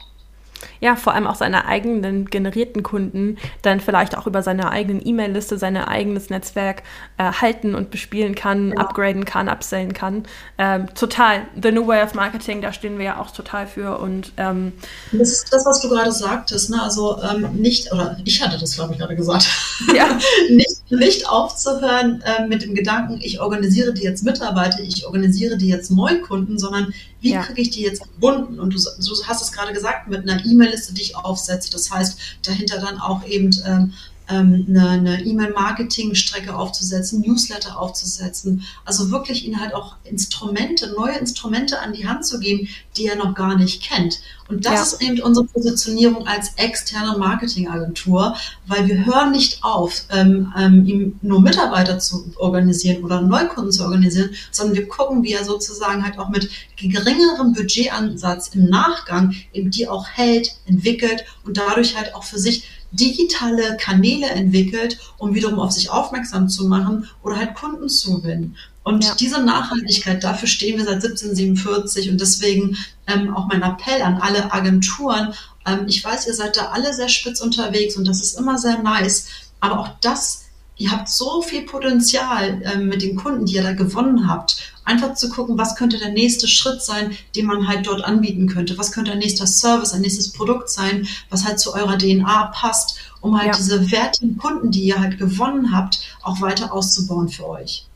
Ja, 0.81 0.97
vor 0.97 1.15
allem 1.15 1.27
auch 1.27 1.35
seine 1.35 1.67
eigenen 1.67 2.27
generierten 2.27 2.83
Kunden 2.83 3.39
dann 3.63 3.81
vielleicht 3.81 4.17
auch 4.17 4.27
über 4.27 4.43
seine 4.43 4.71
eigenen 4.71 5.07
E-Mail-Liste, 5.07 5.59
sein 5.59 5.77
eigenes 5.77 6.31
Netzwerk 6.31 6.83
äh, 7.19 7.25
halten 7.25 7.75
und 7.75 7.91
bespielen 7.91 8.35
kann, 8.35 8.71
ja. 8.71 8.77
upgraden 8.77 9.25
kann, 9.25 9.49
upsellen 9.49 9.93
kann. 9.93 10.25
Ähm, 10.59 10.93
total. 10.95 11.43
The 11.61 11.73
New 11.73 11.87
Way 11.87 12.03
of 12.03 12.15
Marketing, 12.15 12.61
da 12.61 12.73
stehen 12.73 12.99
wir 12.99 13.05
ja 13.05 13.21
auch 13.21 13.31
total 13.31 13.67
für. 13.67 13.99
Und 13.99 14.33
ähm, 14.37 14.73
das 15.13 15.33
ist 15.33 15.53
das, 15.53 15.65
was 15.67 15.81
du 15.81 15.89
gerade 15.89 16.13
sagtest, 16.13 16.71
ne? 16.71 16.83
Also 16.83 17.21
ähm, 17.23 17.49
nicht, 17.55 17.93
oder 17.93 18.17
ich 18.25 18.43
hatte 18.43 18.59
das, 18.59 18.75
glaube 18.75 18.93
ich, 18.93 18.99
gerade 18.99 19.17
gesagt, 19.17 19.49
ja. 19.95 20.19
nicht, 20.51 20.91
nicht 20.91 21.29
aufzuhören 21.29 22.23
äh, 22.23 22.47
mit 22.47 22.63
dem 22.63 22.75
Gedanken, 22.75 23.19
ich 23.21 23.41
organisiere 23.41 23.93
die 23.93 24.03
jetzt 24.03 24.25
Mitarbeiter, 24.25 24.81
ich 24.81 25.07
organisiere 25.07 25.57
die 25.57 25.69
jetzt 25.69 25.91
Neukunden, 25.91 26.59
sondern 26.59 26.93
wie 27.21 27.33
ja. 27.33 27.43
kriege 27.43 27.63
ich 27.63 27.71
die 27.71 27.83
jetzt 27.83 28.03
gebunden? 28.03 28.61
Und 28.61 28.75
du, 28.75 28.79
du 28.79 29.25
hast 29.27 29.43
es 29.43 29.53
gerade 29.53 29.73
gesagt, 29.73 30.09
mit 30.09 30.29
einer 30.29 30.45
E-Mail-Liste, 30.67 30.95
die 30.95 31.03
ich 31.03 31.17
aufsetze. 31.17 31.71
Das 31.71 31.91
heißt, 31.91 32.19
dahinter 32.43 32.79
dann 32.79 32.99
auch 32.99 33.25
eben 33.27 33.51
ähm, 33.65 33.93
ähm, 34.29 34.67
eine, 34.69 34.89
eine 34.89 35.25
E-Mail-Marketing-Strecke 35.25 36.55
aufzusetzen, 36.55 37.21
Newsletter 37.21 37.79
aufzusetzen. 37.79 38.65
Also 38.85 39.11
wirklich 39.11 39.45
ihnen 39.45 39.61
halt 39.61 39.75
auch 39.75 39.97
Instrumente, 40.05 40.93
neue 40.97 41.17
Instrumente 41.17 41.81
an 41.81 41.93
die 41.93 42.07
Hand 42.09 42.27
zu 42.27 42.39
geben, 42.39 42.69
die 42.97 43.07
er 43.07 43.17
noch 43.17 43.35
gar 43.35 43.57
nicht 43.57 43.83
kennt. 43.83 44.21
Und 44.49 44.65
das 44.65 44.75
ja. 44.75 44.83
ist 44.83 45.03
eben 45.03 45.21
unsere 45.23 45.47
Positionierung 45.47 46.27
als 46.27 46.53
externe 46.57 47.19
Marketingagentur, 47.19 48.37
weil 48.67 48.87
wir 48.87 49.05
hören 49.05 49.33
nicht 49.33 49.65
auf, 49.65 50.05
ähm, 50.11 50.53
ähm, 50.57 50.87
ihm 50.87 51.19
nur 51.21 51.41
Mitarbeiter 51.41 51.99
zu 51.99 52.33
organisieren 52.37 53.03
oder 53.03 53.21
Neukunden 53.21 53.73
zu 53.73 53.83
organisieren, 53.83 54.31
sondern 54.53 54.77
wir 54.77 54.89
gucken, 54.89 55.25
wie 55.25 55.33
er 55.33 55.45
sozusagen 55.45 56.05
halt 56.05 56.19
auch 56.19 56.29
mit 56.29 56.49
geringerem 56.77 57.55
Budgetansatz 57.55 58.49
im 58.55 58.67
Nachgang 58.67 59.35
eben 59.53 59.71
die 59.71 59.89
auch 59.89 60.07
hält, 60.07 60.57
entwickelt 60.67 61.25
und 61.45 61.57
dadurch 61.57 61.97
halt 61.97 62.15
auch 62.15 62.23
für 62.23 62.39
sich 62.39 62.65
digitale 62.93 63.77
Kanäle 63.79 64.29
entwickelt, 64.29 64.99
um 65.19 65.35
wiederum 65.35 65.59
auf 65.59 65.73
sich 65.73 65.91
aufmerksam 65.91 66.49
zu 66.49 66.67
machen 66.67 67.09
oder 67.23 67.37
halt 67.37 67.55
Kunden 67.55 67.89
zu 67.89 68.21
gewinnen. 68.21 68.57
Und 68.83 69.05
ja. 69.05 69.15
diese 69.17 69.43
Nachhaltigkeit, 69.43 70.23
dafür 70.23 70.49
stehen 70.49 70.79
wir 70.79 70.85
seit 70.85 70.97
1747 71.05 72.11
und 72.11 72.21
deswegen 72.21 72.77
ähm, 73.07 73.35
auch 73.35 73.47
mein 73.49 73.63
Appell 73.63 74.01
an 74.03 74.19
alle 74.19 74.53
Agenturen. 74.53 75.35
Ähm, 75.67 75.87
ich 75.89 76.05
weiß, 76.05 76.27
ihr 76.29 76.35
seid 76.35 76.57
da 76.57 76.67
alle 76.67 76.95
sehr 76.95 77.09
spitz 77.09 77.41
unterwegs 77.41 77.97
und 77.97 78.07
das 78.07 78.23
ist 78.23 78.39
immer 78.39 78.59
sehr 78.59 78.79
nice, 78.79 79.27
aber 79.61 79.81
auch 79.81 79.89
das 80.01 80.47
ihr 80.77 80.91
habt 80.91 81.09
so 81.09 81.43
viel 81.43 81.63
Potenzial 81.63 82.63
ähm, 82.65 82.89
mit 82.89 83.03
den 83.03 83.17
Kunden, 83.17 83.47
die 83.47 83.55
ihr 83.55 83.63
da 83.63 83.73
gewonnen 83.73 84.29
habt. 84.29 84.73
Einfach 84.87 85.15
zu 85.15 85.29
gucken, 85.29 85.59
was 85.59 85.77
könnte 85.77 85.99
der 85.99 86.13
nächste 86.13 86.49
Schritt 86.49 86.83
sein, 86.83 87.17
den 87.35 87.45
man 87.45 87.69
halt 87.69 87.87
dort 87.87 88.03
anbieten 88.03 88.47
könnte. 88.47 88.79
Was 88.79 88.93
könnte 88.93 89.13
ein 89.13 89.19
nächster 89.19 89.47
Service, 89.47 89.93
ein 89.93 90.01
nächstes 90.01 90.33
Produkt 90.33 90.71
sein, 90.71 91.07
was 91.29 91.45
halt 91.45 91.61
zu 91.61 91.75
eurer 91.75 91.99
DNA 91.99 92.53
passt, 92.55 92.97
um 93.21 93.37
halt 93.37 93.49
ja. 93.49 93.57
diese 93.57 93.91
wertigen 93.91 94.39
Kunden, 94.39 94.71
die 94.71 94.85
ihr 94.85 94.99
halt 94.99 95.19
gewonnen 95.19 95.77
habt, 95.77 96.01
auch 96.23 96.41
weiter 96.41 96.73
auszubauen 96.73 97.29
für 97.29 97.47
euch 97.47 97.87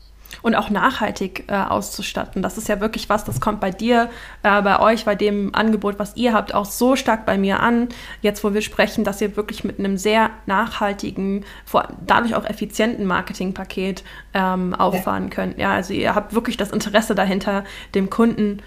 und 0.41 0.55
auch 0.55 0.69
nachhaltig 0.69 1.45
äh, 1.47 1.53
auszustatten. 1.55 2.41
Das 2.41 2.57
ist 2.57 2.67
ja 2.67 2.79
wirklich 2.79 3.09
was, 3.09 3.23
das 3.23 3.39
kommt 3.41 3.59
bei 3.59 3.71
dir, 3.71 4.09
äh, 4.43 4.61
bei 4.61 4.79
euch, 4.79 5.05
bei 5.05 5.15
dem 5.15 5.53
Angebot, 5.53 5.99
was 5.99 6.15
ihr 6.15 6.33
habt, 6.33 6.53
auch 6.53 6.65
so 6.65 6.95
stark 6.95 7.25
bei 7.25 7.37
mir 7.37 7.59
an. 7.59 7.89
Jetzt, 8.21 8.43
wo 8.43 8.53
wir 8.53 8.61
sprechen, 8.61 9.03
dass 9.03 9.21
ihr 9.21 9.35
wirklich 9.35 9.63
mit 9.63 9.79
einem 9.79 9.97
sehr 9.97 10.29
nachhaltigen, 10.45 11.45
vor, 11.65 11.87
dadurch 12.05 12.35
auch 12.35 12.45
effizienten 12.45 13.05
Marketingpaket 13.05 14.03
ähm, 14.33 14.73
auffahren 14.73 15.29
könnt. 15.29 15.57
Ja, 15.57 15.73
also 15.73 15.93
ihr 15.93 16.15
habt 16.15 16.33
wirklich 16.33 16.57
das 16.57 16.71
Interesse 16.71 17.15
dahinter, 17.15 17.63
dem 17.95 18.09
Kunden 18.09 18.61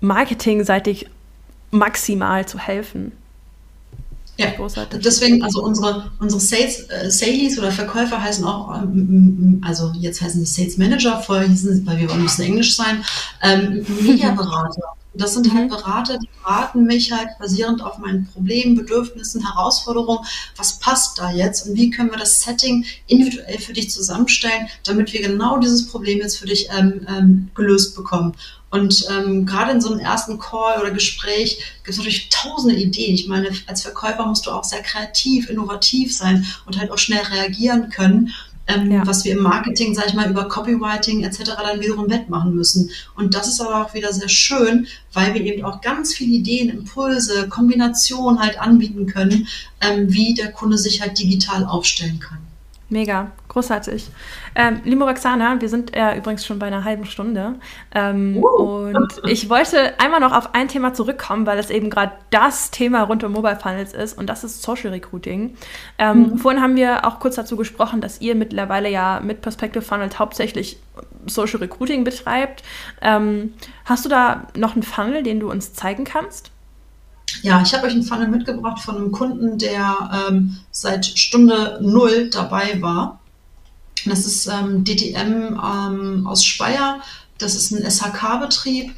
marketingseitig 0.00 1.08
maximal 1.70 2.46
zu 2.46 2.58
helfen. 2.58 3.12
Ja, 4.36 4.50
großartig. 4.50 5.00
Deswegen, 5.02 5.42
also 5.42 5.62
unsere, 5.62 6.10
unsere 6.18 6.40
Sales, 6.40 6.88
äh, 6.88 7.10
Sales 7.10 7.56
oder 7.58 7.70
Verkäufer 7.70 8.20
heißen 8.20 8.44
auch, 8.44 8.82
ähm, 8.82 9.62
also 9.64 9.92
jetzt 9.94 10.20
heißen 10.20 10.44
sie 10.44 10.62
Sales 10.62 10.76
Manager, 10.76 11.20
vorher 11.20 11.46
hießen 11.46 11.76
sie, 11.76 11.86
weil 11.86 11.98
wir 11.98 12.12
müssen 12.14 12.42
Englisch 12.42 12.74
sein, 12.74 13.04
ähm, 13.42 13.86
Mediaberater. 14.00 14.94
Das 15.16 15.34
sind 15.34 15.52
halt 15.54 15.66
mhm. 15.66 15.68
Berater, 15.68 16.18
die 16.18 16.28
beraten 16.42 16.84
mich 16.84 17.12
halt 17.12 17.28
basierend 17.38 17.82
auf 17.82 17.98
meinen 17.98 18.26
Problemen, 18.26 18.74
Bedürfnissen, 18.74 19.46
Herausforderungen. 19.46 20.26
Was 20.56 20.80
passt 20.80 21.18
da 21.18 21.30
jetzt 21.30 21.68
und 21.68 21.76
wie 21.76 21.90
können 21.90 22.10
wir 22.10 22.18
das 22.18 22.42
Setting 22.42 22.84
individuell 23.06 23.58
für 23.58 23.72
dich 23.72 23.90
zusammenstellen, 23.90 24.66
damit 24.84 25.12
wir 25.12 25.22
genau 25.22 25.58
dieses 25.58 25.86
Problem 25.88 26.18
jetzt 26.18 26.38
für 26.38 26.46
dich 26.46 26.68
ähm, 26.76 27.06
ähm, 27.08 27.50
gelöst 27.54 27.94
bekommen. 27.94 28.34
Und 28.74 29.06
ähm, 29.08 29.46
gerade 29.46 29.70
in 29.70 29.80
so 29.80 29.92
einem 29.92 30.00
ersten 30.00 30.36
Call 30.40 30.80
oder 30.80 30.90
Gespräch 30.90 31.58
gibt 31.84 31.90
es 31.90 31.96
natürlich 31.96 32.28
tausende 32.28 32.74
Ideen. 32.74 33.14
Ich 33.14 33.28
meine, 33.28 33.50
als 33.68 33.82
Verkäufer 33.82 34.26
musst 34.26 34.46
du 34.46 34.50
auch 34.50 34.64
sehr 34.64 34.82
kreativ, 34.82 35.48
innovativ 35.48 36.12
sein 36.12 36.44
und 36.66 36.76
halt 36.76 36.90
auch 36.90 36.98
schnell 36.98 37.22
reagieren 37.22 37.88
können. 37.90 38.34
Ähm, 38.66 38.90
ja. 38.90 39.06
was 39.06 39.26
wir 39.26 39.32
im 39.32 39.42
Marketing, 39.42 39.94
sag 39.94 40.06
ich 40.06 40.14
mal, 40.14 40.30
über 40.30 40.48
Copywriting 40.48 41.22
etc. 41.22 41.52
dann 41.58 41.80
wiederum 41.80 42.08
wettmachen 42.08 42.54
müssen. 42.54 42.90
Und 43.14 43.34
das 43.34 43.46
ist 43.46 43.60
aber 43.60 43.84
auch 43.84 43.92
wieder 43.92 44.10
sehr 44.10 44.30
schön, 44.30 44.86
weil 45.12 45.34
wir 45.34 45.42
eben 45.42 45.66
auch 45.66 45.82
ganz 45.82 46.14
viele 46.14 46.32
Ideen, 46.32 46.70
Impulse, 46.70 47.46
Kombinationen 47.50 48.40
halt 48.40 48.58
anbieten 48.58 49.04
können, 49.04 49.46
ähm, 49.82 50.10
wie 50.12 50.32
der 50.32 50.50
Kunde 50.50 50.78
sich 50.78 51.02
halt 51.02 51.18
digital 51.18 51.66
aufstellen 51.66 52.20
kann. 52.20 52.38
Mega, 52.94 53.32
großartig. 53.48 54.08
Ähm, 54.54 54.80
liebe 54.84 55.02
Roxana, 55.02 55.60
wir 55.60 55.68
sind 55.68 55.96
äh, 55.96 56.16
übrigens 56.16 56.46
schon 56.46 56.60
bei 56.60 56.66
einer 56.66 56.84
halben 56.84 57.06
Stunde. 57.06 57.56
Ähm, 57.92 58.36
uh. 58.36 58.46
Und 58.46 59.20
ich 59.26 59.50
wollte 59.50 59.98
einmal 59.98 60.20
noch 60.20 60.30
auf 60.30 60.54
ein 60.54 60.68
Thema 60.68 60.94
zurückkommen, 60.94 61.44
weil 61.44 61.58
es 61.58 61.70
eben 61.70 61.90
gerade 61.90 62.12
das 62.30 62.70
Thema 62.70 63.02
rund 63.02 63.24
um 63.24 63.32
Mobile 63.32 63.56
Funnels 63.56 63.94
ist 63.94 64.16
und 64.16 64.28
das 64.28 64.44
ist 64.44 64.62
Social 64.62 64.92
Recruiting. 64.92 65.56
Ähm, 65.98 66.18
mhm. 66.18 66.38
Vorhin 66.38 66.62
haben 66.62 66.76
wir 66.76 67.04
auch 67.04 67.18
kurz 67.18 67.34
dazu 67.34 67.56
gesprochen, 67.56 68.00
dass 68.00 68.20
ihr 68.20 68.36
mittlerweile 68.36 68.88
ja 68.88 69.18
mit 69.18 69.42
Perspective 69.42 69.82
Funnels 69.82 70.20
hauptsächlich 70.20 70.78
Social 71.26 71.58
Recruiting 71.58 72.04
betreibt. 72.04 72.62
Ähm, 73.02 73.54
hast 73.86 74.04
du 74.04 74.08
da 74.08 74.46
noch 74.56 74.74
einen 74.74 74.84
Funnel, 74.84 75.24
den 75.24 75.40
du 75.40 75.50
uns 75.50 75.74
zeigen 75.74 76.04
kannst? 76.04 76.52
Ja, 77.44 77.60
ich 77.60 77.74
habe 77.74 77.86
euch 77.86 77.92
einen 77.92 78.04
Funnel 78.04 78.28
mitgebracht 78.28 78.80
von 78.80 78.96
einem 78.96 79.12
Kunden, 79.12 79.58
der 79.58 80.28
ähm, 80.30 80.56
seit 80.70 81.04
Stunde 81.04 81.78
null 81.82 82.30
dabei 82.30 82.80
war. 82.80 83.20
Das 84.06 84.24
ist 84.24 84.46
ähm, 84.46 84.82
DTM 84.82 85.60
ähm, 85.62 86.26
aus 86.26 86.42
Speyer. 86.42 87.00
Das 87.36 87.54
ist 87.54 87.70
ein 87.70 87.84
SHK-Betrieb. 87.84 88.94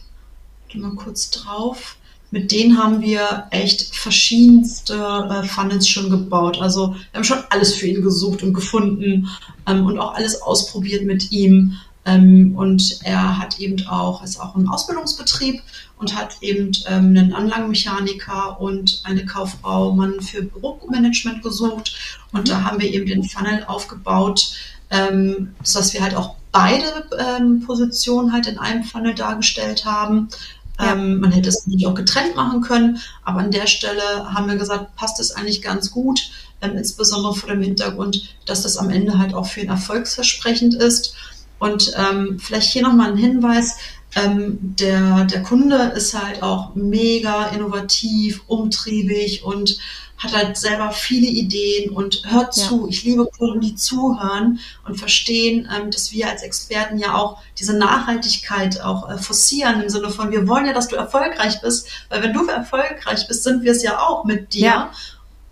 Geh 0.68 0.78
mal 0.78 0.94
kurz 0.94 1.30
drauf. 1.32 1.96
Mit 2.30 2.52
denen 2.52 2.78
haben 2.78 3.00
wir 3.00 3.48
echt 3.50 3.92
verschiedenste 3.96 4.94
äh, 4.94 5.42
Funnels 5.42 5.88
schon 5.88 6.08
gebaut. 6.08 6.60
Also 6.60 6.90
wir 6.90 7.16
haben 7.16 7.24
schon 7.24 7.42
alles 7.50 7.74
für 7.74 7.88
ihn 7.88 8.00
gesucht 8.00 8.44
und 8.44 8.54
gefunden 8.54 9.28
ähm, 9.66 9.86
und 9.86 9.98
auch 9.98 10.14
alles 10.14 10.40
ausprobiert 10.40 11.04
mit 11.04 11.32
ihm. 11.32 11.78
Ähm, 12.06 12.54
und 12.56 13.00
er 13.02 13.38
hat 13.38 13.58
eben 13.58 13.86
auch, 13.88 14.22
ist 14.22 14.40
auch 14.40 14.54
ein 14.54 14.68
Ausbildungsbetrieb 14.68 15.60
und 15.98 16.14
hat 16.14 16.36
eben 16.40 16.70
ähm, 16.86 17.16
einen 17.16 17.32
Anlagenmechaniker 17.32 18.60
und 18.60 19.00
eine 19.04 19.26
Kauffrau 19.26 19.92
Mann 19.92 20.20
für 20.20 20.42
Büromanagement 20.42 21.42
gesucht. 21.42 21.96
Und 22.32 22.42
mhm. 22.42 22.44
da 22.44 22.62
haben 22.62 22.80
wir 22.80 22.88
eben 22.88 23.06
den 23.06 23.24
Funnel 23.24 23.64
aufgebaut, 23.66 24.52
ähm, 24.90 25.54
sodass 25.64 25.92
wir 25.94 26.02
halt 26.02 26.14
auch 26.14 26.36
beide 26.52 27.08
ähm, 27.18 27.64
Positionen 27.66 28.32
halt 28.32 28.46
in 28.46 28.58
einem 28.58 28.84
Funnel 28.84 29.14
dargestellt 29.14 29.84
haben. 29.84 30.28
Ja. 30.78 30.92
Ähm, 30.92 31.18
man 31.20 31.32
hätte 31.32 31.48
es 31.48 31.66
natürlich 31.66 31.88
auch 31.88 31.94
getrennt 31.94 32.36
machen 32.36 32.60
können, 32.60 32.98
aber 33.24 33.40
an 33.40 33.50
der 33.50 33.66
Stelle 33.66 34.32
haben 34.32 34.46
wir 34.46 34.56
gesagt, 34.56 34.94
passt 34.94 35.18
es 35.18 35.32
eigentlich 35.32 35.60
ganz 35.60 35.90
gut, 35.90 36.30
ähm, 36.60 36.76
insbesondere 36.76 37.34
vor 37.34 37.48
dem 37.48 37.62
Hintergrund, 37.62 38.36
dass 38.44 38.62
das 38.62 38.76
am 38.76 38.90
Ende 38.90 39.18
halt 39.18 39.34
auch 39.34 39.46
für 39.46 39.60
ihn 39.60 39.70
erfolgsversprechend 39.70 40.74
ist. 40.74 41.14
Und 41.58 41.92
ähm, 41.96 42.38
vielleicht 42.38 42.72
hier 42.72 42.82
nochmal 42.82 43.12
ein 43.12 43.16
Hinweis. 43.16 43.76
ähm, 44.16 44.58
der, 44.60 45.24
der 45.24 45.42
Kunde 45.42 45.92
ist 45.94 46.18
halt 46.20 46.42
auch 46.42 46.74
mega 46.74 47.48
innovativ, 47.48 48.42
umtriebig 48.46 49.44
und 49.44 49.78
hat 50.16 50.32
halt 50.34 50.56
selber 50.56 50.92
viele 50.92 51.26
Ideen 51.26 51.90
und 51.90 52.22
hört 52.24 52.56
ja. 52.56 52.62
zu. 52.64 52.88
Ich 52.88 53.04
liebe 53.04 53.26
Kunden, 53.26 53.60
die 53.60 53.74
zuhören 53.74 54.58
und 54.86 54.98
verstehen, 54.98 55.68
ähm, 55.76 55.90
dass 55.90 56.12
wir 56.12 56.30
als 56.30 56.42
Experten 56.42 56.96
ja 56.96 57.14
auch 57.14 57.42
diese 57.58 57.76
Nachhaltigkeit 57.76 58.80
auch 58.80 59.10
äh, 59.10 59.18
forcieren 59.18 59.82
im 59.82 59.90
Sinne 59.90 60.08
von, 60.08 60.30
wir 60.30 60.48
wollen 60.48 60.64
ja, 60.64 60.72
dass 60.72 60.88
du 60.88 60.96
erfolgreich 60.96 61.60
bist, 61.60 61.86
weil 62.08 62.22
wenn 62.22 62.32
du 62.32 62.46
erfolgreich 62.46 63.28
bist, 63.28 63.44
sind 63.44 63.62
wir 63.62 63.72
es 63.72 63.82
ja 63.82 63.98
auch 63.98 64.24
mit 64.24 64.54
dir. 64.54 64.64
Ja. 64.64 64.90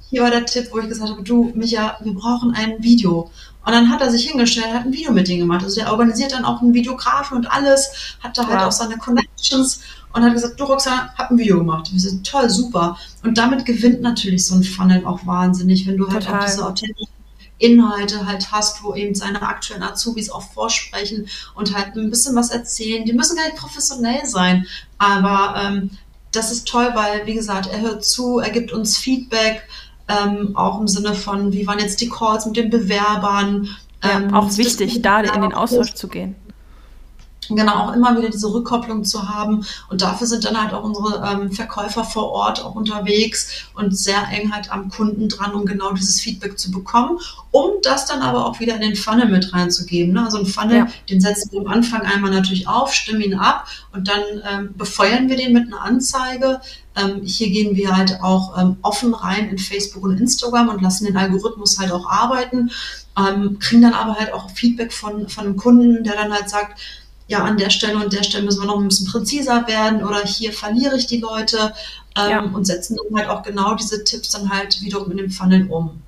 Hier 0.08 0.22
war 0.22 0.30
der 0.30 0.46
Tipp, 0.46 0.68
wo 0.70 0.78
ich 0.78 0.88
gesagt 0.88 1.10
habe, 1.10 1.22
du, 1.22 1.52
Micha, 1.54 1.98
wir 2.02 2.14
brauchen 2.14 2.54
ein 2.54 2.82
Video. 2.82 3.30
Und 3.64 3.72
dann 3.72 3.90
hat 3.90 4.00
er 4.00 4.10
sich 4.10 4.28
hingestellt, 4.28 4.72
hat 4.74 4.84
ein 4.84 4.92
Video 4.92 5.12
mit 5.12 5.28
denen 5.28 5.40
gemacht. 5.40 5.64
Also 5.64 5.80
der 5.80 5.90
organisiert 5.90 6.32
dann 6.32 6.44
auch 6.44 6.60
einen 6.60 6.74
Videografen 6.74 7.36
und 7.36 7.50
alles, 7.50 8.16
hat 8.20 8.36
da 8.36 8.46
halt 8.46 8.60
auch 8.60 8.72
seine 8.72 8.98
Connections 8.98 9.80
und 10.12 10.22
hat 10.22 10.32
gesagt, 10.32 10.60
du 10.60 10.64
Roxana, 10.64 11.12
hab 11.16 11.30
ein 11.30 11.38
Video 11.38 11.58
gemacht. 11.58 11.90
Wir 11.92 12.00
sind 12.00 12.26
toll, 12.26 12.48
super. 12.50 12.98
Und 13.22 13.38
damit 13.38 13.64
gewinnt 13.64 14.00
natürlich 14.02 14.46
so 14.46 14.54
ein 14.54 14.62
Funnel 14.62 15.04
auch 15.06 15.26
wahnsinnig, 15.26 15.86
wenn 15.86 15.96
du 15.96 16.08
halt 16.08 16.24
Total. 16.24 16.40
auch 16.40 16.44
diese 16.44 16.66
authentischen 16.66 17.14
Inhalte 17.58 18.26
halt 18.26 18.52
hast, 18.52 18.82
wo 18.82 18.94
eben 18.94 19.14
seine 19.14 19.40
aktuellen 19.42 19.82
Azubis 19.82 20.30
auch 20.30 20.42
vorsprechen 20.42 21.28
und 21.54 21.74
halt 21.74 21.96
ein 21.96 22.10
bisschen 22.10 22.36
was 22.36 22.50
erzählen. 22.50 23.04
Die 23.04 23.12
müssen 23.12 23.36
gar 23.36 23.44
nicht 23.44 23.56
professionell 23.56 24.26
sein, 24.26 24.66
aber 24.98 25.60
ähm, 25.60 25.90
das 26.32 26.50
ist 26.50 26.66
toll, 26.66 26.90
weil, 26.94 27.26
wie 27.26 27.34
gesagt, 27.34 27.68
er 27.68 27.80
hört 27.80 28.04
zu, 28.04 28.38
er 28.38 28.50
gibt 28.50 28.72
uns 28.72 28.96
Feedback, 28.96 29.62
ähm, 30.08 30.56
auch 30.56 30.80
im 30.80 30.88
Sinne 30.88 31.14
von, 31.14 31.52
wie 31.52 31.66
waren 31.66 31.78
jetzt 31.78 32.00
die 32.00 32.08
Calls 32.08 32.46
mit 32.46 32.56
den 32.56 32.70
Bewerbern. 32.70 33.68
Ja, 34.02 34.18
ähm, 34.18 34.34
auch 34.34 34.56
wichtig, 34.56 35.02
da 35.02 35.20
in 35.20 35.40
den 35.40 35.54
Austausch 35.54 35.94
zu 35.94 36.08
gehen 36.08 36.36
genau 37.50 37.74
auch 37.74 37.92
immer 37.92 38.16
wieder 38.16 38.30
diese 38.30 38.52
Rückkopplung 38.52 39.04
zu 39.04 39.28
haben. 39.28 39.64
Und 39.88 40.02
dafür 40.02 40.26
sind 40.26 40.44
dann 40.44 40.60
halt 40.60 40.72
auch 40.72 40.84
unsere 40.84 41.24
ähm, 41.26 41.52
Verkäufer 41.52 42.04
vor 42.04 42.30
Ort 42.30 42.64
auch 42.64 42.74
unterwegs 42.74 43.64
und 43.74 43.96
sehr 43.96 44.26
eng 44.32 44.52
halt 44.52 44.70
am 44.72 44.88
Kunden 44.88 45.28
dran, 45.28 45.54
um 45.54 45.66
genau 45.66 45.92
dieses 45.92 46.20
Feedback 46.20 46.58
zu 46.58 46.70
bekommen, 46.70 47.18
um 47.50 47.70
das 47.82 48.06
dann 48.06 48.22
aber 48.22 48.46
auch 48.46 48.60
wieder 48.60 48.74
in 48.76 48.80
den 48.80 48.96
Funnel 48.96 49.28
mit 49.28 49.52
reinzugeben. 49.52 50.14
Ne? 50.14 50.24
Also 50.24 50.38
ein 50.38 50.46
Funnel, 50.46 50.76
ja. 50.76 50.88
den 51.08 51.20
setzen 51.20 51.52
wir 51.52 51.60
am 51.60 51.68
Anfang 51.68 52.02
einmal 52.02 52.30
natürlich 52.30 52.68
auf, 52.68 52.92
stimmen 52.92 53.20
ihn 53.20 53.34
ab 53.34 53.66
und 53.92 54.08
dann 54.08 54.22
ähm, 54.48 54.74
befeuern 54.76 55.28
wir 55.28 55.36
den 55.36 55.52
mit 55.52 55.66
einer 55.66 55.82
Anzeige. 55.82 56.60
Ähm, 56.96 57.22
hier 57.24 57.50
gehen 57.50 57.76
wir 57.76 57.96
halt 57.96 58.20
auch 58.22 58.56
ähm, 58.58 58.76
offen 58.82 59.14
rein 59.14 59.48
in 59.48 59.58
Facebook 59.58 60.04
und 60.04 60.18
Instagram 60.18 60.68
und 60.68 60.82
lassen 60.82 61.06
den 61.06 61.16
Algorithmus 61.16 61.78
halt 61.78 61.90
auch 61.90 62.08
arbeiten, 62.08 62.70
ähm, 63.18 63.58
kriegen 63.58 63.82
dann 63.82 63.94
aber 63.94 64.14
halt 64.14 64.32
auch 64.32 64.50
Feedback 64.50 64.92
von, 64.92 65.28
von 65.28 65.44
einem 65.44 65.56
Kunden, 65.56 66.04
der 66.04 66.14
dann 66.14 66.32
halt 66.32 66.48
sagt, 66.48 66.80
ja, 67.26 67.42
an 67.42 67.56
der 67.56 67.70
Stelle 67.70 67.96
und 67.96 68.12
der 68.12 68.22
Stelle 68.22 68.44
müssen 68.44 68.62
wir 68.62 68.66
noch 68.66 68.78
ein 68.78 68.88
bisschen 68.88 69.06
präziser 69.06 69.66
werden 69.66 70.04
oder 70.04 70.22
hier 70.24 70.52
verliere 70.52 70.96
ich 70.96 71.06
die 71.06 71.20
Leute 71.20 71.72
ähm, 72.16 72.30
ja. 72.30 72.40
und 72.42 72.64
setzen 72.66 72.96
dann 72.96 73.18
halt 73.18 73.30
auch 73.30 73.42
genau 73.42 73.74
diese 73.74 74.04
Tipps 74.04 74.30
dann 74.30 74.50
halt 74.50 74.80
wiederum 74.82 75.10
in 75.10 75.16
dem 75.16 75.30
Funnel 75.30 75.70
um. 75.70 76.02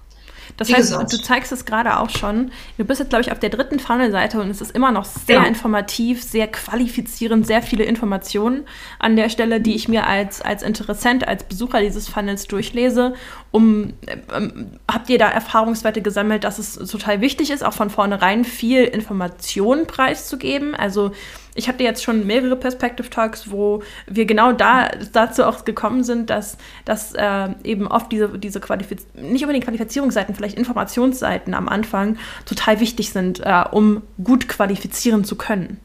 Das 0.57 0.69
Wie 0.69 0.75
heißt, 0.75 0.91
gesagt. 0.91 1.13
du 1.13 1.19
zeigst 1.19 1.53
es 1.53 1.65
gerade 1.65 1.99
auch 1.99 2.11
schon. 2.11 2.51
Du 2.79 2.85
bist 2.85 3.01
jetzt, 3.01 3.11
glaube 3.11 3.23
ich, 3.23 3.33
auf 3.33 3.39
der 3.39 3.51
dritten 3.51 3.79
Funnel-Seite 3.79 4.41
und 4.41 4.49
es 4.49 4.61
ist 4.61 4.75
immer 4.75 4.91
noch 4.91 5.05
sehr 5.05 5.41
ja. 5.41 5.45
informativ, 5.45 6.23
sehr 6.23 6.49
qualifizierend, 6.49 7.47
sehr 7.47 7.63
viele 7.63 7.85
Informationen 7.85 8.65
an 8.99 9.17
der 9.17 9.29
Stelle, 9.29 9.61
die 9.61 9.75
ich 9.75 9.89
mir 9.89 10.07
als, 10.07 10.41
als 10.41 10.63
Interessent, 10.63 11.29
als 11.29 11.45
Besucher 11.45 11.81
dieses 11.81 12.09
Funnels 12.09 12.47
durchlese. 12.47 13.15
Um, 13.51 13.95
ähm, 14.35 14.73
habt 14.91 15.09
ihr 15.11 15.19
da 15.19 15.29
Erfahrungswerte 15.29 16.03
gesammelt, 16.03 16.45
dass 16.45 16.59
es 16.59 16.75
total 16.75 17.21
wichtig 17.21 17.51
ist, 17.51 17.65
auch 17.65 17.75
von 17.75 17.91
vornherein 17.91 18.45
viel 18.45 18.85
Information 18.85 19.87
preiszugeben? 19.87 20.75
Also 20.75 21.13
ich 21.57 21.69
hatte 21.69 21.83
jetzt 21.83 22.05
schon 22.05 22.27
mehrere 22.27 22.57
Perspective 22.57 23.11
Talks, 23.11 23.51
wo 23.51 23.83
wir 24.07 24.27
genau 24.27 24.53
da 24.53 24.89
dazu 25.13 25.45
auch 25.45 25.65
gekommen 25.65 26.05
sind, 26.05 26.31
dass, 26.31 26.57
dass 26.85 27.13
äh, 27.15 27.49
eben 27.65 27.87
oft 27.89 28.13
diese, 28.13 28.39
diese 28.39 28.61
Qualifiz 28.61 29.05
nicht 29.15 29.43
unbedingt 29.43 29.65
Qualifizierungsseiten, 29.65 30.35
vielleicht 30.35 30.57
Informationsseiten 30.57 31.55
am 31.55 31.69
Anfang 31.69 32.19
total 32.45 32.81
wichtig 32.81 33.11
sind, 33.11 33.41
äh, 33.41 33.65
um 33.71 34.03
gut 34.23 34.49
qualifizieren 34.49 35.25
zu 35.25 35.37
können. 35.37 35.81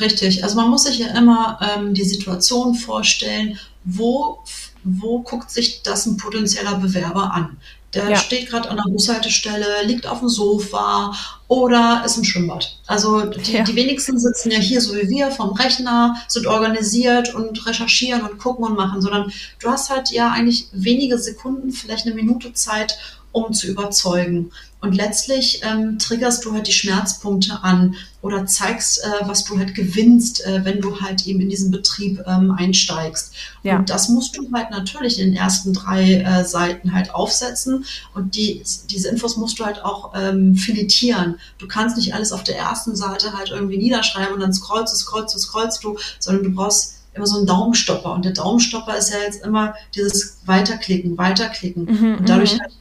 Richtig, 0.00 0.42
also 0.42 0.56
man 0.56 0.70
muss 0.70 0.84
sich 0.84 0.98
ja 0.98 1.16
immer 1.16 1.60
ähm, 1.60 1.94
die 1.94 2.04
Situation 2.04 2.74
vorstellen, 2.74 3.58
wo, 3.84 4.42
wo 4.84 5.20
guckt 5.20 5.50
sich 5.50 5.82
das 5.82 6.06
ein 6.06 6.16
potenzieller 6.16 6.76
Bewerber 6.76 7.32
an? 7.32 7.56
Der 7.94 8.08
ja. 8.08 8.16
steht 8.16 8.48
gerade 8.48 8.70
an 8.70 8.76
der 8.76 8.90
Bushaltestelle, 8.90 9.84
liegt 9.84 10.06
auf 10.06 10.20
dem 10.20 10.28
Sofa 10.28 11.12
oder 11.46 12.02
ist 12.06 12.16
im 12.16 12.24
Schwimmbad. 12.24 12.78
Also 12.86 13.26
die, 13.26 13.52
ja. 13.52 13.64
die 13.64 13.74
wenigsten 13.74 14.18
sitzen 14.18 14.50
ja 14.50 14.58
hier 14.58 14.80
so 14.80 14.94
wie 14.94 15.08
wir 15.10 15.30
vom 15.30 15.52
Rechner, 15.52 16.16
sind 16.26 16.46
organisiert 16.46 17.34
und 17.34 17.66
recherchieren 17.66 18.22
und 18.22 18.38
gucken 18.38 18.64
und 18.64 18.76
machen, 18.76 19.02
sondern 19.02 19.30
du 19.58 19.68
hast 19.68 19.90
halt 19.90 20.10
ja 20.10 20.30
eigentlich 20.30 20.68
wenige 20.72 21.18
Sekunden, 21.18 21.70
vielleicht 21.70 22.06
eine 22.06 22.14
Minute 22.14 22.54
Zeit, 22.54 22.96
um 23.32 23.52
zu 23.52 23.66
überzeugen. 23.66 24.52
Und 24.80 24.96
letztlich 24.96 25.62
ähm, 25.62 25.98
triggerst 25.98 26.44
du 26.44 26.52
halt 26.52 26.66
die 26.66 26.72
Schmerzpunkte 26.72 27.62
an 27.62 27.94
oder 28.20 28.46
zeigst, 28.46 29.02
äh, 29.04 29.28
was 29.28 29.44
du 29.44 29.56
halt 29.56 29.76
gewinnst, 29.76 30.44
äh, 30.44 30.64
wenn 30.64 30.80
du 30.80 31.00
halt 31.00 31.24
eben 31.26 31.40
in 31.40 31.48
diesen 31.48 31.70
Betrieb 31.70 32.20
ähm, 32.26 32.50
einsteigst. 32.50 33.32
Ja. 33.62 33.76
Und 33.78 33.90
das 33.90 34.08
musst 34.08 34.36
du 34.36 34.50
halt 34.52 34.70
natürlich 34.72 35.20
in 35.20 35.28
den 35.28 35.36
ersten 35.36 35.72
drei 35.72 36.14
äh, 36.14 36.44
Seiten 36.44 36.92
halt 36.92 37.14
aufsetzen. 37.14 37.84
Und 38.12 38.34
die, 38.34 38.64
diese 38.90 39.08
Infos 39.08 39.36
musst 39.36 39.60
du 39.60 39.64
halt 39.64 39.84
auch 39.84 40.14
ähm, 40.16 40.56
filetieren. 40.56 41.36
Du 41.58 41.68
kannst 41.68 41.96
nicht 41.96 42.12
alles 42.14 42.32
auf 42.32 42.42
der 42.42 42.58
ersten 42.58 42.96
Seite 42.96 43.38
halt 43.38 43.50
irgendwie 43.50 43.78
niederschreiben 43.78 44.34
und 44.34 44.40
dann 44.40 44.52
scrollst 44.52 44.92
du, 44.92 44.98
scrollst 44.98 45.34
du, 45.34 45.38
scrollst 45.38 45.84
du, 45.84 45.96
sondern 46.18 46.42
du 46.42 46.50
brauchst 46.50 47.01
immer 47.14 47.26
so 47.26 47.38
einen 47.38 47.46
Daumenstopper. 47.46 48.12
Und 48.12 48.24
der 48.24 48.32
Daumenstopper 48.32 48.96
ist 48.96 49.12
ja 49.12 49.18
jetzt 49.20 49.44
immer 49.44 49.74
dieses 49.94 50.38
Weiterklicken, 50.46 51.18
Weiterklicken. 51.18 51.84
Mhm, 51.84 52.18
und 52.18 52.28
dadurch 52.28 52.58
halt 52.58 52.72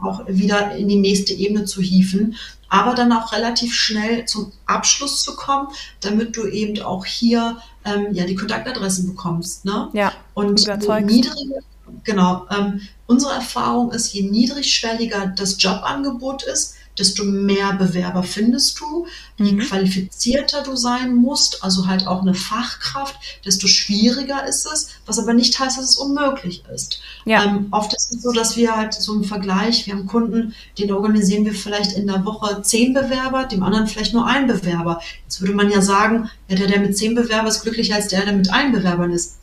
auch 0.00 0.22
wieder 0.28 0.74
in 0.76 0.88
die 0.88 0.96
nächste 0.96 1.34
Ebene 1.34 1.64
zu 1.64 1.80
hieven, 1.80 2.36
aber 2.68 2.94
dann 2.94 3.12
auch 3.12 3.32
relativ 3.32 3.74
schnell 3.74 4.26
zum 4.26 4.52
Abschluss 4.66 5.22
zu 5.22 5.36
kommen, 5.36 5.68
damit 6.00 6.36
du 6.36 6.46
eben 6.46 6.80
auch 6.82 7.06
hier 7.06 7.58
ähm, 7.84 8.08
ja 8.12 8.24
die 8.24 8.34
Kontaktadressen 8.34 9.06
bekommst. 9.08 9.64
Ne? 9.64 9.88
Ja, 9.92 10.12
und 10.34 10.66
niedrige, 11.04 11.60
genau. 12.04 12.46
Ähm, 12.50 12.82
unsere 13.06 13.32
Erfahrung 13.32 13.90
ist, 13.92 14.12
je 14.12 14.22
niedrigschwelliger 14.22 15.32
das 15.34 15.62
Jobangebot 15.62 16.42
ist, 16.42 16.74
desto 16.98 17.24
mehr 17.24 17.72
Bewerber 17.74 18.22
findest 18.22 18.80
du. 18.80 19.06
Je 19.36 19.52
mhm. 19.52 19.60
qualifizierter 19.60 20.62
du 20.62 20.74
sein 20.76 21.14
musst, 21.14 21.62
also 21.62 21.86
halt 21.86 22.06
auch 22.06 22.22
eine 22.22 22.34
Fachkraft, 22.34 23.16
desto 23.44 23.68
schwieriger 23.68 24.46
ist 24.46 24.66
es, 24.66 24.90
was 25.06 25.18
aber 25.18 25.32
nicht 25.32 25.58
heißt, 25.58 25.78
dass 25.78 25.90
es 25.90 25.96
unmöglich 25.96 26.64
ist. 26.74 27.00
Ja. 27.24 27.44
Ähm, 27.44 27.68
oft 27.70 27.94
ist 27.94 28.12
es 28.12 28.22
so, 28.22 28.32
dass 28.32 28.56
wir 28.56 28.76
halt 28.76 28.94
so 28.94 29.14
im 29.14 29.24
Vergleich, 29.24 29.86
wir 29.86 29.94
haben 29.94 30.06
Kunden, 30.06 30.54
den 30.78 30.92
organisieren 30.92 31.44
wir 31.44 31.54
vielleicht 31.54 31.92
in 31.92 32.06
der 32.06 32.24
Woche 32.24 32.62
zehn 32.62 32.94
Bewerber, 32.94 33.44
dem 33.44 33.62
anderen 33.62 33.86
vielleicht 33.86 34.14
nur 34.14 34.26
ein 34.26 34.46
Bewerber. 34.46 35.00
Jetzt 35.24 35.40
würde 35.40 35.54
man 35.54 35.70
ja 35.70 35.80
sagen, 35.80 36.30
ja, 36.48 36.56
der, 36.56 36.66
der 36.66 36.80
mit 36.80 36.96
zehn 36.96 37.14
Bewerbern 37.14 37.46
ist 37.46 37.62
glücklicher 37.62 37.94
als 37.94 38.08
der, 38.08 38.24
der 38.24 38.34
mit 38.34 38.50
einem 38.50 38.72
Bewerbern 38.72 39.12
ist. 39.12 39.38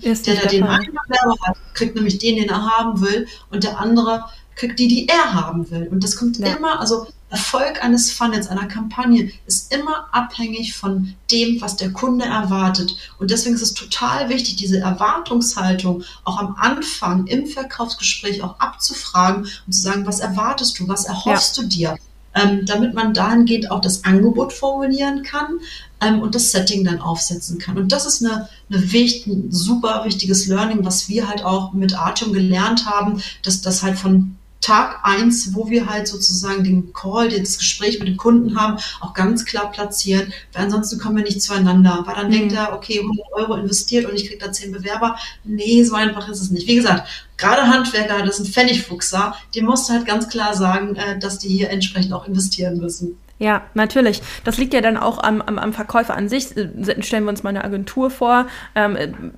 ist 0.00 0.26
der, 0.26 0.34
der, 0.34 0.42
der 0.42 0.50
den 0.50 0.64
einen 0.64 0.92
Bewerber 0.92 1.36
hat, 1.42 1.56
kriegt 1.74 1.96
nämlich 1.96 2.18
den, 2.18 2.36
den 2.36 2.48
er 2.48 2.64
haben 2.66 3.00
will 3.00 3.26
und 3.50 3.64
der 3.64 3.80
andere 3.80 4.24
kriegt 4.60 4.78
die, 4.78 4.88
die 4.88 5.08
er 5.08 5.32
haben 5.32 5.70
will. 5.70 5.88
Und 5.90 6.04
das 6.04 6.16
kommt 6.16 6.38
ja. 6.38 6.54
immer, 6.54 6.80
also 6.80 7.06
Erfolg 7.30 7.82
eines 7.82 8.12
Funnels, 8.12 8.48
einer 8.48 8.66
Kampagne 8.66 9.30
ist 9.46 9.72
immer 9.72 10.06
abhängig 10.12 10.74
von 10.74 11.14
dem, 11.30 11.60
was 11.62 11.76
der 11.76 11.92
Kunde 11.92 12.26
erwartet. 12.26 12.94
Und 13.18 13.30
deswegen 13.30 13.54
ist 13.54 13.62
es 13.62 13.72
total 13.72 14.28
wichtig, 14.28 14.56
diese 14.56 14.78
Erwartungshaltung 14.78 16.02
auch 16.24 16.38
am 16.38 16.56
Anfang 16.56 17.26
im 17.26 17.46
Verkaufsgespräch 17.46 18.42
auch 18.42 18.60
abzufragen 18.60 19.44
und 19.44 19.72
zu 19.72 19.80
sagen, 19.80 20.06
was 20.06 20.20
erwartest 20.20 20.78
du, 20.78 20.88
was 20.88 21.06
erhoffst 21.06 21.56
ja. 21.56 21.62
du 21.62 21.68
dir? 21.68 21.96
Ähm, 22.32 22.64
damit 22.64 22.94
man 22.94 23.12
dahingehend 23.12 23.72
auch 23.72 23.80
das 23.80 24.04
Angebot 24.04 24.52
formulieren 24.52 25.24
kann 25.24 25.58
ähm, 26.00 26.20
und 26.20 26.36
das 26.36 26.52
Setting 26.52 26.84
dann 26.84 27.00
aufsetzen 27.00 27.58
kann. 27.58 27.76
Und 27.76 27.90
das 27.90 28.06
ist 28.06 28.24
eine, 28.24 28.48
eine 28.70 28.92
wichtig, 28.92 29.26
ein 29.26 29.50
super 29.50 30.04
wichtiges 30.04 30.46
Learning, 30.46 30.84
was 30.84 31.08
wir 31.08 31.28
halt 31.28 31.44
auch 31.44 31.72
mit 31.72 31.98
Artium 31.98 32.32
gelernt 32.32 32.86
haben, 32.86 33.20
dass 33.42 33.62
das 33.62 33.82
halt 33.82 33.98
von 33.98 34.36
Tag 34.60 35.00
eins, 35.02 35.54
wo 35.54 35.70
wir 35.70 35.86
halt 35.88 36.06
sozusagen 36.06 36.64
den 36.64 36.92
Call, 36.92 37.30
das 37.30 37.58
Gespräch 37.58 37.98
mit 37.98 38.08
dem 38.08 38.16
Kunden 38.16 38.58
haben, 38.58 38.78
auch 39.00 39.14
ganz 39.14 39.44
klar 39.44 39.70
platzieren, 39.70 40.32
weil 40.52 40.64
ansonsten 40.64 40.98
kommen 40.98 41.16
wir 41.16 41.24
nicht 41.24 41.42
zueinander. 41.42 42.02
Weil 42.04 42.14
dann 42.14 42.28
mhm. 42.28 42.32
denkt 42.32 42.54
er, 42.54 42.74
okay, 42.74 43.00
100 43.00 43.26
Euro 43.32 43.54
investiert 43.54 44.06
und 44.06 44.14
ich 44.14 44.28
kriege 44.28 44.44
da 44.44 44.52
10 44.52 44.72
Bewerber. 44.72 45.16
Nee, 45.44 45.82
so 45.84 45.94
einfach 45.94 46.28
ist 46.28 46.40
es 46.40 46.50
nicht. 46.50 46.68
Wie 46.68 46.76
gesagt, 46.76 47.08
gerade 47.36 47.62
Handwerker, 47.62 48.22
das 48.24 48.36
sind 48.36 48.48
Pfennigfuchser, 48.48 49.34
die 49.54 49.62
musst 49.62 49.88
du 49.88 49.94
halt 49.94 50.06
ganz 50.06 50.28
klar 50.28 50.54
sagen, 50.54 50.96
äh, 50.96 51.18
dass 51.18 51.38
die 51.38 51.48
hier 51.48 51.70
entsprechend 51.70 52.12
auch 52.12 52.26
investieren 52.26 52.78
müssen. 52.78 53.18
Ja, 53.38 53.62
natürlich. 53.72 54.20
Das 54.44 54.58
liegt 54.58 54.74
ja 54.74 54.82
dann 54.82 54.98
auch 54.98 55.22
am, 55.22 55.40
am, 55.40 55.58
am 55.58 55.72
Verkäufer 55.72 56.14
an 56.14 56.28
sich. 56.28 56.48
Stellen 56.48 57.24
wir 57.24 57.30
uns 57.30 57.42
mal 57.42 57.48
eine 57.48 57.64
Agentur 57.64 58.10
vor. 58.10 58.46
Ähm, 58.74 59.32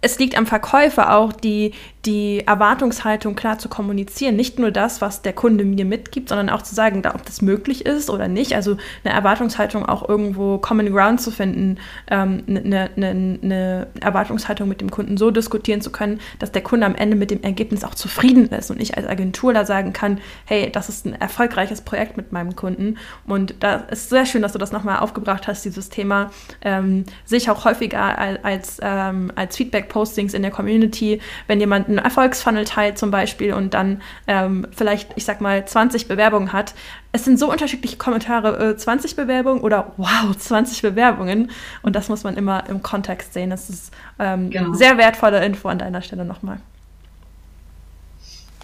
es 0.00 0.18
liegt 0.18 0.36
am 0.36 0.46
Verkäufer 0.46 1.14
auch, 1.14 1.32
die, 1.32 1.72
die 2.08 2.42
Erwartungshaltung 2.46 3.34
klar 3.34 3.58
zu 3.58 3.68
kommunizieren. 3.68 4.34
Nicht 4.34 4.58
nur 4.58 4.70
das, 4.70 5.02
was 5.02 5.20
der 5.20 5.34
Kunde 5.34 5.64
mir 5.64 5.84
mitgibt, 5.84 6.30
sondern 6.30 6.48
auch 6.48 6.62
zu 6.62 6.74
sagen, 6.74 7.02
ob 7.04 7.26
das 7.26 7.42
möglich 7.42 7.84
ist 7.84 8.08
oder 8.08 8.28
nicht. 8.28 8.54
Also 8.54 8.78
eine 9.04 9.12
Erwartungshaltung 9.12 9.84
auch 9.84 10.08
irgendwo 10.08 10.56
Common 10.56 10.90
Ground 10.90 11.20
zu 11.20 11.30
finden, 11.30 11.76
ähm, 12.10 12.44
eine, 12.48 12.88
eine, 12.96 13.38
eine 13.42 13.86
Erwartungshaltung 14.00 14.66
mit 14.70 14.80
dem 14.80 14.90
Kunden 14.90 15.18
so 15.18 15.30
diskutieren 15.30 15.82
zu 15.82 15.92
können, 15.92 16.18
dass 16.38 16.50
der 16.50 16.62
Kunde 16.62 16.86
am 16.86 16.94
Ende 16.94 17.14
mit 17.14 17.30
dem 17.30 17.42
Ergebnis 17.42 17.84
auch 17.84 17.94
zufrieden 17.94 18.46
ist 18.46 18.70
und 18.70 18.80
ich 18.80 18.96
als 18.96 19.06
Agentur 19.06 19.52
da 19.52 19.66
sagen 19.66 19.92
kann, 19.92 20.18
hey, 20.46 20.72
das 20.72 20.88
ist 20.88 21.04
ein 21.04 21.12
erfolgreiches 21.12 21.82
Projekt 21.82 22.16
mit 22.16 22.32
meinem 22.32 22.56
Kunden. 22.56 22.96
Und 23.26 23.56
da 23.60 23.74
ist 23.90 24.08
sehr 24.08 24.24
schön, 24.24 24.40
dass 24.40 24.52
du 24.52 24.58
das 24.58 24.72
nochmal 24.72 25.00
aufgebracht 25.00 25.46
hast, 25.46 25.62
dieses 25.66 25.90
Thema. 25.90 26.30
Ähm, 26.62 27.04
sehe 27.26 27.36
ich 27.36 27.50
auch 27.50 27.66
häufiger 27.66 28.16
als, 28.16 28.42
als, 28.44 28.78
ähm, 28.80 29.30
als 29.34 29.58
Feedback-Postings 29.58 30.32
in 30.32 30.40
der 30.40 30.50
Community, 30.50 31.20
wenn 31.48 31.60
jemand 31.60 31.97
einen 31.98 32.04
Erfolgsfunnel 32.04 32.64
teilt 32.64 32.98
zum 32.98 33.10
Beispiel 33.10 33.52
und 33.52 33.74
dann 33.74 34.02
ähm, 34.26 34.66
vielleicht, 34.74 35.10
ich 35.16 35.24
sag 35.24 35.40
mal, 35.40 35.66
20 35.66 36.08
Bewerbungen 36.08 36.52
hat. 36.52 36.74
Es 37.12 37.24
sind 37.24 37.38
so 37.38 37.50
unterschiedliche 37.50 37.96
Kommentare, 37.96 38.70
äh, 38.70 38.76
20 38.76 39.16
Bewerbungen 39.16 39.62
oder 39.62 39.92
wow, 39.96 40.36
20 40.36 40.82
Bewerbungen. 40.82 41.50
Und 41.82 41.96
das 41.96 42.08
muss 42.08 42.24
man 42.24 42.36
immer 42.36 42.68
im 42.68 42.82
Kontext 42.82 43.34
sehen. 43.34 43.50
Das 43.50 43.68
ist 43.68 43.92
ähm, 44.18 44.50
genau. 44.50 44.74
sehr 44.74 44.98
wertvolle 44.98 45.44
Info 45.44 45.68
an 45.68 45.78
deiner 45.78 46.02
Stelle 46.02 46.24
nochmal. 46.24 46.60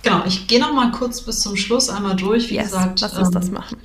Genau, 0.03 0.23
ich 0.27 0.47
gehe 0.47 0.61
noch 0.61 0.73
mal 0.73 0.91
kurz 0.93 1.23
bis 1.23 1.41
zum 1.41 1.57
Schluss 1.57 1.89
einmal 1.89 2.15
durch. 2.15 2.51
Wie 2.51 2.57
yes, 2.57 2.67
gesagt, 2.67 3.01
lass 3.01 3.17
uns 3.17 3.29
ähm, 3.29 3.35
das 3.35 3.51
machen. 3.51 3.79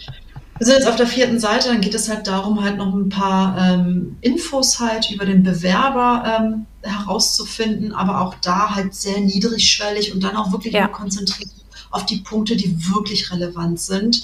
Wir 0.60 0.66
sind 0.66 0.76
jetzt 0.76 0.88
auf 0.88 0.98
der 0.98 1.08
vierten 1.08 1.40
Seite, 1.40 1.70
dann 1.70 1.80
geht 1.80 1.96
es 1.96 2.10
halt 2.10 2.28
darum, 2.28 2.62
halt 2.62 2.78
noch 2.78 2.94
ein 2.94 3.08
paar 3.08 3.58
ähm, 3.58 4.18
Infos 4.20 4.80
halt 4.80 5.10
über 5.10 5.26
den 5.26 5.42
Bewerber 5.42 6.38
ähm, 6.38 6.66
herauszufinden, 6.82 7.94
aber 7.94 8.20
auch 8.22 8.36
da 8.42 8.76
halt 8.76 8.94
sehr 8.94 9.22
niedrigschwellig 9.22 10.14
und 10.14 10.22
dann 10.22 10.36
auch 10.36 10.52
wirklich 10.52 10.74
ja. 10.74 10.90
konzentriert 10.90 11.50
auf 11.92 12.06
die 12.06 12.18
Punkte, 12.18 12.58
die 12.58 12.76
wirklich 12.94 13.32
relevant 13.32 13.80
sind. 13.80 14.22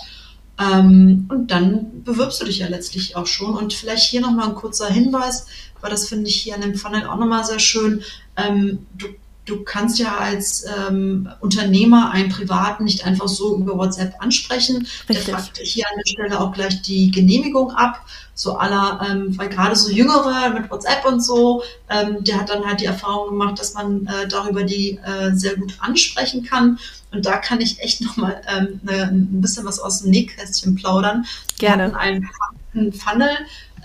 Ähm, 0.60 1.26
und 1.30 1.52
dann 1.52 2.04
bewirbst 2.04 2.42
du 2.42 2.46
dich 2.46 2.60
ja 2.60 2.68
letztlich 2.68 3.16
auch 3.16 3.28
schon. 3.28 3.56
Und 3.56 3.74
vielleicht 3.74 4.10
hier 4.10 4.20
nochmal 4.20 4.50
ein 4.50 4.56
kurzer 4.56 4.88
Hinweis, 4.88 5.48
weil 5.80 5.90
das 5.90 6.08
finde 6.08 6.30
ich 6.30 6.36
hier 6.36 6.56
an 6.56 6.62
dem 6.62 6.76
Funnel 6.76 7.08
auch 7.08 7.18
nochmal 7.18 7.46
sehr 7.46 7.60
schön. 7.60 8.04
Ähm, 8.36 8.86
du 8.94 9.08
du 9.46 9.64
kannst 9.64 10.00
ja 10.00 10.18
als 10.18 10.66
ähm, 10.66 11.30
Unternehmer 11.39 12.12
einen 12.12 12.30
Privaten 12.30 12.84
nicht 12.84 13.06
einfach 13.06 13.28
so 13.28 13.58
über 13.58 13.78
WhatsApp 13.78 14.16
ansprechen. 14.20 14.88
Richtig. 15.08 15.26
Der 15.26 15.38
fragt 15.38 15.58
hier 15.58 15.86
an 15.88 15.98
der 15.98 16.12
Stelle 16.12 16.39
auch 16.39 16.52
gleich 16.52 16.82
die 16.82 17.12
Genehmigung 17.12 17.72
ab. 17.72 18.06
So 18.38 18.58
aller, 18.58 19.08
ähm, 19.10 19.38
weil 19.38 19.48
gerade 19.48 19.78
so 19.78 19.89
Jüngere 19.89 20.50
mit 20.50 20.70
WhatsApp 20.70 21.06
und 21.06 21.22
so, 21.22 21.64
ähm, 21.89 22.22
der 22.22 22.41
hat 22.41 22.50
dann 22.50 22.66
halt 22.66 22.82
die 22.82 22.86
Erfahrung 22.86 23.30
gemacht, 23.30 23.58
dass 23.60 23.76
man 23.76 24.06
äh, 24.08 24.28
darüber 24.28 24.64
die 24.64 25.00
äh, 25.06 25.34
sehr 25.34 25.56
gut 25.56 25.78
ansprechen 25.80 26.43
kann. 26.43 26.78
Und 27.12 27.26
da 27.26 27.38
kann 27.38 27.62
ich 27.62 27.80
echt 27.80 28.02
nochmal 28.02 28.41
ähm, 28.54 28.82
ne, 28.84 29.04
ein 29.04 29.41
bisschen 29.41 29.66
was 29.66 29.80
aus 29.80 30.02
dem 30.02 30.12
Nähkästchen 30.12 30.76
plaudern. 30.76 31.26
Gerne. 31.60 31.98
Einen, 31.98 32.30
einen 32.74 32.91
Funnel, 32.91 33.38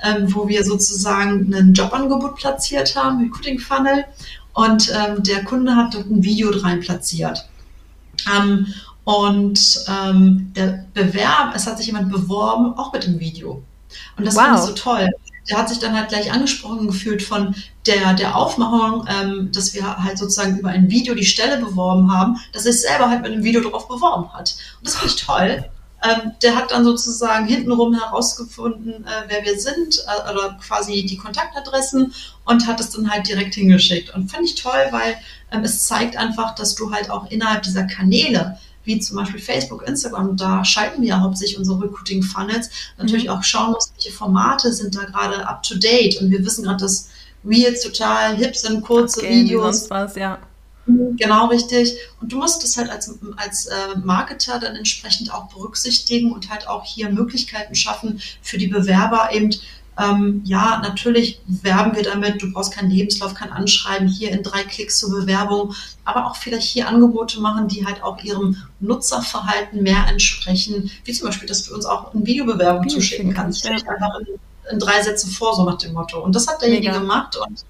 ähm, 0.02 0.34
wo 0.34 0.48
wir 0.48 0.64
sozusagen 0.64 1.54
ein 1.54 1.72
Jobangebot 1.72 2.34
platziert 2.34 2.96
haben, 2.96 3.22
Recruiting 3.22 3.60
Funnel. 3.60 4.04
Und 4.52 4.92
ähm, 4.92 5.22
der 5.22 5.44
Kunde 5.44 5.76
hat 5.76 5.94
dort 5.94 6.10
ein 6.10 6.22
Video 6.22 6.50
rein 6.50 6.80
platziert. 6.80 7.48
Ähm, 8.34 8.66
und 9.04 9.84
ähm, 9.88 10.52
der 10.54 10.84
Bewerb, 10.94 11.54
es 11.54 11.66
hat 11.66 11.78
sich 11.78 11.86
jemand 11.86 12.10
beworben, 12.10 12.76
auch 12.76 12.92
mit 12.92 13.04
dem 13.04 13.18
Video. 13.18 13.62
Und 14.16 14.26
das 14.26 14.34
wow. 14.34 14.42
fand 14.44 14.58
ich 14.58 14.64
so 14.64 14.72
toll. 14.72 15.08
Der 15.48 15.58
hat 15.58 15.68
sich 15.68 15.78
dann 15.78 15.96
halt 15.96 16.10
gleich 16.10 16.30
angesprochen 16.30 16.86
gefühlt 16.86 17.22
von 17.22 17.54
der, 17.86 18.14
der 18.14 18.36
Aufmachung, 18.36 19.06
ähm, 19.08 19.50
dass 19.52 19.74
wir 19.74 19.96
halt 20.04 20.18
sozusagen 20.18 20.58
über 20.58 20.68
ein 20.68 20.90
Video 20.90 21.14
die 21.14 21.24
Stelle 21.24 21.58
beworben 21.58 22.12
haben, 22.12 22.38
dass 22.52 22.66
er 22.66 22.72
sich 22.72 22.82
selber 22.82 23.08
halt 23.08 23.22
mit 23.22 23.32
einem 23.32 23.42
Video 23.42 23.60
drauf 23.62 23.88
beworben 23.88 24.32
hat. 24.32 24.56
Und 24.78 24.86
das 24.86 24.96
finde 24.96 25.14
ich 25.14 25.24
toll. 25.24 25.64
Ähm, 26.02 26.32
der 26.42 26.56
hat 26.56 26.70
dann 26.70 26.84
sozusagen 26.84 27.46
hintenrum 27.46 27.94
herausgefunden, 27.94 29.04
äh, 29.04 29.24
wer 29.28 29.44
wir 29.44 29.58
sind, 29.58 29.98
äh, 29.98 30.32
oder 30.32 30.58
quasi 30.66 31.04
die 31.04 31.16
Kontaktadressen 31.16 32.14
und 32.44 32.66
hat 32.66 32.80
es 32.80 32.90
dann 32.90 33.10
halt 33.10 33.28
direkt 33.28 33.54
hingeschickt. 33.54 34.14
Und 34.14 34.30
fand 34.30 34.44
ich 34.44 34.54
toll, 34.54 34.88
weil 34.90 35.16
ähm, 35.52 35.62
es 35.62 35.84
zeigt 35.86 36.16
einfach, 36.16 36.54
dass 36.54 36.74
du 36.74 36.92
halt 36.92 37.10
auch 37.10 37.30
innerhalb 37.30 37.62
dieser 37.62 37.84
Kanäle, 37.84 38.58
wie 38.84 38.98
zum 38.98 39.18
Beispiel 39.18 39.40
Facebook, 39.40 39.86
Instagram, 39.86 40.36
da 40.36 40.64
schalten 40.64 41.02
wir 41.02 41.10
ja 41.10 41.20
hauptsächlich 41.20 41.58
unsere 41.58 41.82
Recruiting 41.82 42.22
Funnels, 42.22 42.70
natürlich 42.96 43.24
mhm. 43.24 43.30
auch 43.30 43.42
schauen 43.42 43.72
musst, 43.72 43.92
welche 43.94 44.16
Formate 44.16 44.72
sind 44.72 44.96
da 44.96 45.04
gerade 45.04 45.46
up 45.46 45.62
to 45.62 45.76
date. 45.76 46.20
Und 46.20 46.30
wir 46.30 46.44
wissen 46.44 46.64
gerade, 46.64 46.78
dass 46.78 47.10
Reels 47.44 47.82
total 47.82 48.36
hip 48.36 48.56
sind, 48.56 48.82
kurze 48.82 49.20
okay, 49.20 49.44
Videos. 49.44 49.80
Sonst 49.80 49.90
was, 49.90 50.16
ja. 50.16 50.38
Genau 51.16 51.46
richtig. 51.46 51.94
Und 52.20 52.32
du 52.32 52.38
musst 52.38 52.64
es 52.64 52.76
halt 52.76 52.90
als, 52.90 53.18
als 53.36 53.66
äh, 53.66 53.98
Marketer 54.02 54.58
dann 54.58 54.76
entsprechend 54.76 55.32
auch 55.32 55.48
berücksichtigen 55.48 56.32
und 56.32 56.50
halt 56.50 56.68
auch 56.68 56.84
hier 56.84 57.10
Möglichkeiten 57.10 57.74
schaffen 57.74 58.20
für 58.42 58.58
die 58.58 58.68
Bewerber 58.68 59.30
eben. 59.32 59.50
Ähm, 59.98 60.42
ja, 60.44 60.80
natürlich 60.82 61.40
werben 61.46 61.94
wir 61.94 62.02
damit, 62.02 62.40
du 62.40 62.52
brauchst 62.52 62.72
keinen 62.72 62.90
Lebenslauf, 62.90 63.34
kein 63.34 63.50
Anschreiben, 63.50 64.08
hier 64.08 64.30
in 64.30 64.42
drei 64.42 64.62
Klicks 64.62 64.98
zur 64.98 65.10
Bewerbung, 65.10 65.74
aber 66.04 66.26
auch 66.26 66.36
vielleicht 66.36 66.68
hier 66.68 66.88
Angebote 66.88 67.40
machen, 67.40 67.68
die 67.68 67.84
halt 67.84 68.02
auch 68.02 68.22
ihrem 68.22 68.56
Nutzerverhalten 68.78 69.82
mehr 69.82 70.06
entsprechen, 70.08 70.90
wie 71.04 71.12
zum 71.12 71.26
Beispiel, 71.26 71.48
dass 71.48 71.64
du 71.64 71.74
uns 71.74 71.84
auch 71.84 72.14
eine 72.14 72.24
Videobewerbung 72.24 72.84
Video 72.84 72.98
zuschicken 72.98 73.34
kannst. 73.34 73.64
Ja. 73.64 73.72
Einfach 73.72 74.20
in, 74.20 74.26
in, 74.72 74.78
drei 74.78 75.02
Sätze 75.02 75.26
vor, 75.26 75.54
so 75.54 75.64
nach 75.64 75.78
dem 75.78 75.92
Motto. 75.92 76.22
Und 76.22 76.34
das 76.34 76.46
hat 76.46 76.62
derjenige 76.62 76.88
Mega. 76.88 77.00
gemacht 77.00 77.36
und 77.36 77.64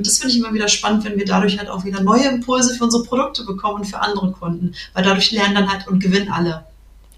das 0.00 0.18
finde 0.18 0.34
ich 0.34 0.40
immer 0.40 0.52
wieder 0.52 0.68
spannend, 0.68 1.04
wenn 1.04 1.16
wir 1.16 1.24
dadurch 1.24 1.58
halt 1.58 1.68
auch 1.68 1.84
wieder 1.84 2.02
neue 2.02 2.26
Impulse 2.26 2.74
für 2.74 2.84
unsere 2.84 3.04
Produkte 3.04 3.44
bekommen 3.44 3.76
und 3.76 3.84
für 3.84 4.00
andere 4.00 4.32
Kunden, 4.32 4.74
weil 4.94 5.04
dadurch 5.04 5.30
lernen 5.30 5.54
dann 5.54 5.70
halt 5.70 5.86
und 5.86 6.00
gewinnen 6.00 6.30
alle. 6.30 6.64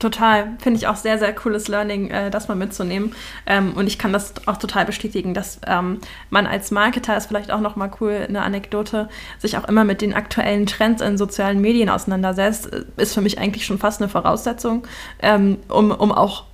Total. 0.02 0.56
Finde 0.58 0.78
ich 0.78 0.88
auch 0.88 0.96
sehr, 0.96 1.16
sehr 1.20 1.32
cooles 1.32 1.68
Learning, 1.68 2.10
äh, 2.10 2.28
das 2.28 2.48
mal 2.48 2.56
mitzunehmen. 2.56 3.14
Ähm, 3.46 3.74
und 3.74 3.86
ich 3.86 4.00
kann 4.00 4.12
das 4.12 4.34
auch 4.46 4.56
total 4.56 4.84
bestätigen, 4.84 5.32
dass 5.32 5.60
ähm, 5.64 6.00
man 6.28 6.48
als 6.48 6.72
Marketer 6.72 7.16
ist 7.16 7.26
vielleicht 7.26 7.52
auch 7.52 7.60
nochmal 7.60 7.92
cool, 8.00 8.26
eine 8.28 8.42
Anekdote, 8.42 9.08
sich 9.38 9.56
auch 9.56 9.68
immer 9.68 9.84
mit 9.84 10.02
den 10.02 10.12
aktuellen 10.12 10.66
Trends 10.66 11.02
in 11.02 11.16
sozialen 11.16 11.60
Medien 11.60 11.88
auseinandersetzt, 11.88 12.66
ist 12.96 13.14
für 13.14 13.20
mich 13.20 13.38
eigentlich 13.38 13.64
schon 13.64 13.78
fast 13.78 14.02
eine 14.02 14.08
Voraussetzung, 14.08 14.88
ähm, 15.20 15.58
um, 15.68 15.92
um 15.92 16.10
auch 16.10 16.46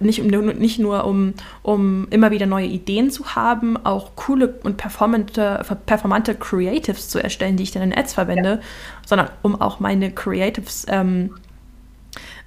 nicht, 0.00 0.22
nicht 0.22 0.78
nur 0.78 1.04
um, 1.04 1.34
um 1.62 2.08
immer 2.10 2.30
wieder 2.30 2.46
neue 2.46 2.66
Ideen 2.66 3.10
zu 3.10 3.34
haben, 3.34 3.76
auch 3.84 4.16
coole 4.16 4.54
und 4.62 4.76
performante, 4.76 5.64
performante 5.86 6.34
Creatives 6.34 7.08
zu 7.08 7.22
erstellen, 7.22 7.56
die 7.56 7.64
ich 7.64 7.70
dann 7.70 7.82
in 7.82 7.96
Ads 7.96 8.14
verwende, 8.14 8.50
ja. 8.50 8.60
sondern 9.06 9.28
um 9.42 9.60
auch 9.60 9.80
meine 9.80 10.10
Creatives 10.12 10.86
ähm, 10.88 11.30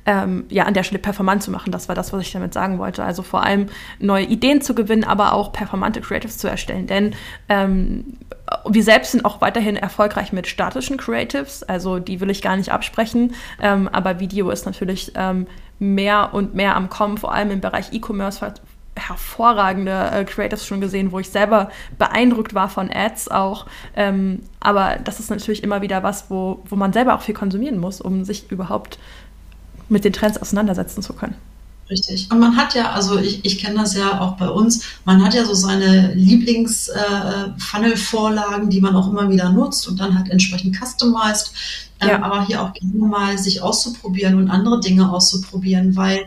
ähm, 0.06 0.46
ja, 0.50 0.64
an 0.64 0.74
der 0.74 0.84
Stelle 0.84 1.00
performant 1.00 1.44
zu 1.44 1.52
machen. 1.52 1.72
Das 1.72 1.88
war 1.88 1.96
das, 1.96 2.12
was 2.12 2.22
ich 2.22 2.32
damit 2.32 2.54
sagen 2.54 2.78
wollte. 2.78 3.04
Also 3.04 3.24
vor 3.24 3.44
allem 3.44 3.68
neue 4.00 4.26
Ideen 4.26 4.62
zu 4.62 4.76
gewinnen, 4.76 5.04
aber 5.04 5.34
auch 5.34 5.54
performante 5.54 6.02
Creatives 6.02 6.38
zu 6.38 6.48
erstellen. 6.48 6.88
Denn 6.88 7.16
ähm, 7.50 8.18
wir 8.68 8.84
selbst 8.84 9.12
sind 9.12 9.26
auch 9.26 9.42
weiterhin 9.42 9.76
erfolgreich 9.76 10.34
mit 10.34 10.48
statischen 10.48 10.98
Creatives. 10.98 11.64
Also 11.64 12.00
die 12.00 12.20
will 12.20 12.30
ich 12.30 12.42
gar 12.42 12.58
nicht 12.58 12.72
absprechen. 12.72 13.34
Ähm, 13.62 13.88
aber 13.88 14.20
Video 14.20 14.50
ist 14.50 14.66
natürlich 14.66 15.14
ähm, 15.16 15.48
mehr 15.84 16.34
und 16.34 16.56
mehr 16.56 16.76
am 16.76 16.90
Kommen, 16.90 17.18
vor 17.18 17.34
allem 17.34 17.52
im 17.52 17.62
Bereich 17.62 17.94
E-Commerce 17.94 18.54
hervorragende 18.96 20.12
äh, 20.12 20.24
Creatives 20.24 20.66
schon 20.66 20.82
gesehen, 20.82 21.12
wo 21.12 21.20
ich 21.20 21.30
selber 21.30 21.70
beeindruckt 21.98 22.54
war 22.54 22.70
von 22.70 22.92
Ads 22.92 23.30
auch. 23.30 23.66
Ähm, 23.96 24.42
aber 24.60 24.98
das 25.04 25.20
ist 25.20 25.30
natürlich 25.30 25.64
immer 25.64 25.82
wieder 25.82 26.04
was, 26.04 26.30
wo, 26.30 26.62
wo 26.70 26.76
man 26.76 26.94
selber 26.94 27.16
auch 27.16 27.22
viel 27.22 27.34
konsumieren 27.34 27.80
muss, 27.80 28.02
um 28.02 28.24
sich 28.24 28.52
überhaupt 28.52 29.00
mit 29.90 30.06
den 30.06 30.14
Trends 30.14 30.38
auseinandersetzen 30.38 31.02
zu 31.02 31.14
können. 31.14 31.36
Richtig. 31.90 32.30
Und 32.32 32.40
man 32.40 32.56
hat 32.56 32.76
ja, 32.76 32.92
also 32.92 33.20
ich, 33.20 33.44
ich 33.44 33.58
kenne 33.60 33.76
das 33.76 33.94
ja 33.96 34.22
auch 34.22 34.38
bei 34.38 34.50
uns, 34.50 34.86
man 35.06 35.22
hat 35.24 35.34
ja 35.34 35.44
so 35.44 35.54
seine 35.54 36.14
Lieblings-Funnel-Vorlagen, 36.14 38.68
äh, 38.68 38.70
die 38.70 38.80
man 38.80 38.96
auch 38.96 39.10
immer 39.10 39.30
wieder 39.30 39.52
nutzt 39.52 39.86
und 39.88 40.00
dann 40.00 40.18
halt 40.18 40.32
entsprechend 40.32 40.78
customized. 40.78 41.52
Ähm, 42.04 42.10
ja. 42.10 42.24
Aber 42.24 42.46
hier 42.46 42.62
auch 42.62 42.74
gerne 42.74 42.94
mal 42.94 43.38
sich 43.38 43.62
auszuprobieren 43.62 44.38
und 44.38 44.50
andere 44.50 44.80
Dinge 44.80 45.12
auszuprobieren, 45.12 45.96
weil 45.96 46.26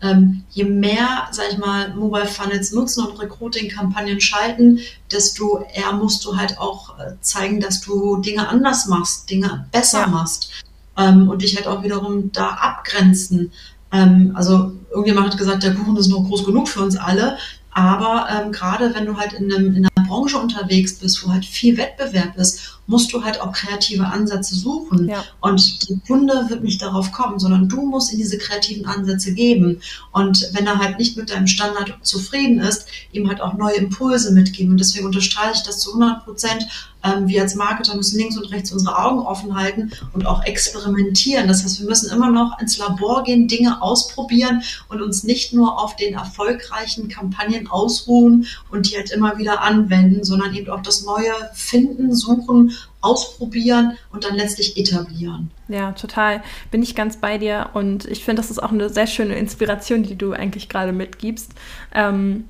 ähm, 0.00 0.44
je 0.50 0.64
mehr, 0.64 1.28
sag 1.32 1.46
ich 1.50 1.58
mal, 1.58 1.94
Mobile 1.94 2.26
Funnels 2.26 2.72
nutzen 2.72 3.04
und 3.04 3.18
Recruiting-Kampagnen 3.20 4.20
schalten, 4.20 4.78
desto 5.10 5.64
eher 5.74 5.92
musst 5.92 6.24
du 6.24 6.36
halt 6.36 6.58
auch 6.58 6.98
äh, 6.98 7.14
zeigen, 7.20 7.60
dass 7.60 7.80
du 7.80 8.18
Dinge 8.18 8.48
anders 8.48 8.86
machst, 8.86 9.28
Dinge 9.28 9.66
besser 9.72 10.02
ja. 10.02 10.06
machst 10.06 10.50
ähm, 10.96 11.28
und 11.28 11.42
dich 11.42 11.56
halt 11.56 11.66
auch 11.66 11.82
wiederum 11.82 12.30
da 12.32 12.48
abgrenzen. 12.50 13.52
Ähm, 13.90 14.32
also 14.34 14.72
irgendjemand 14.90 15.30
hat 15.30 15.38
gesagt, 15.38 15.64
der 15.64 15.74
Kuchen 15.74 15.96
ist 15.96 16.08
nur 16.08 16.24
groß 16.24 16.44
genug 16.44 16.68
für 16.68 16.82
uns 16.82 16.96
alle. 16.96 17.36
Aber 17.72 18.26
ähm, 18.30 18.52
gerade 18.52 18.94
wenn 18.94 19.06
du 19.06 19.16
halt 19.16 19.32
in, 19.34 19.52
einem, 19.52 19.74
in 19.74 19.86
einer 19.86 20.08
Branche 20.08 20.38
unterwegs 20.38 20.98
bist, 20.98 21.24
wo 21.24 21.32
halt 21.32 21.44
viel 21.44 21.76
Wettbewerb 21.76 22.36
ist, 22.36 22.77
musst 22.88 23.12
du 23.12 23.22
halt 23.22 23.40
auch 23.40 23.52
kreative 23.52 24.06
Ansätze 24.06 24.54
suchen. 24.54 25.08
Ja. 25.08 25.22
Und 25.40 25.88
der 25.88 25.98
Kunde 26.06 26.46
wird 26.48 26.64
nicht 26.64 26.80
darauf 26.80 27.12
kommen, 27.12 27.38
sondern 27.38 27.68
du 27.68 27.82
musst 27.82 28.12
ihm 28.12 28.18
diese 28.18 28.38
kreativen 28.38 28.86
Ansätze 28.86 29.32
geben. 29.34 29.80
Und 30.10 30.48
wenn 30.52 30.66
er 30.66 30.78
halt 30.78 30.98
nicht 30.98 31.16
mit 31.16 31.30
deinem 31.30 31.46
Standard 31.46 31.94
zufrieden 32.02 32.58
ist, 32.58 32.86
ihm 33.12 33.28
halt 33.28 33.42
auch 33.42 33.54
neue 33.54 33.76
Impulse 33.76 34.32
mitgeben. 34.32 34.72
Und 34.72 34.80
deswegen 34.80 35.04
unterstreiche 35.04 35.56
ich 35.56 35.62
das 35.62 35.78
zu 35.80 35.90
100 35.90 36.24
Prozent. 36.24 36.66
Ähm, 37.04 37.28
wir 37.28 37.42
als 37.42 37.54
Marketer 37.54 37.94
müssen 37.94 38.18
links 38.18 38.36
und 38.36 38.50
rechts 38.50 38.72
unsere 38.72 38.98
Augen 38.98 39.20
offen 39.20 39.54
halten 39.54 39.92
und 40.14 40.26
auch 40.26 40.42
experimentieren. 40.44 41.46
Das 41.46 41.62
heißt, 41.62 41.80
wir 41.80 41.88
müssen 41.88 42.10
immer 42.10 42.30
noch 42.30 42.58
ins 42.58 42.78
Labor 42.78 43.22
gehen, 43.22 43.46
Dinge 43.46 43.82
ausprobieren 43.82 44.62
und 44.88 45.00
uns 45.02 45.22
nicht 45.22 45.52
nur 45.52 45.80
auf 45.80 45.94
den 45.94 46.14
erfolgreichen 46.14 47.08
Kampagnen 47.08 47.68
ausruhen 47.68 48.46
und 48.70 48.90
die 48.90 48.96
halt 48.96 49.10
immer 49.10 49.38
wieder 49.38 49.62
anwenden, 49.62 50.24
sondern 50.24 50.54
eben 50.54 50.70
auch 50.70 50.82
das 50.82 51.04
Neue 51.04 51.32
finden, 51.54 52.14
suchen 52.14 52.72
ausprobieren 53.00 53.96
und 54.12 54.24
dann 54.24 54.34
letztlich 54.34 54.76
etablieren. 54.76 55.50
Ja, 55.68 55.92
total. 55.92 56.42
Bin 56.70 56.82
ich 56.82 56.94
ganz 56.94 57.18
bei 57.18 57.38
dir 57.38 57.70
und 57.74 58.04
ich 58.06 58.24
finde, 58.24 58.42
das 58.42 58.50
ist 58.50 58.62
auch 58.62 58.72
eine 58.72 58.88
sehr 58.88 59.06
schöne 59.06 59.36
Inspiration, 59.36 60.02
die 60.02 60.16
du 60.16 60.32
eigentlich 60.32 60.68
gerade 60.68 60.92
mitgibst. 60.92 61.52
Ähm, 61.94 62.44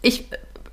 ich 0.00 0.26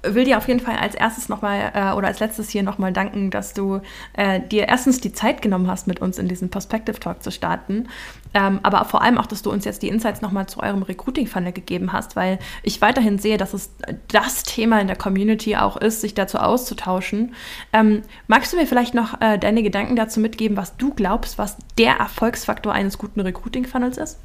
will 0.07 0.25
dir 0.25 0.37
auf 0.37 0.47
jeden 0.47 0.59
Fall 0.59 0.77
als 0.77 0.95
erstes 0.95 1.29
nochmal 1.29 1.71
äh, 1.73 1.91
oder 1.93 2.07
als 2.07 2.19
letztes 2.19 2.49
hier 2.49 2.63
nochmal 2.63 2.93
danken, 2.93 3.31
dass 3.31 3.53
du 3.53 3.81
äh, 4.13 4.39
dir 4.39 4.67
erstens 4.67 5.01
die 5.01 5.13
Zeit 5.13 5.41
genommen 5.41 5.67
hast, 5.67 5.87
mit 5.87 6.01
uns 6.01 6.17
in 6.17 6.27
diesen 6.27 6.49
Perspective 6.49 6.99
Talk 6.99 7.23
zu 7.23 7.31
starten, 7.31 7.87
ähm, 8.33 8.59
aber 8.63 8.83
vor 8.85 9.01
allem 9.01 9.17
auch, 9.17 9.25
dass 9.25 9.41
du 9.41 9.51
uns 9.51 9.63
jetzt 9.65 9.81
die 9.81 9.87
Insights 9.87 10.21
nochmal 10.21 10.47
zu 10.47 10.59
eurem 10.61 10.83
Recruiting-Funnel 10.83 11.53
gegeben 11.53 11.93
hast, 11.93 12.15
weil 12.15 12.37
ich 12.63 12.81
weiterhin 12.81 13.17
sehe, 13.17 13.37
dass 13.37 13.53
es 13.53 13.71
das 14.09 14.43
Thema 14.43 14.81
in 14.81 14.87
der 14.87 14.97
Community 14.97 15.55
auch 15.55 15.77
ist, 15.77 16.01
sich 16.01 16.13
dazu 16.13 16.37
auszutauschen. 16.37 17.33
Ähm, 17.71 18.01
magst 18.27 18.51
du 18.51 18.57
mir 18.57 18.67
vielleicht 18.67 18.93
noch 18.93 19.21
äh, 19.21 19.37
deine 19.37 19.63
Gedanken 19.63 19.95
dazu 19.95 20.19
mitgeben, 20.19 20.57
was 20.57 20.75
du 20.77 20.93
glaubst, 20.93 21.37
was 21.37 21.57
der 21.77 21.93
Erfolgsfaktor 21.93 22.73
eines 22.73 22.97
guten 22.97 23.21
Recruiting-Funnels 23.21 23.97
ist? 23.97 24.19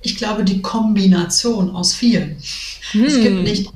Ich 0.00 0.16
glaube, 0.16 0.44
die 0.44 0.62
Kombination 0.62 1.70
aus 1.70 1.94
vielen. 1.94 2.36
Hm. 2.92 3.04
Es, 3.04 3.20
gibt 3.20 3.42
nicht, 3.42 3.72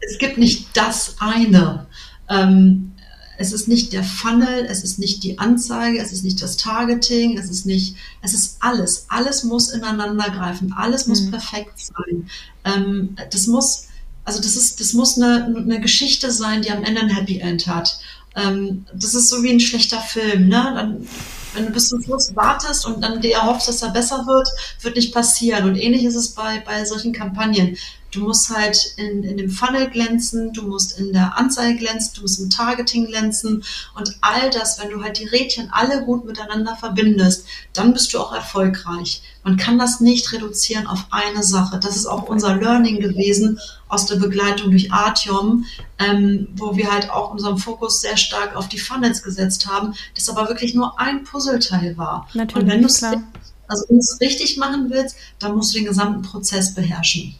es 0.00 0.18
gibt 0.18 0.38
nicht 0.38 0.68
das 0.74 1.16
eine. 1.18 1.86
Ähm, 2.28 2.92
es 3.40 3.52
ist 3.52 3.68
nicht 3.68 3.94
der 3.94 4.04
Funnel, 4.04 4.66
es 4.68 4.84
ist 4.84 4.98
nicht 4.98 5.22
die 5.22 5.38
Anzeige, 5.38 5.98
es 5.98 6.12
ist 6.12 6.24
nicht 6.24 6.42
das 6.42 6.58
Targeting, 6.58 7.38
es 7.38 7.48
ist 7.48 7.64
nicht, 7.64 7.96
es 8.20 8.34
ist 8.34 8.58
alles. 8.60 9.06
Alles 9.08 9.44
muss 9.44 9.70
ineinander 9.70 10.28
greifen, 10.28 10.74
alles 10.74 11.06
muss 11.06 11.20
hm. 11.20 11.30
perfekt 11.30 11.78
sein. 11.78 12.28
Ähm, 12.64 13.16
das 13.30 13.46
muss, 13.46 13.88
also 14.24 14.40
das 14.40 14.56
ist, 14.56 14.80
das 14.80 14.92
muss 14.92 15.16
eine, 15.16 15.46
eine 15.46 15.80
Geschichte 15.80 16.30
sein, 16.30 16.60
die 16.62 16.70
am 16.70 16.84
Ende 16.84 17.00
ein 17.00 17.08
Happy 17.08 17.38
End 17.38 17.66
hat. 17.66 17.98
Ähm, 18.36 18.84
das 18.94 19.14
ist 19.14 19.28
so 19.28 19.42
wie 19.42 19.50
ein 19.50 19.60
schlechter 19.60 20.00
Film, 20.00 20.48
ne? 20.48 20.72
Dann 20.74 21.08
wenn 21.54 21.66
du 21.66 21.72
bis 21.72 21.88
zum 21.88 22.02
Schluss 22.02 22.34
wartest 22.34 22.86
und 22.86 23.02
dann 23.02 23.20
dir 23.20 23.34
erhoffst, 23.34 23.68
dass 23.68 23.82
er 23.82 23.90
besser 23.90 24.26
wird, 24.26 24.48
wird 24.80 24.96
nicht 24.96 25.14
passieren. 25.14 25.64
Und 25.64 25.76
ähnlich 25.76 26.04
ist 26.04 26.14
es 26.14 26.30
bei, 26.30 26.62
bei 26.64 26.84
solchen 26.84 27.12
Kampagnen. 27.12 27.76
Du 28.10 28.20
musst 28.20 28.50
halt 28.50 28.94
in, 28.96 29.22
in 29.22 29.36
dem 29.36 29.50
Funnel 29.50 29.88
glänzen, 29.88 30.52
du 30.52 30.62
musst 30.62 30.98
in 30.98 31.12
der 31.12 31.38
Anzeige 31.38 31.78
glänzen, 31.78 32.12
du 32.16 32.22
musst 32.22 32.40
im 32.40 32.50
Targeting 32.50 33.06
glänzen 33.06 33.62
und 33.96 34.16
all 34.20 34.50
das, 34.50 34.80
wenn 34.80 34.90
du 34.90 35.02
halt 35.02 35.18
die 35.18 35.26
Rädchen 35.26 35.70
alle 35.70 36.04
gut 36.04 36.24
miteinander 36.24 36.76
verbindest, 36.76 37.46
dann 37.72 37.92
bist 37.92 38.12
du 38.12 38.18
auch 38.18 38.32
erfolgreich. 38.32 39.22
Man 39.44 39.56
kann 39.56 39.78
das 39.78 40.00
nicht 40.00 40.32
reduzieren 40.32 40.86
auf 40.86 41.06
eine 41.10 41.42
Sache. 41.42 41.78
Das 41.80 41.96
ist 41.96 42.06
auch 42.06 42.24
unser 42.24 42.56
Learning 42.56 43.00
gewesen 43.00 43.58
aus 43.88 44.06
der 44.06 44.16
Begleitung 44.16 44.70
durch 44.70 44.92
Artium, 44.92 45.64
ähm, 45.98 46.48
wo 46.56 46.76
wir 46.76 46.90
halt 46.90 47.10
auch 47.10 47.32
unseren 47.32 47.58
Fokus 47.58 48.00
sehr 48.00 48.16
stark 48.16 48.54
auf 48.56 48.68
die 48.68 48.78
Funnels 48.78 49.22
gesetzt 49.22 49.66
haben, 49.66 49.94
das 50.14 50.28
aber 50.28 50.48
wirklich 50.48 50.74
nur 50.74 50.98
ein 50.98 51.24
Puzzleteil 51.24 51.96
war. 51.96 52.28
Natürlich, 52.34 52.64
und 52.64 52.70
wenn 52.70 52.80
du 52.82 52.86
es 52.86 53.02
also 53.02 53.84
richtig 54.20 54.56
machen 54.56 54.90
willst, 54.90 55.16
dann 55.38 55.54
musst 55.54 55.72
du 55.72 55.78
den 55.78 55.86
gesamten 55.86 56.22
Prozess 56.22 56.74
beherrschen. 56.74 57.36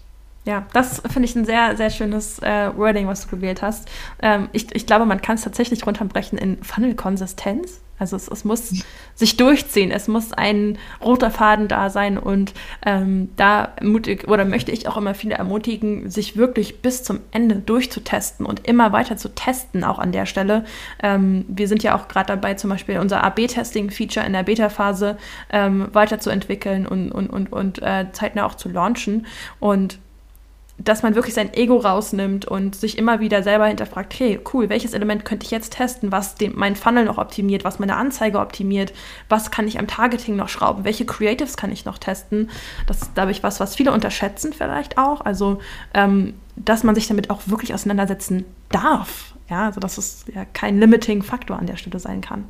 Ja, 0.46 0.66
das 0.72 1.02
finde 1.10 1.28
ich 1.28 1.36
ein 1.36 1.44
sehr, 1.44 1.76
sehr 1.76 1.90
schönes 1.90 2.38
äh, 2.38 2.70
Wording, 2.74 3.06
was 3.06 3.26
du 3.26 3.36
gewählt 3.36 3.60
hast. 3.60 3.88
Ähm, 4.22 4.48
ich, 4.52 4.74
ich 4.74 4.86
glaube, 4.86 5.04
man 5.04 5.20
kann 5.20 5.34
es 5.34 5.42
tatsächlich 5.42 5.86
runterbrechen 5.86 6.38
in 6.38 6.62
Funnel-Konsistenz. 6.62 7.80
Also 7.98 8.16
es, 8.16 8.28
es, 8.28 8.44
muss 8.44 8.72
sich 9.14 9.36
durchziehen, 9.36 9.90
es 9.90 10.08
muss 10.08 10.32
ein 10.32 10.78
roter 11.04 11.30
Faden 11.30 11.68
da 11.68 11.90
sein 11.90 12.16
und 12.16 12.54
ähm, 12.86 13.28
da 13.36 13.74
mutig 13.82 14.26
oder 14.26 14.46
möchte 14.46 14.72
ich 14.72 14.88
auch 14.88 14.96
immer 14.96 15.12
viele 15.12 15.34
ermutigen, 15.34 16.08
sich 16.08 16.38
wirklich 16.38 16.80
bis 16.80 17.04
zum 17.04 17.20
Ende 17.30 17.56
durchzutesten 17.56 18.46
und 18.46 18.66
immer 18.66 18.92
weiter 18.92 19.18
zu 19.18 19.34
testen, 19.34 19.84
auch 19.84 19.98
an 19.98 20.12
der 20.12 20.24
Stelle. 20.24 20.64
Ähm, 21.02 21.44
wir 21.46 21.68
sind 21.68 21.82
ja 21.82 21.94
auch 21.94 22.08
gerade 22.08 22.28
dabei, 22.28 22.54
zum 22.54 22.70
Beispiel 22.70 22.98
unser 22.98 23.22
AB-Testing-Feature 23.22 24.24
in 24.24 24.32
der 24.32 24.44
Beta-Phase 24.44 25.18
ähm, 25.50 25.88
weiterzuentwickeln 25.92 26.86
und, 26.86 27.12
und, 27.12 27.28
und, 27.28 27.52
und 27.52 27.82
äh, 27.82 28.06
zeitnah 28.12 28.46
auch 28.46 28.54
zu 28.54 28.70
launchen. 28.70 29.26
Und 29.58 29.98
dass 30.82 31.02
man 31.02 31.14
wirklich 31.14 31.34
sein 31.34 31.52
Ego 31.52 31.76
rausnimmt 31.76 32.46
und 32.46 32.74
sich 32.74 32.96
immer 32.96 33.20
wieder 33.20 33.42
selber 33.42 33.66
hinterfragt, 33.66 34.18
hey, 34.18 34.40
cool, 34.52 34.68
welches 34.68 34.94
Element 34.94 35.24
könnte 35.24 35.44
ich 35.44 35.50
jetzt 35.50 35.74
testen, 35.74 36.10
was 36.10 36.36
den, 36.36 36.56
mein 36.56 36.74
Funnel 36.74 37.04
noch 37.04 37.18
optimiert, 37.18 37.64
was 37.64 37.78
meine 37.78 37.96
Anzeige 37.96 38.40
optimiert, 38.40 38.92
was 39.28 39.50
kann 39.50 39.68
ich 39.68 39.78
am 39.78 39.86
Targeting 39.86 40.36
noch 40.36 40.48
schrauben, 40.48 40.84
welche 40.84 41.04
Creatives 41.04 41.56
kann 41.56 41.70
ich 41.70 41.84
noch 41.84 41.98
testen. 41.98 42.50
Das 42.86 43.02
ist, 43.02 43.14
glaube 43.14 43.30
ich, 43.30 43.42
was, 43.42 43.60
was 43.60 43.74
viele 43.74 43.92
unterschätzen 43.92 44.52
vielleicht 44.52 44.96
auch. 44.96 45.20
Also, 45.20 45.58
ähm, 45.92 46.34
dass 46.56 46.82
man 46.82 46.94
sich 46.94 47.06
damit 47.08 47.30
auch 47.30 47.42
wirklich 47.46 47.74
auseinandersetzen 47.74 48.44
darf. 48.70 49.34
Ja, 49.50 49.66
also 49.66 49.80
dass 49.80 49.98
es 49.98 50.24
ja 50.32 50.44
kein 50.44 50.78
limiting 50.78 51.22
Faktor 51.22 51.58
an 51.58 51.66
der 51.66 51.76
Stelle 51.76 51.98
sein 51.98 52.20
kann. 52.20 52.44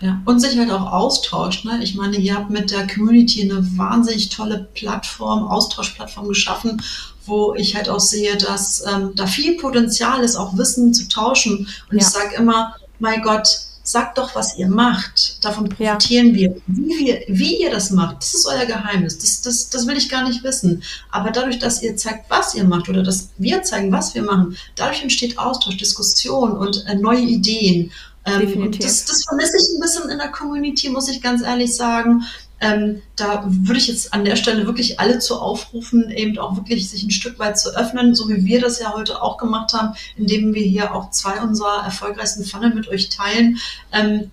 Ja, 0.00 0.20
und 0.24 0.40
sich 0.40 0.58
halt 0.58 0.70
auch 0.72 0.92
austauscht. 0.92 1.64
Ne? 1.64 1.78
Ich 1.80 1.94
meine, 1.94 2.16
ihr 2.16 2.34
habt 2.34 2.50
mit 2.50 2.72
der 2.72 2.88
Community 2.88 3.48
eine 3.48 3.64
wahnsinnig 3.78 4.30
tolle 4.30 4.68
Plattform, 4.74 5.44
Austauschplattform 5.44 6.26
geschaffen, 6.26 6.82
wo 7.26 7.54
ich 7.54 7.76
halt 7.76 7.88
auch 7.88 8.00
sehe, 8.00 8.36
dass 8.36 8.84
ähm, 8.86 9.12
da 9.14 9.26
viel 9.26 9.56
Potenzial 9.56 10.22
ist, 10.22 10.36
auch 10.36 10.56
Wissen 10.56 10.92
zu 10.94 11.08
tauschen. 11.08 11.68
Und 11.90 11.96
ja. 11.96 11.98
ich 11.98 12.06
sage 12.06 12.36
immer, 12.36 12.74
mein 12.98 13.22
Gott, 13.22 13.48
sagt 13.82 14.18
doch, 14.18 14.34
was 14.34 14.56
ihr 14.56 14.68
macht. 14.68 15.44
Davon 15.44 15.68
profitieren 15.68 16.28
ja. 16.28 16.34
wir. 16.34 16.56
Wie, 16.66 17.06
wir. 17.06 17.22
wie 17.28 17.62
ihr 17.62 17.70
das 17.70 17.90
macht, 17.90 18.18
das 18.18 18.34
ist 18.34 18.46
euer 18.46 18.66
Geheimnis. 18.66 19.18
Das, 19.18 19.42
das, 19.42 19.70
das 19.70 19.86
will 19.86 19.96
ich 19.96 20.08
gar 20.08 20.26
nicht 20.28 20.44
wissen. 20.44 20.82
Aber 21.10 21.30
dadurch, 21.30 21.58
dass 21.58 21.82
ihr 21.82 21.96
zeigt, 21.96 22.30
was 22.30 22.54
ihr 22.54 22.64
macht 22.64 22.88
oder 22.88 23.02
dass 23.02 23.30
wir 23.38 23.62
zeigen, 23.62 23.92
was 23.92 24.14
wir 24.14 24.22
machen, 24.22 24.56
dadurch 24.76 25.02
entsteht 25.02 25.38
Austausch, 25.38 25.76
Diskussion 25.76 26.52
und 26.52 26.84
äh, 26.86 26.94
neue 26.94 27.22
Ideen. 27.22 27.90
Ähm, 28.24 28.70
das, 28.78 29.04
das 29.04 29.24
vermisse 29.24 29.56
ich 29.56 29.74
ein 29.74 29.80
bisschen 29.80 30.08
in 30.08 30.18
der 30.18 30.30
Community, 30.30 30.88
muss 30.88 31.08
ich 31.08 31.20
ganz 31.20 31.42
ehrlich 31.42 31.74
sagen. 31.74 32.22
Ähm, 32.62 33.02
da 33.16 33.44
würde 33.44 33.78
ich 33.78 33.88
jetzt 33.88 34.14
an 34.14 34.24
der 34.24 34.36
Stelle 34.36 34.66
wirklich 34.66 35.00
alle 35.00 35.18
zu 35.18 35.40
aufrufen, 35.40 36.10
eben 36.10 36.38
auch 36.38 36.56
wirklich 36.56 36.88
sich 36.88 37.02
ein 37.02 37.10
Stück 37.10 37.40
weit 37.40 37.58
zu 37.58 37.76
öffnen, 37.76 38.14
so 38.14 38.28
wie 38.28 38.44
wir 38.44 38.60
das 38.60 38.78
ja 38.78 38.94
heute 38.94 39.20
auch 39.20 39.36
gemacht 39.36 39.72
haben, 39.72 39.96
indem 40.16 40.54
wir 40.54 40.62
hier 40.62 40.94
auch 40.94 41.10
zwei 41.10 41.42
unserer 41.42 41.82
erfolgreichsten 41.84 42.44
Funnel 42.44 42.72
mit 42.72 42.86
euch 42.86 43.08
teilen. 43.08 43.58
Ähm, 43.92 44.30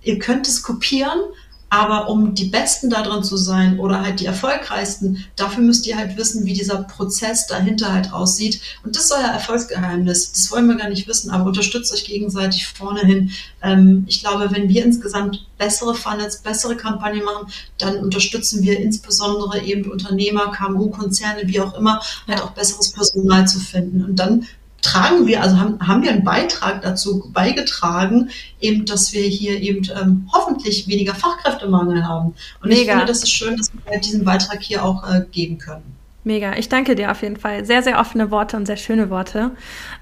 ihr 0.00 0.18
könnt 0.18 0.48
es 0.48 0.62
kopieren, 0.62 1.20
aber 1.68 2.08
um 2.08 2.34
die 2.34 2.46
Besten 2.46 2.90
darin 2.90 3.24
zu 3.24 3.36
sein 3.36 3.78
oder 3.80 4.02
halt 4.02 4.20
die 4.20 4.26
erfolgreichsten, 4.26 5.24
dafür 5.34 5.64
müsst 5.64 5.86
ihr 5.86 5.96
halt 5.96 6.16
wissen, 6.16 6.44
wie 6.46 6.52
dieser 6.52 6.84
Prozess 6.84 7.46
dahinter 7.48 7.92
halt 7.92 8.12
aussieht. 8.12 8.60
Und 8.84 8.94
das 8.94 9.04
ist 9.04 9.12
euer 9.12 9.32
Erfolgsgeheimnis. 9.32 10.32
Das 10.32 10.50
wollen 10.52 10.68
wir 10.68 10.76
gar 10.76 10.88
nicht 10.88 11.08
wissen, 11.08 11.30
aber 11.30 11.46
unterstützt 11.46 11.92
euch 11.92 12.04
gegenseitig 12.04 12.68
vorne 12.68 13.00
hin. 13.00 13.30
Ähm, 13.62 14.04
ich 14.06 14.20
glaube, 14.20 14.48
wenn 14.52 14.68
wir 14.68 14.84
insgesamt 14.84 15.44
bessere 15.58 15.94
Funnels, 15.94 16.38
bessere 16.38 16.76
Kampagnen 16.76 17.24
machen, 17.24 17.48
dann 17.78 17.96
unterstützen 17.98 18.62
wir 18.62 18.78
insbesondere 18.78 19.62
eben 19.62 19.90
Unternehmer, 19.90 20.52
KMU-Konzerne, 20.52 21.42
wie 21.46 21.60
auch 21.60 21.74
immer, 21.74 22.00
halt 22.28 22.42
auch 22.42 22.52
besseres 22.52 22.92
Personal 22.92 23.48
zu 23.48 23.58
finden. 23.58 24.04
Und 24.04 24.16
dann 24.16 24.46
tragen 24.82 25.26
wir, 25.26 25.42
also 25.42 25.58
haben, 25.58 25.78
haben 25.80 26.02
wir 26.02 26.10
einen 26.10 26.24
Beitrag 26.24 26.82
dazu 26.82 27.30
beigetragen, 27.32 28.30
eben, 28.60 28.84
dass 28.84 29.12
wir 29.12 29.22
hier 29.22 29.60
eben 29.60 29.86
ähm, 30.00 30.28
hoffentlich 30.32 30.86
weniger 30.86 31.14
Fachkräftemangel 31.14 32.06
haben. 32.06 32.34
Und 32.62 32.68
Mega. 32.68 32.80
ich 32.80 32.88
finde, 32.88 33.04
das 33.06 33.22
ist 33.22 33.32
schön, 33.32 33.56
dass 33.56 33.72
wir 33.72 34.00
diesen 34.00 34.24
Beitrag 34.24 34.62
hier 34.62 34.84
auch 34.84 35.08
äh, 35.08 35.24
geben 35.30 35.58
können. 35.58 35.96
Mega, 36.24 36.56
ich 36.56 36.68
danke 36.68 36.96
dir 36.96 37.12
auf 37.12 37.22
jeden 37.22 37.36
Fall. 37.36 37.64
Sehr, 37.64 37.82
sehr 37.82 38.00
offene 38.00 38.30
Worte 38.30 38.56
und 38.56 38.66
sehr 38.66 38.76
schöne 38.76 39.10
Worte. 39.10 39.52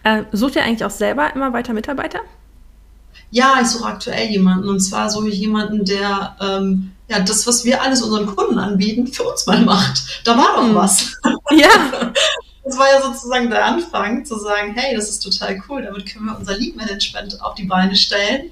Äh, 0.05 0.23
sucht 0.33 0.57
ihr 0.57 0.65
eigentlich 0.65 0.85
auch 0.85 0.91
selber 0.91 1.35
immer 1.35 1.53
weiter 1.53 1.75
Mitarbeiter? 1.75 2.21
Ja, 3.31 3.59
ich 3.61 3.69
suche 3.69 3.87
aktuell 3.87 4.31
jemanden. 4.31 4.69
Und 4.69 4.81
zwar 4.81 5.11
suche 5.11 5.29
ich 5.29 5.39
jemanden, 5.39 5.85
der 5.85 6.37
ähm, 6.41 6.93
ja, 7.09 7.21
das, 7.21 7.47
was 7.47 7.65
wir 7.65 7.83
alles 7.83 8.01
unseren 8.01 8.27
Kunden 8.27 8.59
anbieten, 8.59 9.07
für 9.07 9.25
uns 9.25 9.47
mal 9.47 9.61
macht. 9.61 10.23
Da 10.25 10.37
war 10.37 10.57
doch 10.57 10.69
hm. 10.69 10.75
was. 10.75 11.13
Ja. 11.51 11.69
Das 12.65 12.79
war 12.79 12.87
ja 12.91 13.03
sozusagen 13.03 13.51
der 13.51 13.65
Anfang, 13.65 14.25
zu 14.25 14.39
sagen, 14.39 14.75
hey, 14.75 14.97
das 14.97 15.11
ist 15.11 15.21
total 15.21 15.63
cool, 15.69 15.83
damit 15.83 16.07
können 16.07 16.27
wir 16.27 16.39
unser 16.39 16.57
Lead-Management 16.57 17.43
auf 17.43 17.55
die 17.55 17.65
Beine 17.65 17.95
stellen. 17.95 18.51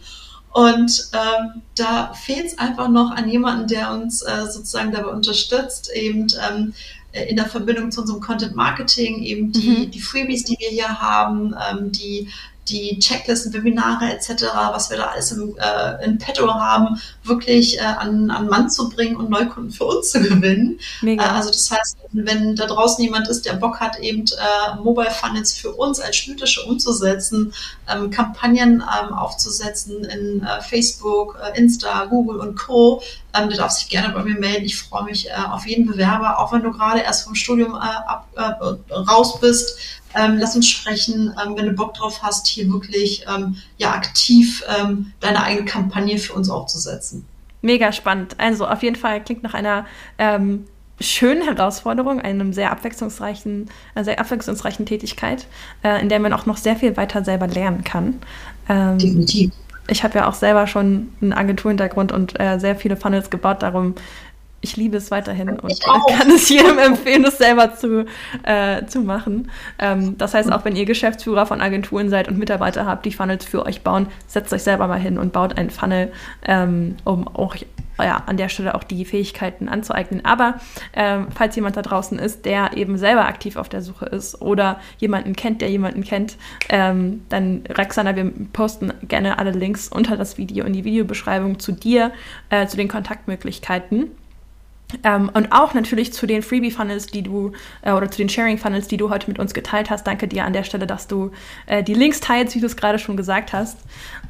Und 0.52 1.08
ähm, 1.14 1.62
da 1.76 2.12
fehlt 2.12 2.46
es 2.46 2.58
einfach 2.58 2.88
noch 2.88 3.10
an 3.10 3.28
jemanden, 3.28 3.68
der 3.68 3.90
uns 3.92 4.20
äh, 4.20 4.44
sozusagen 4.44 4.92
dabei 4.92 5.08
unterstützt, 5.08 5.90
eben 5.94 6.26
ähm, 6.46 6.74
äh, 7.12 7.24
in 7.30 7.36
der 7.36 7.46
Verbindung 7.46 7.90
zu 7.90 8.02
unserem 8.02 8.20
Content 8.20 8.54
Marketing 8.54 9.22
eben 9.22 9.50
die, 9.52 9.68
mhm. 9.68 9.90
die 9.90 10.00
Freebies, 10.00 10.44
die 10.44 10.58
wir 10.58 10.68
hier 10.68 11.00
haben, 11.00 11.54
ähm, 11.70 11.90
die 11.90 12.28
die 12.68 12.98
Checklisten, 12.98 13.52
Webinare 13.52 14.12
etc., 14.12 14.44
was 14.72 14.90
wir 14.90 14.96
da 14.96 15.06
alles 15.06 15.32
im, 15.32 15.56
äh, 15.58 16.04
in 16.04 16.18
petto 16.18 16.48
haben, 16.52 17.00
wirklich 17.24 17.78
äh, 17.78 17.82
an, 17.82 18.30
an 18.30 18.48
Mann 18.48 18.70
zu 18.70 18.88
bringen 18.88 19.16
und 19.16 19.30
Neukunden 19.30 19.72
für 19.72 19.84
uns 19.84 20.10
zu 20.10 20.20
gewinnen. 20.20 20.78
Äh, 21.02 21.18
also 21.18 21.50
das 21.50 21.70
heißt, 21.70 21.96
wenn 22.12 22.54
da 22.54 22.66
draußen 22.66 23.02
jemand 23.02 23.28
ist, 23.28 23.46
der 23.46 23.54
Bock 23.54 23.80
hat, 23.80 23.98
eben 23.98 24.24
äh, 24.24 24.76
Mobile 24.82 25.10
Funnels 25.10 25.54
für 25.54 25.72
uns 25.72 25.98
als 25.98 26.16
Schlütische 26.16 26.62
umzusetzen, 26.64 27.52
ähm, 27.88 28.10
Kampagnen 28.10 28.82
ähm, 28.82 29.14
aufzusetzen 29.14 30.04
in 30.04 30.42
äh, 30.42 30.60
Facebook, 30.60 31.38
äh, 31.42 31.58
Insta, 31.58 32.04
Google 32.04 32.38
und 32.38 32.56
Co., 32.58 33.02
ähm, 33.34 33.48
der 33.48 33.58
darf 33.58 33.72
sich 33.72 33.88
gerne 33.88 34.12
bei 34.12 34.22
mir 34.22 34.38
melden. 34.38 34.64
Ich 34.64 34.76
freue 34.76 35.04
mich 35.04 35.28
äh, 35.28 35.32
auf 35.50 35.66
jeden 35.66 35.86
Bewerber, 35.86 36.38
auch 36.38 36.52
wenn 36.52 36.62
du 36.62 36.72
gerade 36.72 37.00
erst 37.00 37.24
vom 37.24 37.34
Studium 37.34 37.74
äh, 37.74 37.78
ab, 37.78 38.28
äh, 38.36 38.92
raus 38.94 39.40
bist 39.40 39.78
ähm, 40.14 40.36
lass 40.38 40.56
uns 40.56 40.68
sprechen, 40.68 41.34
ähm, 41.42 41.56
wenn 41.56 41.66
du 41.66 41.72
Bock 41.72 41.94
drauf 41.94 42.22
hast, 42.22 42.46
hier 42.46 42.70
wirklich 42.70 43.24
ähm, 43.34 43.56
ja 43.78 43.92
aktiv 43.92 44.64
ähm, 44.78 45.12
deine 45.20 45.42
eigene 45.42 45.64
Kampagne 45.64 46.18
für 46.18 46.34
uns 46.34 46.50
aufzusetzen. 46.50 47.24
Mega 47.62 47.92
spannend. 47.92 48.34
Also 48.38 48.66
auf 48.66 48.82
jeden 48.82 48.96
Fall 48.96 49.22
klingt 49.22 49.42
nach 49.42 49.54
einer 49.54 49.86
ähm, 50.18 50.66
schönen 51.00 51.42
Herausforderung, 51.42 52.20
einem 52.20 52.52
sehr 52.52 52.72
abwechslungsreichen, 52.72 53.70
einer 53.94 54.04
sehr 54.04 54.20
abwechslungsreichen 54.20 54.84
Tätigkeit, 54.84 55.46
äh, 55.82 56.00
in 56.00 56.08
der 56.08 56.20
man 56.20 56.32
auch 56.32 56.46
noch 56.46 56.56
sehr 56.56 56.76
viel 56.76 56.96
weiter 56.96 57.24
selber 57.24 57.46
lernen 57.46 57.84
kann. 57.84 58.20
Definitiv. 58.68 59.50
Ich 59.88 60.04
habe 60.04 60.18
ja 60.18 60.28
auch 60.28 60.34
selber 60.34 60.66
schon 60.66 61.12
einen 61.20 61.32
Agenturhintergrund 61.32 62.12
und 62.12 62.38
äh, 62.40 62.58
sehr 62.58 62.76
viele 62.76 62.96
Funnels 62.96 63.30
gebaut, 63.30 63.62
darum 63.62 63.94
ich 64.62 64.76
liebe 64.76 64.96
es 64.96 65.10
weiterhin 65.10 65.50
und 65.50 65.80
kann 65.82 66.30
es 66.30 66.48
jedem 66.48 66.78
empfehlen, 66.78 67.24
es 67.24 67.36
selber 67.36 67.74
zu, 67.74 68.06
äh, 68.44 68.86
zu 68.86 69.00
machen. 69.00 69.50
Ähm, 69.78 70.16
das 70.16 70.34
heißt, 70.34 70.50
auch 70.50 70.64
wenn 70.64 70.76
ihr 70.76 70.86
Geschäftsführer 70.86 71.44
von 71.46 71.60
Agenturen 71.60 72.08
seid 72.08 72.28
und 72.28 72.38
Mitarbeiter 72.38 72.86
habt, 72.86 73.04
die 73.04 73.12
Funnels 73.12 73.44
für 73.44 73.66
euch 73.66 73.82
bauen, 73.82 74.06
setzt 74.26 74.52
euch 74.52 74.62
selber 74.62 74.86
mal 74.86 75.00
hin 75.00 75.18
und 75.18 75.32
baut 75.32 75.58
einen 75.58 75.70
Funnel, 75.70 76.12
ähm, 76.46 76.96
um 77.04 77.28
auch 77.28 77.56
ja, 77.98 78.22
an 78.26 78.36
der 78.36 78.48
Stelle 78.48 78.74
auch 78.74 78.84
die 78.84 79.04
Fähigkeiten 79.04 79.68
anzueignen. 79.68 80.24
Aber 80.24 80.54
ähm, 80.94 81.26
falls 81.34 81.56
jemand 81.56 81.76
da 81.76 81.82
draußen 81.82 82.18
ist, 82.18 82.44
der 82.44 82.76
eben 82.76 82.96
selber 82.98 83.26
aktiv 83.26 83.56
auf 83.56 83.68
der 83.68 83.82
Suche 83.82 84.06
ist 84.06 84.40
oder 84.40 84.80
jemanden 84.98 85.36
kennt, 85.36 85.60
der 85.60 85.70
jemanden 85.70 86.04
kennt, 86.04 86.36
ähm, 86.68 87.22
dann 87.28 87.64
Rexana, 87.68 88.16
wir 88.16 88.32
posten 88.52 88.92
gerne 89.08 89.38
alle 89.38 89.50
Links 89.50 89.88
unter 89.88 90.16
das 90.16 90.38
Video 90.38 90.64
in 90.64 90.72
die 90.72 90.84
Videobeschreibung 90.84 91.58
zu 91.58 91.72
dir, 91.72 92.12
äh, 92.50 92.66
zu 92.66 92.76
den 92.76 92.88
Kontaktmöglichkeiten. 92.88 94.10
Ähm, 95.02 95.30
und 95.32 95.52
auch 95.52 95.74
natürlich 95.74 96.12
zu 96.12 96.26
den 96.26 96.42
Freebie-Funnels, 96.42 97.06
die 97.06 97.22
du, 97.22 97.52
äh, 97.82 97.92
oder 97.92 98.10
zu 98.10 98.18
den 98.18 98.28
Sharing-Funnels, 98.28 98.88
die 98.88 98.96
du 98.96 99.10
heute 99.10 99.28
mit 99.28 99.38
uns 99.38 99.54
geteilt 99.54 99.90
hast. 99.90 100.06
Danke 100.06 100.28
dir 100.28 100.44
an 100.44 100.52
der 100.52 100.64
Stelle, 100.64 100.86
dass 100.86 101.06
du 101.06 101.30
äh, 101.66 101.82
die 101.82 101.94
Links 101.94 102.20
teilst, 102.20 102.54
wie 102.54 102.60
du 102.60 102.66
es 102.66 102.76
gerade 102.76 102.98
schon 102.98 103.16
gesagt 103.16 103.52
hast. 103.52 103.78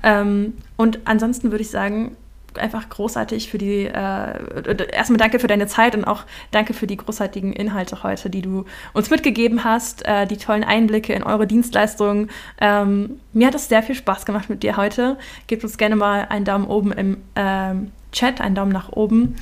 Ähm, 0.02 0.54
und 0.76 1.00
ansonsten 1.04 1.50
würde 1.50 1.62
ich 1.62 1.70
sagen, 1.70 2.16
einfach 2.58 2.88
großartig 2.88 3.50
für 3.50 3.58
die, 3.58 3.86
äh, 3.86 4.92
erstmal 4.92 5.18
danke 5.18 5.38
für 5.38 5.46
deine 5.46 5.66
Zeit 5.66 5.94
und 5.94 6.04
auch 6.04 6.24
danke 6.50 6.74
für 6.74 6.86
die 6.86 6.96
großartigen 6.96 7.52
Inhalte 7.52 8.02
heute, 8.02 8.30
die 8.30 8.42
du 8.42 8.64
uns 8.92 9.10
mitgegeben 9.10 9.64
hast, 9.64 10.06
äh, 10.06 10.26
die 10.26 10.36
tollen 10.36 10.64
Einblicke 10.64 11.12
in 11.12 11.22
eure 11.22 11.46
Dienstleistungen. 11.46 12.30
Ähm, 12.60 13.20
mir 13.32 13.46
hat 13.46 13.54
es 13.54 13.68
sehr 13.68 13.82
viel 13.82 13.94
Spaß 13.94 14.26
gemacht 14.26 14.50
mit 14.50 14.62
dir 14.62 14.76
heute. 14.76 15.18
Gebt 15.46 15.64
uns 15.64 15.78
gerne 15.78 15.96
mal 15.96 16.26
einen 16.28 16.44
Daumen 16.44 16.66
oben 16.66 16.92
im 16.92 17.16
ähm, 17.36 17.92
Chat, 18.12 18.40
einen 18.40 18.54
Daumen 18.54 18.72
nach 18.72 18.90
oben 18.90 19.36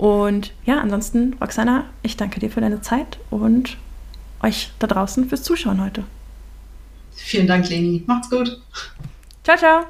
und 0.00 0.54
ja, 0.64 0.80
ansonsten, 0.80 1.36
Roxana, 1.42 1.84
ich 2.00 2.16
danke 2.16 2.40
dir 2.40 2.50
für 2.50 2.62
deine 2.62 2.80
Zeit 2.80 3.18
und 3.28 3.76
euch 4.42 4.70
da 4.78 4.86
draußen 4.86 5.28
fürs 5.28 5.42
Zuschauen 5.42 5.84
heute. 5.84 6.04
Vielen 7.12 7.46
Dank, 7.46 7.68
Leni. 7.68 8.02
Macht's 8.06 8.30
gut. 8.30 8.62
Ciao, 9.44 9.58
ciao. 9.58 9.84